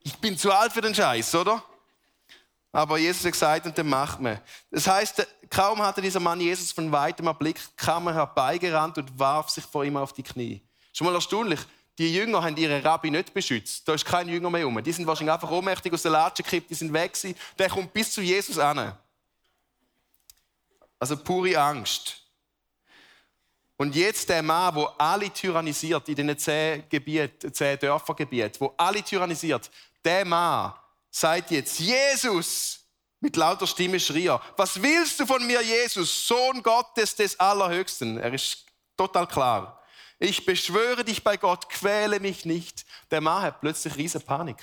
Ich 0.00 0.16
bin 0.16 0.36
zu 0.36 0.50
alt 0.50 0.72
für 0.72 0.80
den 0.80 0.92
Scheiß, 0.92 1.36
oder? 1.36 1.62
Aber 2.72 2.98
Jesus 2.98 3.24
hat 3.24 3.30
gesagt, 3.30 3.66
und 3.66 3.78
dann 3.78 3.88
macht 3.88 4.18
man. 4.18 4.40
Das 4.72 4.88
heißt, 4.88 5.24
kaum 5.48 5.80
hatte 5.80 6.02
dieser 6.02 6.18
Mann 6.18 6.40
Jesus 6.40 6.72
von 6.72 6.90
weitem 6.90 7.28
erblickt, 7.28 7.76
kam 7.76 8.08
er 8.08 8.14
herbeigerannt 8.14 8.98
und 8.98 9.16
warf 9.16 9.50
sich 9.50 9.62
vor 9.62 9.84
ihm 9.84 9.96
auf 9.96 10.12
die 10.12 10.24
Knie. 10.24 10.60
Schon 10.92 11.06
mal 11.06 11.14
erstaunlich. 11.14 11.60
Die 11.96 12.12
Jünger 12.12 12.42
haben 12.42 12.56
ihre 12.56 12.84
Rabbi 12.84 13.12
nicht 13.12 13.32
beschützt. 13.32 13.86
Da 13.86 13.94
ist 13.94 14.04
kein 14.04 14.28
Jünger 14.28 14.50
mehr 14.50 14.66
um. 14.66 14.82
Die 14.82 14.90
sind 14.90 15.06
wahrscheinlich 15.06 15.32
einfach 15.32 15.52
ohnmächtig 15.52 15.92
aus 15.92 16.02
der 16.02 16.10
Latsche 16.10 16.42
gekippt, 16.42 16.70
die 16.70 16.74
sind 16.74 16.92
weg 16.92 17.12
gewesen. 17.12 17.38
Der 17.56 17.68
kommt 17.68 17.92
bis 17.92 18.10
zu 18.10 18.20
Jesus 18.20 18.58
an. 18.58 18.98
Also 20.98 21.16
pure 21.16 21.56
Angst. 21.56 22.24
Und 23.78 23.94
jetzt 23.94 24.28
der 24.28 24.42
Mann, 24.42 24.74
wo 24.74 24.86
alle 24.98 25.32
tyrannisiert 25.32 26.08
in 26.08 26.16
diesen 26.16 26.36
zehn, 26.36 26.88
Gebiet, 26.88 27.54
zehn 27.54 27.78
Dörfergebieten, 27.78 28.60
wo 28.60 28.74
alle 28.76 29.02
tyrannisiert, 29.04 29.70
der 30.04 30.24
Mann 30.24 30.74
sagt 31.08 31.52
jetzt, 31.52 31.78
Jesus, 31.78 32.80
mit 33.20 33.36
lauter 33.36 33.68
Stimme 33.68 34.00
schrie 34.00 34.26
er, 34.26 34.42
was 34.56 34.82
willst 34.82 35.20
du 35.20 35.26
von 35.26 35.46
mir, 35.46 35.62
Jesus, 35.62 36.26
Sohn 36.26 36.60
Gottes 36.60 37.14
des 37.14 37.38
Allerhöchsten? 37.38 38.18
Er 38.18 38.34
ist 38.34 38.66
total 38.96 39.28
klar. 39.28 39.80
Ich 40.18 40.44
beschwöre 40.44 41.04
dich 41.04 41.22
bei 41.22 41.36
Gott, 41.36 41.68
quäle 41.68 42.18
mich 42.18 42.44
nicht. 42.44 42.84
Der 43.12 43.20
Mann 43.20 43.42
hat 43.42 43.60
plötzlich 43.60 43.94
riesen 43.94 44.22
Panik. 44.22 44.60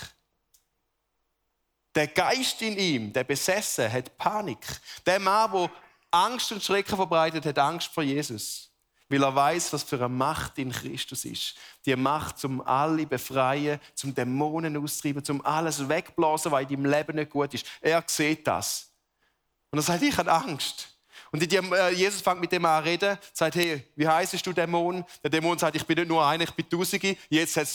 Der 1.95 2.07
Geist 2.07 2.61
in 2.61 2.77
ihm, 2.77 3.13
der 3.13 3.23
Besessen, 3.23 3.89
hat 3.89 4.17
Panik. 4.17 4.59
Der 5.05 5.19
Mann, 5.19 5.53
wo 5.53 5.69
Angst 6.11 6.51
und 6.51 6.61
Schrecken 6.61 6.97
verbreitet, 6.97 7.45
hat 7.45 7.57
Angst 7.57 7.93
vor 7.93 8.03
Jesus 8.03 8.74
weil 9.09 9.23
er 9.23 9.35
weiß, 9.35 9.73
was 9.73 9.83
für 9.83 9.97
eine 9.97 10.09
Macht 10.09 10.57
in 10.57 10.71
Christus 10.71 11.25
ist. 11.25 11.55
Die 11.85 11.95
Macht, 11.95 12.39
zum 12.39 12.61
alle 12.61 13.05
befreien, 13.05 13.79
zum 13.93 14.13
Dämonen 14.15 14.77
austreiben, 14.77 15.23
zum 15.23 15.45
alles 15.45 15.87
wegblasen, 15.87 16.51
in 16.53 16.67
deinem 16.67 16.85
Leben 16.85 17.15
nicht 17.15 17.29
gut 17.29 17.53
ist. 17.53 17.65
Er 17.81 18.03
sieht 18.07 18.47
das. 18.47 18.91
Und 19.71 19.79
er 19.79 19.83
sagt, 19.83 20.01
ich 20.01 20.17
habe 20.17 20.31
Angst. 20.31 20.94
Und 21.35 21.73
äh, 21.73 21.89
Jesus 21.91 22.21
fängt 22.21 22.39
mit 22.39 22.49
dem 22.49 22.63
an 22.63 22.81
zu 22.81 22.89
reden, 22.89 23.17
sagt, 23.33 23.55
hey, 23.55 23.83
wie 23.97 24.07
heißt 24.07 24.45
du 24.45 24.53
Dämon? 24.53 25.03
Der 25.21 25.29
Dämon 25.29 25.57
sagt, 25.57 25.75
ich 25.75 25.85
bin 25.85 25.97
nicht 25.97 26.07
nur 26.07 26.25
einer, 26.25 26.45
ich 26.45 26.51
bin 26.51 26.69
Tausende. 26.69 27.17
Jetzt 27.29 27.57
hat 27.57 27.67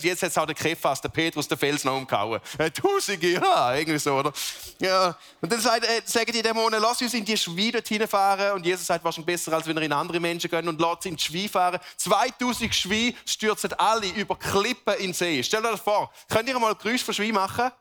jetzt 0.00 0.22
hat's 0.22 0.38
auch 0.38 0.46
der 0.46 0.54
Kephas, 0.54 1.00
der 1.00 1.08
Petrus, 1.08 1.48
der 1.48 1.58
Fels 1.58 1.82
noch 1.82 1.96
umgehauen. 1.96 2.40
Äh, 2.56 2.70
Tausende, 2.70 3.26
ja, 3.26 3.74
irgendwie 3.74 3.98
so, 3.98 4.14
oder? 4.14 4.32
Ja. 4.78 5.16
Und 5.40 5.52
dann 5.52 5.60
sagt, 5.60 5.84
äh, 5.84 6.02
sagen 6.04 6.30
die 6.30 6.40
Dämonen, 6.40 6.80
lass 6.80 7.02
uns 7.02 7.14
in 7.14 7.24
die 7.24 7.36
Schweine 7.36 7.72
dort 7.72 7.88
hinfahren. 7.88 8.52
Und 8.52 8.64
Jesus 8.64 8.86
sagt, 8.86 9.04
wahrscheinlich 9.04 9.26
besser, 9.26 9.52
als 9.54 9.66
wenn 9.66 9.76
er 9.76 9.82
in 9.82 9.92
andere 9.92 10.20
Menschen 10.20 10.48
gehen 10.48 10.68
und 10.68 10.80
lässt 10.80 11.02
sie 11.02 11.08
in 11.08 11.16
die 11.16 11.22
Schweine 11.24 11.48
fahren. 11.48 11.80
2000 11.96 12.72
Schweine 12.72 13.14
stürzen 13.26 13.72
alle 13.72 14.06
über 14.10 14.36
Klippen 14.36 14.94
in 14.98 15.06
den 15.06 15.14
See. 15.14 15.42
Stell 15.42 15.62
dir 15.62 15.72
das 15.72 15.80
vor. 15.80 16.12
Könnt 16.28 16.48
ihr 16.48 16.56
mal 16.60 16.76
Geräusch 16.76 17.02
von 17.02 17.12
Schwein 17.12 17.32
machen? 17.32 17.72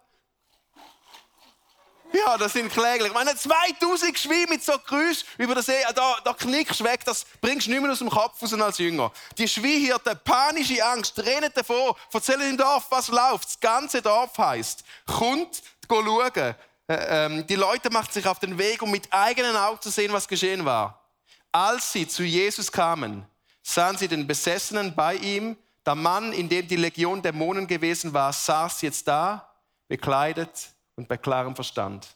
Ja, 2.15 2.37
das 2.37 2.53
sind 2.53 2.71
kläglich. 2.71 3.07
Ich 3.07 3.13
meine, 3.13 3.35
2000 3.35 4.19
Schweine 4.19 4.45
mit 4.47 4.63
so 4.63 4.73
Geräusch 4.77 5.25
über 5.39 5.55
den 5.55 5.63
See, 5.63 5.81
da, 5.95 6.17
da 6.23 6.33
knickst 6.33 6.79
du 6.79 6.83
weg, 6.83 7.03
das 7.03 7.25
bringst 7.41 7.65
du 7.65 7.71
nicht 7.71 7.81
mehr 7.81 7.91
aus 7.91 7.97
dem 7.97 8.09
Kopf 8.09 8.39
raus 8.39 8.53
als 8.53 8.77
Jünger. 8.77 9.11
Die 9.35 9.47
Schweinhirten, 9.47 10.19
panische 10.23 10.85
Angst, 10.85 11.17
rennen 11.17 11.49
davon, 11.55 11.95
erzählen 12.13 12.51
im 12.51 12.57
Dorf, 12.57 12.85
was 12.91 13.07
läuft. 13.07 13.45
Das 13.45 13.59
ganze 13.59 13.99
Dorf 13.99 14.37
heisst, 14.37 14.83
kommt, 15.07 15.63
schauen. 15.89 16.55
Äh, 16.87 17.43
die 17.45 17.55
Leute 17.55 17.89
machen 17.89 18.11
sich 18.11 18.27
auf 18.27 18.37
den 18.37 18.59
Weg, 18.59 18.83
um 18.83 18.91
mit 18.91 19.11
eigenen 19.11 19.55
Augen 19.55 19.81
zu 19.81 19.89
sehen, 19.89 20.13
was 20.13 20.27
geschehen 20.27 20.65
war. 20.65 21.03
Als 21.51 21.93
sie 21.93 22.07
zu 22.07 22.23
Jesus 22.23 22.71
kamen, 22.71 23.25
sahen 23.63 23.97
sie 23.97 24.07
den 24.07 24.27
Besessenen 24.27 24.93
bei 24.93 25.15
ihm. 25.15 25.57
Der 25.83 25.95
Mann, 25.95 26.31
in 26.31 26.47
dem 26.47 26.67
die 26.67 26.75
Legion 26.75 27.23
Dämonen 27.23 27.65
gewesen 27.65 28.13
war, 28.13 28.31
saß 28.31 28.83
jetzt 28.83 29.07
da, 29.07 29.49
bekleidet 29.87 30.72
und 30.95 31.07
bei 31.07 31.17
klarem 31.17 31.55
Verstand. 31.55 32.15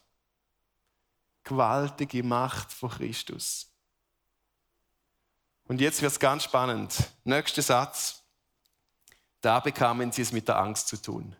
Gewaltige 1.44 2.22
Macht 2.22 2.72
von 2.72 2.90
Christus. 2.90 3.70
Und 5.64 5.80
jetzt 5.80 6.00
wird 6.02 6.12
es 6.12 6.18
ganz 6.18 6.44
spannend. 6.44 6.94
Nächster 7.24 7.62
Satz. 7.62 8.22
Da 9.40 9.60
bekamen 9.60 10.10
sie 10.10 10.22
es 10.22 10.32
mit 10.32 10.48
der 10.48 10.58
Angst 10.58 10.88
zu 10.88 11.00
tun. 11.00 11.36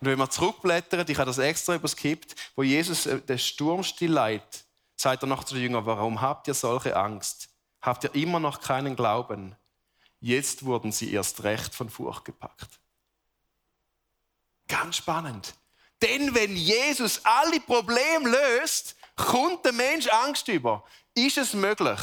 Und 0.00 0.06
wenn 0.06 0.18
wir 0.18 0.30
zurückblättern, 0.30 1.06
ich 1.08 1.18
habe 1.18 1.26
das 1.26 1.38
extra 1.38 1.74
überskippt, 1.74 2.34
wo 2.54 2.62
Jesus 2.62 3.06
äh, 3.06 3.20
den 3.20 3.38
Sturm 3.38 3.82
stillleit, 3.82 4.64
sagt 4.96 5.22
er 5.22 5.26
noch 5.26 5.44
zu 5.44 5.54
den 5.54 5.64
Jüngern, 5.64 5.86
warum 5.86 6.20
habt 6.20 6.48
ihr 6.48 6.54
solche 6.54 6.96
Angst? 6.96 7.48
Habt 7.80 8.04
ihr 8.04 8.14
immer 8.14 8.40
noch 8.40 8.60
keinen 8.60 8.96
Glauben? 8.96 9.56
Jetzt 10.20 10.64
wurden 10.64 10.92
sie 10.92 11.12
erst 11.12 11.42
recht 11.44 11.74
von 11.74 11.90
Furcht 11.90 12.24
gepackt. 12.24 12.80
Ganz 14.66 14.96
spannend. 14.96 15.54
Denn 16.02 16.34
wenn 16.34 16.56
Jesus 16.56 17.20
alle 17.24 17.60
Probleme 17.60 18.30
löst, 18.30 18.96
kommt 19.16 19.64
der 19.64 19.72
Mensch 19.72 20.06
Angst 20.08 20.46
über. 20.48 20.84
Ist 21.14 21.38
es 21.38 21.54
möglich? 21.54 21.98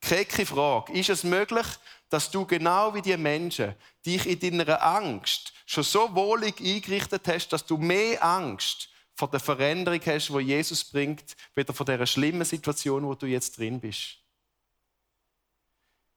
Kecke 0.00 0.46
Frage. 0.46 0.92
Ist 0.92 1.10
es 1.10 1.24
möglich, 1.24 1.66
dass 2.08 2.30
du 2.30 2.46
genau 2.46 2.94
wie 2.94 3.02
die 3.02 3.16
Menschen 3.16 3.74
dich 4.04 4.26
in 4.26 4.58
deiner 4.58 4.82
Angst 4.82 5.52
schon 5.66 5.84
so 5.84 6.14
wohlig 6.14 6.60
eingerichtet 6.60 7.26
hast, 7.26 7.48
dass 7.48 7.66
du 7.66 7.76
mehr 7.76 8.24
Angst 8.24 8.88
vor 9.14 9.28
der 9.28 9.40
Veränderung 9.40 10.00
hast, 10.06 10.30
wo 10.32 10.38
Jesus 10.38 10.84
bringt, 10.84 11.36
weder 11.54 11.74
vor 11.74 11.86
der 11.86 12.04
schlimmen 12.06 12.44
Situation, 12.44 13.04
wo 13.04 13.14
du 13.14 13.26
jetzt 13.26 13.58
drin 13.58 13.80
bist? 13.80 14.18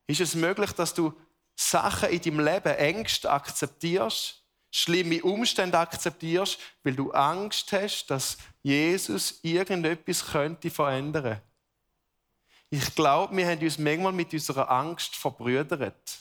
Ist 0.06 0.22
es 0.22 0.36
möglich, 0.36 0.72
dass 0.74 0.94
du 0.94 1.14
Sachen 1.56 2.10
in 2.10 2.22
deinem 2.22 2.40
Leben 2.40 2.76
Ängste 2.76 3.30
akzeptierst, 3.30 4.39
schlimme 4.72 5.22
Umstände 5.24 5.78
akzeptierst, 5.78 6.60
weil 6.84 6.96
du 6.96 7.12
Angst 7.12 7.72
hast, 7.72 8.08
dass 8.08 8.38
Jesus 8.62 9.40
irgendetwas 9.42 10.26
könnte 10.26 10.70
verändern. 10.70 11.42
Ich 12.70 12.94
glaube, 12.94 13.36
wir 13.36 13.48
haben 13.48 13.60
uns 13.60 13.80
manchmal 13.80 14.12
mit 14.12 14.32
unserer 14.32 14.70
Angst 14.70 15.16
verbrüdert. 15.16 16.20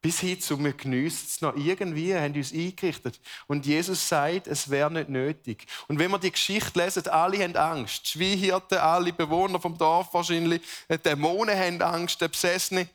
Bis 0.00 0.18
hin 0.18 0.40
zu, 0.40 0.58
wir 0.58 0.72
geniessen 0.72 1.26
es 1.28 1.40
noch 1.40 1.56
irgendwie, 1.56 2.14
haben 2.14 2.34
uns 2.34 2.52
eingerichtet. 2.52 3.20
Und 3.46 3.64
Jesus 3.66 4.08
sagt, 4.08 4.48
es 4.48 4.68
wäre 4.68 4.90
nicht 4.90 5.08
nötig. 5.08 5.66
Und 5.86 6.00
wenn 6.00 6.10
wir 6.10 6.18
die 6.18 6.32
Geschichte 6.32 6.76
lesen, 6.78 7.06
alle 7.06 7.42
haben 7.42 7.54
Angst. 7.54 8.08
Schweinhirten, 8.08 8.78
alle 8.78 9.12
Bewohner 9.12 9.60
vom 9.60 9.78
Dorf 9.78 10.12
wahrscheinlich, 10.12 10.60
die 10.90 10.98
Dämonen 10.98 11.56
haben 11.56 11.80
Angst, 11.82 12.20
die 12.20 12.26
Besessenen. 12.26 12.90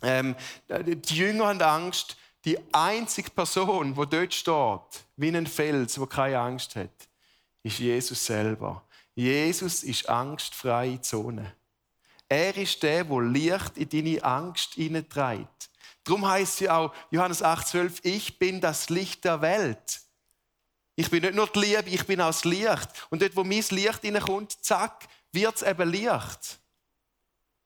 Ähm, 0.00 0.34
die 0.68 1.14
Jünger 1.14 1.48
haben 1.48 1.60
Angst. 1.60 2.16
Die 2.44 2.58
einzige 2.72 3.30
Person, 3.30 3.94
die 3.94 4.06
dort 4.06 4.34
steht, 4.34 5.04
wie 5.16 5.28
ein 5.28 5.46
Fels, 5.46 5.98
wo 6.00 6.06
keine 6.06 6.38
Angst 6.38 6.74
hat, 6.74 6.90
ist 7.62 7.78
Jesus 7.78 8.24
selber. 8.24 8.82
Jesus 9.14 9.82
ist 9.84 10.08
angstfreie 10.08 11.00
Zone. 11.00 11.54
Er 12.28 12.56
ist 12.56 12.82
der, 12.82 13.04
der 13.04 13.20
Licht 13.20 13.76
in 13.76 13.88
deine 13.88 14.24
Angst 14.24 14.74
hineintreibt. 14.74 15.70
Darum 16.02 16.26
heißt 16.26 16.56
sie 16.56 16.70
auch 16.70 16.92
Johannes 17.10 17.44
8,12, 17.44 18.00
ich 18.02 18.38
bin 18.38 18.60
das 18.60 18.88
Licht 18.88 19.24
der 19.24 19.40
Welt. 19.40 20.00
Ich 20.96 21.10
bin 21.10 21.22
nicht 21.22 21.34
nur 21.34 21.46
die 21.46 21.60
Liebe, 21.60 21.90
ich 21.90 22.06
bin 22.06 22.20
auch 22.20 22.28
das 22.28 22.44
Licht. 22.44 22.88
Und 23.10 23.22
dort, 23.22 23.36
wo 23.36 23.44
mein 23.44 23.64
Licht 23.70 24.00
hineinkommt, 24.00 24.56
zack, 24.62 25.06
wird 25.30 25.56
es 25.56 25.62
eben 25.62 25.88
Licht. 25.90 26.58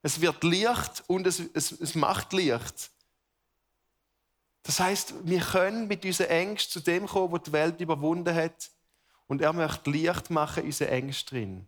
Es 0.01 0.21
wird 0.21 0.43
Licht 0.43 1.03
und 1.07 1.25
es, 1.25 1.41
es, 1.53 1.71
es 1.71 1.95
macht 1.95 2.31
Licht. 2.33 2.91
Das 4.67 4.81
heißt, 4.81 5.13
wir 5.23 5.39
können 5.39 5.87
mit 5.87 6.03
unseren 6.03 6.27
Ängsten 6.27 6.73
zu 6.73 6.79
dem 6.81 7.07
kommen, 7.07 7.31
wo 7.31 7.37
die 7.37 7.53
Welt 7.53 7.79
überwunden 7.79 8.35
hat. 8.35 8.69
Und 9.25 9.41
er 9.41 9.53
möchte 9.53 9.89
Licht 9.89 10.29
machen 10.29 10.63
unsere 10.63 10.91
Ängste 10.91 11.35
drin. 11.35 11.65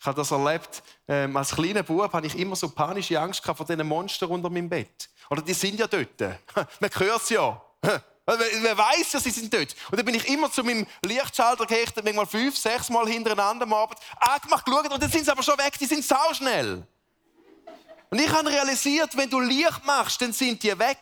Ich 0.00 0.04
habe 0.04 0.16
das 0.16 0.32
erlebt. 0.32 0.82
Ähm, 1.06 1.36
als 1.36 1.54
kleiner 1.54 1.84
Bub 1.84 2.12
hatte 2.12 2.26
ich 2.26 2.36
immer 2.36 2.56
so 2.56 2.68
panische 2.68 3.18
Angst 3.20 3.44
vor 3.44 3.64
diesen 3.64 3.86
Monstern 3.86 4.30
unter 4.30 4.50
meinem 4.50 4.68
Bett. 4.68 5.08
Oder 5.30 5.40
die 5.40 5.54
sind 5.54 5.78
ja 5.78 5.86
dort. 5.86 6.20
Man 6.80 6.90
hört 6.94 7.22
es 7.22 7.28
ja. 7.30 7.62
Wer 8.26 8.78
weiß 8.78 9.12
ja, 9.12 9.20
sie 9.20 9.30
sind 9.30 9.54
dort. 9.54 9.76
Und 9.88 9.98
dann 9.98 10.04
bin 10.04 10.16
ich 10.16 10.28
immer 10.28 10.50
zu 10.50 10.64
meinem 10.64 10.84
Lichtschalter 11.04 11.64
gehechtet, 11.64 12.04
manchmal 12.04 12.26
fünf, 12.26 12.58
sechs 12.58 12.90
Mal 12.90 13.06
hintereinander 13.06 13.66
am 13.66 13.72
Abend, 13.72 14.00
angemacht, 14.18 14.64
geschaut, 14.64 14.92
und 14.92 15.00
dann 15.00 15.10
sind 15.10 15.24
sie 15.24 15.30
aber 15.30 15.44
schon 15.44 15.58
weg, 15.58 15.78
die 15.78 15.86
sind 15.86 16.04
sau 16.04 16.34
schnell. 16.34 16.84
Und 18.10 18.20
ich 18.20 18.30
habe 18.30 18.48
realisiert, 18.48 19.16
wenn 19.16 19.30
du 19.30 19.38
Licht 19.38 19.84
machst, 19.84 20.20
dann 20.20 20.32
sind 20.32 20.60
die 20.60 20.76
weg. 20.76 20.98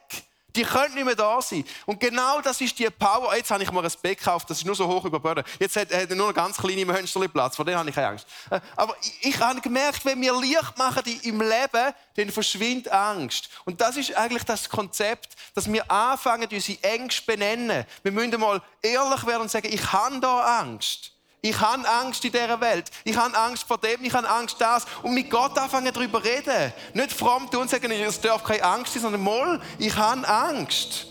Die 0.54 0.62
können 0.62 0.94
nicht 0.94 1.04
mehr 1.04 1.14
da 1.14 1.40
sein. 1.40 1.64
Und 1.86 2.00
genau 2.00 2.40
das 2.40 2.60
ist 2.60 2.78
die 2.78 2.88
Power. 2.90 3.34
Jetzt 3.36 3.50
habe 3.50 3.62
ich 3.62 3.70
mir 3.70 3.82
ein 3.82 3.92
Bett 4.02 4.18
gekauft, 4.18 4.50
das 4.50 4.58
ist 4.58 4.64
nur 4.64 4.74
so 4.74 4.86
hoch 4.86 5.04
über 5.04 5.20
Böden. 5.20 5.44
Jetzt 5.58 5.76
hat 5.76 5.90
er 5.90 6.06
nur 6.14 6.28
noch 6.28 6.34
ganz 6.34 6.56
kleine 6.56 6.84
Mönsterli 6.84 7.28
Platz, 7.28 7.56
vor 7.56 7.64
denen 7.64 7.78
habe 7.78 7.88
ich 7.88 7.94
keine 7.94 8.08
Angst. 8.08 8.26
Äh, 8.50 8.60
aber 8.76 8.96
ich, 9.22 9.38
habe 9.38 9.60
gemerkt, 9.60 10.04
wenn 10.04 10.20
wir 10.20 10.38
Licht 10.38 10.76
machen 10.76 11.02
im 11.22 11.40
Leben, 11.40 11.94
dann 12.16 12.30
verschwindet 12.30 12.92
Angst. 12.92 13.48
Und 13.64 13.80
das 13.80 13.96
ist 13.96 14.14
eigentlich 14.14 14.44
das 14.44 14.68
Konzept, 14.68 15.34
dass 15.54 15.70
wir 15.70 15.90
anfangen, 15.90 16.48
unsere 16.50 16.82
Ängste 16.82 17.22
benennen. 17.26 17.84
Wir 18.02 18.12
müssen 18.12 18.38
mal 18.40 18.62
ehrlich 18.82 19.26
werden 19.26 19.42
und 19.42 19.50
sagen, 19.50 19.68
ich 19.70 19.92
habe 19.92 20.20
da 20.20 20.60
Angst. 20.60 21.12
Ich 21.42 21.58
habe 21.58 21.88
Angst 21.88 22.24
in 22.24 22.32
dieser 22.32 22.60
Welt. 22.60 22.90
Ich 23.04 23.16
habe 23.16 23.36
Angst 23.36 23.64
vor 23.64 23.78
dem, 23.78 24.04
ich 24.04 24.12
habe 24.12 24.28
Angst 24.28 24.56
das. 24.60 24.84
Und 25.02 25.14
mit 25.14 25.30
Gott 25.30 25.58
anfangen 25.58 25.92
darüber 25.92 26.22
reden. 26.22 26.72
Nicht 26.92 27.12
fromm 27.12 27.50
tun 27.50 27.62
und 27.62 27.70
sagen, 27.70 27.90
es 27.90 28.20
darf 28.20 28.44
keine 28.44 28.62
Angst 28.62 28.92
sein, 28.92 29.02
sondern 29.02 29.22
mal, 29.22 29.60
ich 29.78 29.96
habe 29.96 30.28
Angst. 30.28 31.06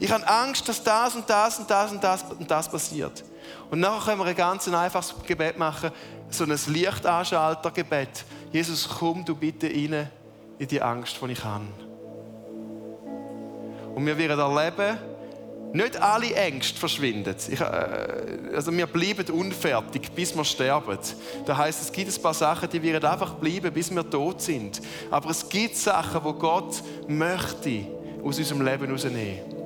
Ich 0.00 0.10
habe 0.10 0.26
Angst, 0.26 0.68
dass 0.68 0.82
das 0.82 1.14
und 1.14 1.28
das 1.28 1.58
und 1.58 1.70
das 1.70 1.92
und 1.92 2.02
das 2.02 2.24
und 2.24 2.50
das 2.50 2.68
passiert. 2.70 3.22
Und 3.70 3.80
nachher 3.80 4.12
können 4.12 4.20
wir 4.20 4.26
ein 4.26 4.36
ganz 4.36 4.66
einfaches 4.66 5.14
Gebet 5.26 5.58
machen, 5.58 5.90
so 6.30 6.44
ein 6.44 6.58
Lichtanschalter-Gebet. 6.66 8.24
Jesus, 8.50 8.88
komm 8.88 9.24
du 9.24 9.36
bitte 9.36 9.66
rein 9.66 10.10
in 10.58 10.66
die 10.66 10.80
Angst, 10.80 11.18
die 11.22 11.32
ich 11.32 11.44
habe. 11.44 11.66
Und 13.94 14.06
wir 14.06 14.16
werden 14.16 14.38
erleben, 14.38 14.98
nicht 15.72 16.00
alle 16.00 16.34
Ängste 16.34 16.78
verschwinden. 16.78 17.34
Ich, 17.48 17.60
äh, 17.60 17.64
also 18.54 18.72
wir 18.72 18.86
bleiben 18.86 19.30
unfertig, 19.30 20.10
bis 20.12 20.34
wir 20.36 20.44
sterben. 20.44 20.98
Das 21.46 21.56
heißt, 21.56 21.82
es 21.82 21.92
gibt 21.92 22.14
ein 22.14 22.22
paar 22.22 22.34
Sachen, 22.34 22.68
die 22.68 22.82
werden 22.82 23.08
einfach 23.08 23.34
bleiben, 23.34 23.72
bis 23.72 23.90
wir 23.94 24.08
tot 24.08 24.40
sind. 24.42 24.80
Aber 25.10 25.30
es 25.30 25.48
gibt 25.48 25.76
Sachen, 25.76 26.22
wo 26.24 26.32
Gott 26.32 26.82
möchte 27.06 27.86
aus 28.22 28.38
unserem 28.38 28.62
Leben 28.62 28.86
herausnehmen. 28.86 29.60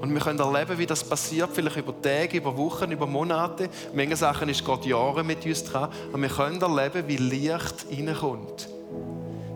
Und 0.00 0.14
wir 0.14 0.20
können 0.20 0.38
erleben, 0.38 0.78
wie 0.78 0.86
das 0.86 1.02
passiert, 1.02 1.50
vielleicht 1.52 1.76
über 1.76 2.00
Tage, 2.00 2.38
über 2.38 2.56
Wochen, 2.56 2.90
über 2.92 3.06
Monate. 3.06 3.68
Manche 3.92 4.16
Sachen 4.16 4.48
ist 4.48 4.64
Gott 4.64 4.86
Jahre 4.86 5.24
mit 5.24 5.44
uns 5.44 5.64
dran. 5.64 5.90
Aber 6.12 6.22
wir 6.22 6.28
können 6.28 6.60
erleben, 6.60 7.08
wie 7.08 7.16
Licht 7.16 7.86
reinkommt. 7.90 8.67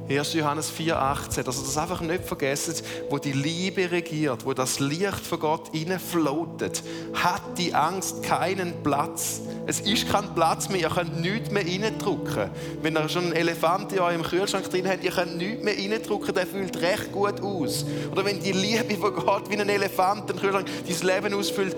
1. 0.09 0.35
Johannes 0.35 0.73
4,18. 0.73 1.47
Also 1.47 1.63
das 1.63 1.79
einfach 1.79 2.01
nicht 2.01 2.25
vergessen, 2.25 2.75
wo 3.09 3.19
die 3.19 3.33
Liebe 3.33 3.91
regiert, 3.91 4.45
wo 4.45 4.53
das 4.53 4.81
Licht 4.81 5.21
von 5.21 5.39
Gott 5.39 5.71
floatet, 6.11 6.83
hat 7.15 7.43
die 7.59 7.75
Angst 7.75 8.23
keinen 8.23 8.83
Platz. 8.83 9.41
Es 9.67 9.81
ist 9.81 10.09
kein 10.11 10.35
Platz 10.35 10.69
mehr, 10.69 10.81
ihr 10.81 10.89
könnt 10.89 11.21
nichts 11.21 11.51
mehr 11.51 11.65
reindrücken. 11.65 12.51
Wenn 12.83 12.97
ihr 12.97 13.09
schon 13.09 13.27
einen 13.27 13.33
Elefant 13.35 13.93
in 13.93 14.01
eurem 14.01 14.23
Kühlschrank 14.23 14.69
drin 14.71 14.89
habt, 14.89 15.05
ihr 15.05 15.13
könnt 15.13 15.37
nichts 15.37 15.63
mehr 15.63 15.77
reindrücken, 15.77 16.35
der 16.35 16.47
fühlt 16.47 16.77
recht 16.81 17.13
gut 17.13 17.41
aus. 17.41 17.85
Oder 18.11 18.25
wenn 18.25 18.41
die 18.41 18.53
Liebe 18.53 18.97
von 18.97 19.15
Gott 19.15 19.49
wie 19.51 19.57
ein 19.57 19.69
Elefant 19.69 20.29
im 20.31 20.39
Kühlschrank 20.39 20.67
dein 20.87 21.23
Leben 21.23 21.35
ausfüllt, 21.35 21.77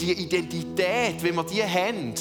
die 0.00 0.12
Identität, 0.12 1.22
wenn 1.22 1.34
wir 1.36 1.44
die 1.44 1.62
haben 1.62 2.14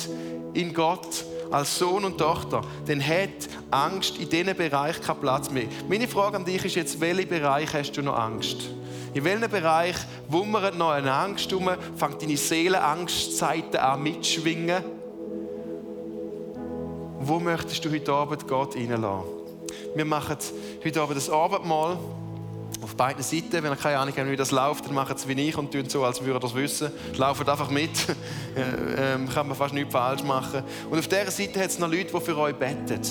in 0.54 0.74
Gott, 0.74 1.26
als 1.52 1.78
Sohn 1.78 2.06
und 2.06 2.18
Tochter, 2.18 2.62
dann 2.86 3.06
hat 3.06 3.30
Angst 3.70 4.18
in 4.18 4.30
diesem 4.30 4.56
Bereich 4.56 5.02
keinen 5.02 5.20
Platz 5.20 5.52
mehr. 5.52 5.66
Meine 5.90 6.08
Frage 6.08 6.38
an 6.38 6.46
dich 6.46 6.64
ist 6.66 6.76
jetzt, 6.76 7.00
welchen 7.02 7.28
Bereich 7.28 7.74
hast 7.74 7.92
du 7.92 8.02
noch 8.02 8.18
Angst? 8.18 8.70
In 9.14 9.26
welchem 9.26 9.50
Bereich 9.50 9.96
wummert 10.30 10.78
noch 10.78 10.92
eine 10.92 11.12
Angst 11.12 11.52
um? 11.52 11.70
Fängt 11.98 12.22
deine 12.22 12.38
Seelenangstseite 12.38 13.82
an 13.82 14.02
mitschwingen? 14.02 14.84
Wo 17.20 17.40
möchtest 17.40 17.84
du 17.84 17.92
heute 17.92 18.14
Abend 18.14 18.48
Gott 18.48 18.76
reinlassen? 18.76 19.28
Wir 19.94 20.06
machen 20.06 20.38
heute 20.84 21.02
Abend 21.02 21.18
das 21.18 21.30
Abendmahl 21.30 21.98
auf 22.82 22.96
beiden 22.96 23.24
Seiten. 23.24 23.52
Wenn 23.52 23.66
ihr 23.66 23.76
keine 23.76 24.00
Ahnung 24.00 24.14
habt, 24.18 24.30
wie 24.30 24.36
das 24.36 24.52
läuft, 24.52 24.86
dann 24.86 24.94
macht 24.94 25.16
es 25.16 25.28
wie 25.28 25.34
ich 25.34 25.58
und 25.58 25.72
tun 25.72 25.88
so, 25.88 26.04
als 26.04 26.20
würdet 26.22 26.36
ihr 26.36 26.40
das 26.40 26.56
wissen. 26.56 26.92
Lauft 27.16 27.48
einfach 27.48 27.70
mit. 27.70 27.92
ähm, 28.56 29.30
kann 29.30 29.48
man 29.48 29.56
fast 29.56 29.74
nichts 29.74 29.92
falsch 29.92 30.24
machen. 30.24 30.64
Und 30.90 31.00
auf 31.00 31.08
dieser 31.08 31.32
Seite 31.32 31.60
hat 31.60 31.70
es 31.70 31.80
noch 31.80 31.90
Leute, 31.90 32.12
die 32.14 32.22
für 32.22 32.38
euch 32.38 32.56
beten. 32.56 33.02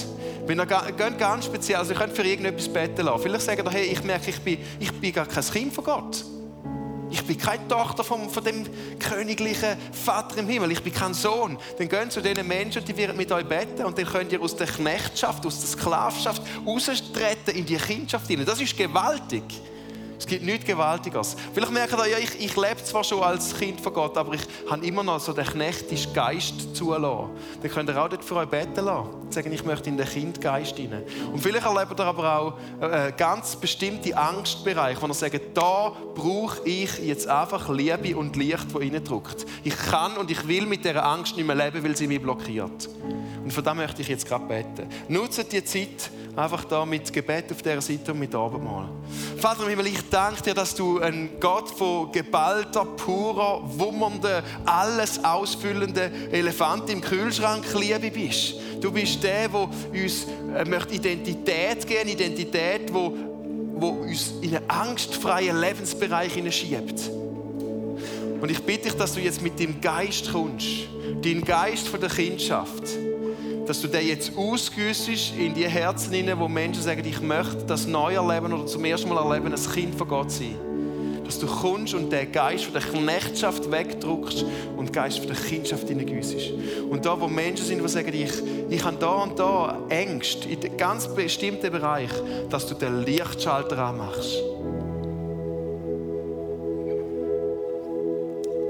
Wenn 0.47 0.59
ihr 0.59 0.67
geht 0.67 1.19
ganz 1.19 1.45
speziell, 1.45 1.79
also 1.79 1.93
ihr 1.93 1.99
könnt 1.99 2.15
für 2.15 2.23
irgendetwas 2.23 2.69
beten 2.69 3.05
lassen. 3.05 3.23
Vielleicht 3.23 3.45
sagen 3.45 3.63
ihr, 3.65 3.71
hey, 3.71 3.87
ich 3.87 4.03
merke, 4.03 4.31
ich 4.31 4.41
bin, 4.41 4.59
ich 4.79 4.93
bin 4.93 5.13
gar 5.13 5.27
kein 5.27 5.45
Kind 5.45 5.73
von 5.73 5.85
Gott. 5.85 6.25
Ich 7.11 7.25
bin 7.25 7.37
keine 7.37 7.67
Tochter 7.67 8.05
von, 8.05 8.31
von 8.31 8.45
dem 8.45 8.65
königlichen 8.99 9.77
Vater 9.93 10.39
im 10.39 10.49
Himmel. 10.49 10.73
Ich 10.73 10.83
bin 10.83 10.93
kein 10.93 11.15
Sohn. 11.15 11.59
Dann 11.79 11.89
gehen 11.89 12.11
zu 12.11 12.21
diesen 12.21 12.47
Menschen, 12.47 12.85
die 12.85 12.97
werden 12.97 13.17
mit 13.17 13.33
euch 13.33 13.45
beten 13.45 13.85
und 13.85 13.99
dann 13.99 14.07
könnt 14.07 14.33
ihr 14.33 14.41
aus 14.41 14.57
der 14.57 14.67
Knechtschaft, 14.67 15.45
aus 15.45 15.61
der 15.61 15.69
Sklavschaft 15.69 16.43
raustreten 16.65 17.55
in 17.55 17.67
die 17.67 17.77
Kindschaft 17.77 18.27
hinein. 18.29 18.47
Das 18.47 18.61
ist 18.61 18.77
gewaltig. 18.77 19.45
Es 20.21 20.27
gibt 20.27 20.45
nichts 20.45 20.67
Gewaltiges. 20.67 21.35
Vielleicht 21.55 21.73
merkt 21.73 21.95
ihr, 21.95 22.07
ja, 22.07 22.19
ich, 22.19 22.39
ich 22.39 22.55
lebe 22.55 22.85
zwar 22.85 23.03
schon 23.03 23.23
als 23.23 23.57
Kind 23.57 23.81
von 23.81 23.95
Gott, 23.95 24.19
aber 24.19 24.35
ich 24.35 24.43
habe 24.69 24.85
immer 24.87 25.03
noch 25.03 25.19
so 25.19 25.33
den 25.33 25.47
knechtischen 25.47 26.13
Geist 26.13 26.77
zulassen. 26.77 27.31
Dann 27.63 27.71
könnt 27.71 27.89
ihr 27.89 28.01
auch 28.01 28.07
dort 28.07 28.23
für 28.23 28.37
euch 28.37 28.49
beten 28.49 28.85
lassen. 28.85 29.09
Sagen, 29.31 29.51
ich 29.51 29.65
möchte 29.65 29.89
in 29.89 29.97
den 29.97 30.07
Kindgeist 30.07 30.77
hinein. 30.77 31.05
Und 31.33 31.41
vielleicht 31.41 31.65
erlebt 31.65 31.99
ihr 31.99 32.05
aber 32.05 32.37
auch 32.39 32.59
äh, 32.83 33.13
ganz 33.17 33.57
bestimmte 33.57 34.15
Angstbereiche, 34.15 35.01
wo 35.01 35.07
ihr 35.07 35.15
sagt, 35.15 35.41
da 35.55 35.93
brauche 36.15 36.69
ich 36.69 36.99
jetzt 36.99 37.27
einfach 37.27 37.71
Liebe 37.71 38.15
und 38.15 38.37
Licht, 38.37 38.67
das 38.75 38.75
reindrückt. 38.75 39.47
Ich 39.65 39.77
kann 39.77 40.19
und 40.19 40.31
ich 40.31 40.47
will 40.47 40.67
mit 40.67 40.85
dieser 40.85 41.03
Angst 41.03 41.35
nicht 41.35 41.47
mehr 41.47 41.57
leben, 41.57 41.83
weil 41.83 41.97
sie 41.97 42.07
mich 42.07 42.21
blockiert. 42.21 42.91
Und 43.43 43.53
von 43.55 43.65
dem 43.65 43.79
möchte 43.79 44.03
ich 44.03 44.09
jetzt 44.09 44.27
gerade 44.27 44.45
beten. 44.45 44.87
Nutzt 45.09 45.51
die 45.51 45.65
Zeit, 45.65 46.11
Einfach 46.37 46.65
da 46.65 46.87
mit 46.87 47.13
Gebet 47.13 47.51
auf 47.51 47.61
dieser 47.61 47.81
Seite 47.81 48.13
und 48.13 48.21
mit 48.21 48.35
Abendmahl. 48.35 48.89
Vater 49.37 49.65
im 49.65 49.71
Himmel, 49.71 49.89
ich 49.89 50.09
danke 50.09 50.43
dir, 50.43 50.55
dass 50.55 50.75
du 50.75 51.01
ein 51.01 51.31
Gott 51.41 51.71
von 51.71 52.13
geballter, 52.13 52.85
purer, 52.85 53.63
wummernder, 53.65 54.43
alles 54.65 55.23
ausfüllenden 55.25 56.33
Elefant 56.33 56.89
im 56.89 57.01
Kühlschrank 57.01 57.65
Liebe 57.75 58.11
bist. 58.11 58.55
Du 58.81 58.93
bist 58.93 59.23
der, 59.23 59.49
der 59.49 59.61
uns 59.61 60.27
äh, 60.55 60.95
Identität 60.95 61.87
geben 61.87 62.07
möchte, 62.07 62.23
Identität, 62.23 62.95
wo, 62.95 63.13
wo 63.75 63.89
uns 63.89 64.35
in 64.41 64.57
einen 64.57 64.71
angstfreien 64.71 65.61
Lebensbereich 65.61 66.33
hineinschiebt. 66.33 67.11
Und 68.41 68.51
ich 68.51 68.63
bitte 68.63 68.85
dich, 68.85 68.95
dass 68.95 69.15
du 69.15 69.21
jetzt 69.21 69.43
mit 69.43 69.59
dem 69.59 69.81
Geist 69.81 70.33
kommst, 70.33 70.87
dein 71.23 71.45
Geist 71.45 71.89
von 71.89 72.01
der 72.01 72.09
Kindschaft 72.09 72.85
dass 73.71 73.83
du 73.83 73.87
den 73.87 74.05
jetzt 74.05 74.37
ausgüssest 74.37 75.33
in 75.39 75.55
die 75.55 75.69
Herzen 75.69 76.13
hinein, 76.13 76.41
wo 76.41 76.49
Menschen 76.49 76.83
sagen, 76.83 77.05
ich 77.05 77.21
möchte 77.21 77.65
das 77.69 77.87
neu 77.87 78.15
erleben 78.15 78.53
oder 78.53 78.67
zum 78.67 78.85
ersten 78.85 79.09
Mal 79.09 79.25
erleben, 79.25 79.55
ein 79.55 79.73
Kind 79.73 79.95
von 79.95 80.09
Gott 80.09 80.33
sein. 80.33 80.57
Dass 81.25 81.39
du 81.39 81.47
kommst 81.47 81.95
und 81.95 82.11
den 82.11 82.33
Geist 82.33 82.65
von 82.65 82.73
der 82.73 82.83
Knechtschaft 82.83 83.71
wegdruckst 83.71 84.45
und 84.77 84.87
den 84.87 84.93
Geist 84.93 85.19
von 85.19 85.29
der 85.29 85.37
Kindschaft 85.37 85.87
hineingüssest. 85.87 86.51
Und 86.91 87.07
da, 87.07 87.21
wo 87.21 87.29
Menschen 87.29 87.65
sind, 87.65 87.81
die 87.81 87.89
sagen, 87.89 88.13
ich, 88.13 88.33
ich 88.71 88.85
habe 88.85 88.97
da 88.99 89.23
und 89.23 89.39
da 89.39 89.79
Ängste 89.89 90.49
in 90.49 90.77
ganz 90.77 91.07
bestimmten 91.07 91.71
Bereich, 91.71 92.11
dass 92.51 92.67
du 92.67 92.75
den 92.75 93.05
Lichtschalter 93.05 93.79
anmachst. 93.79 94.35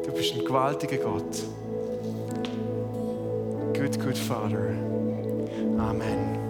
Du 0.05 0.13
bist 0.13 0.35
ein 0.35 0.45
gewaltiger 0.45 0.99
Gott. 0.99 1.43
Good, 3.73 3.99
good 3.99 4.19
Father. 4.19 4.90
Amen. 5.81 6.50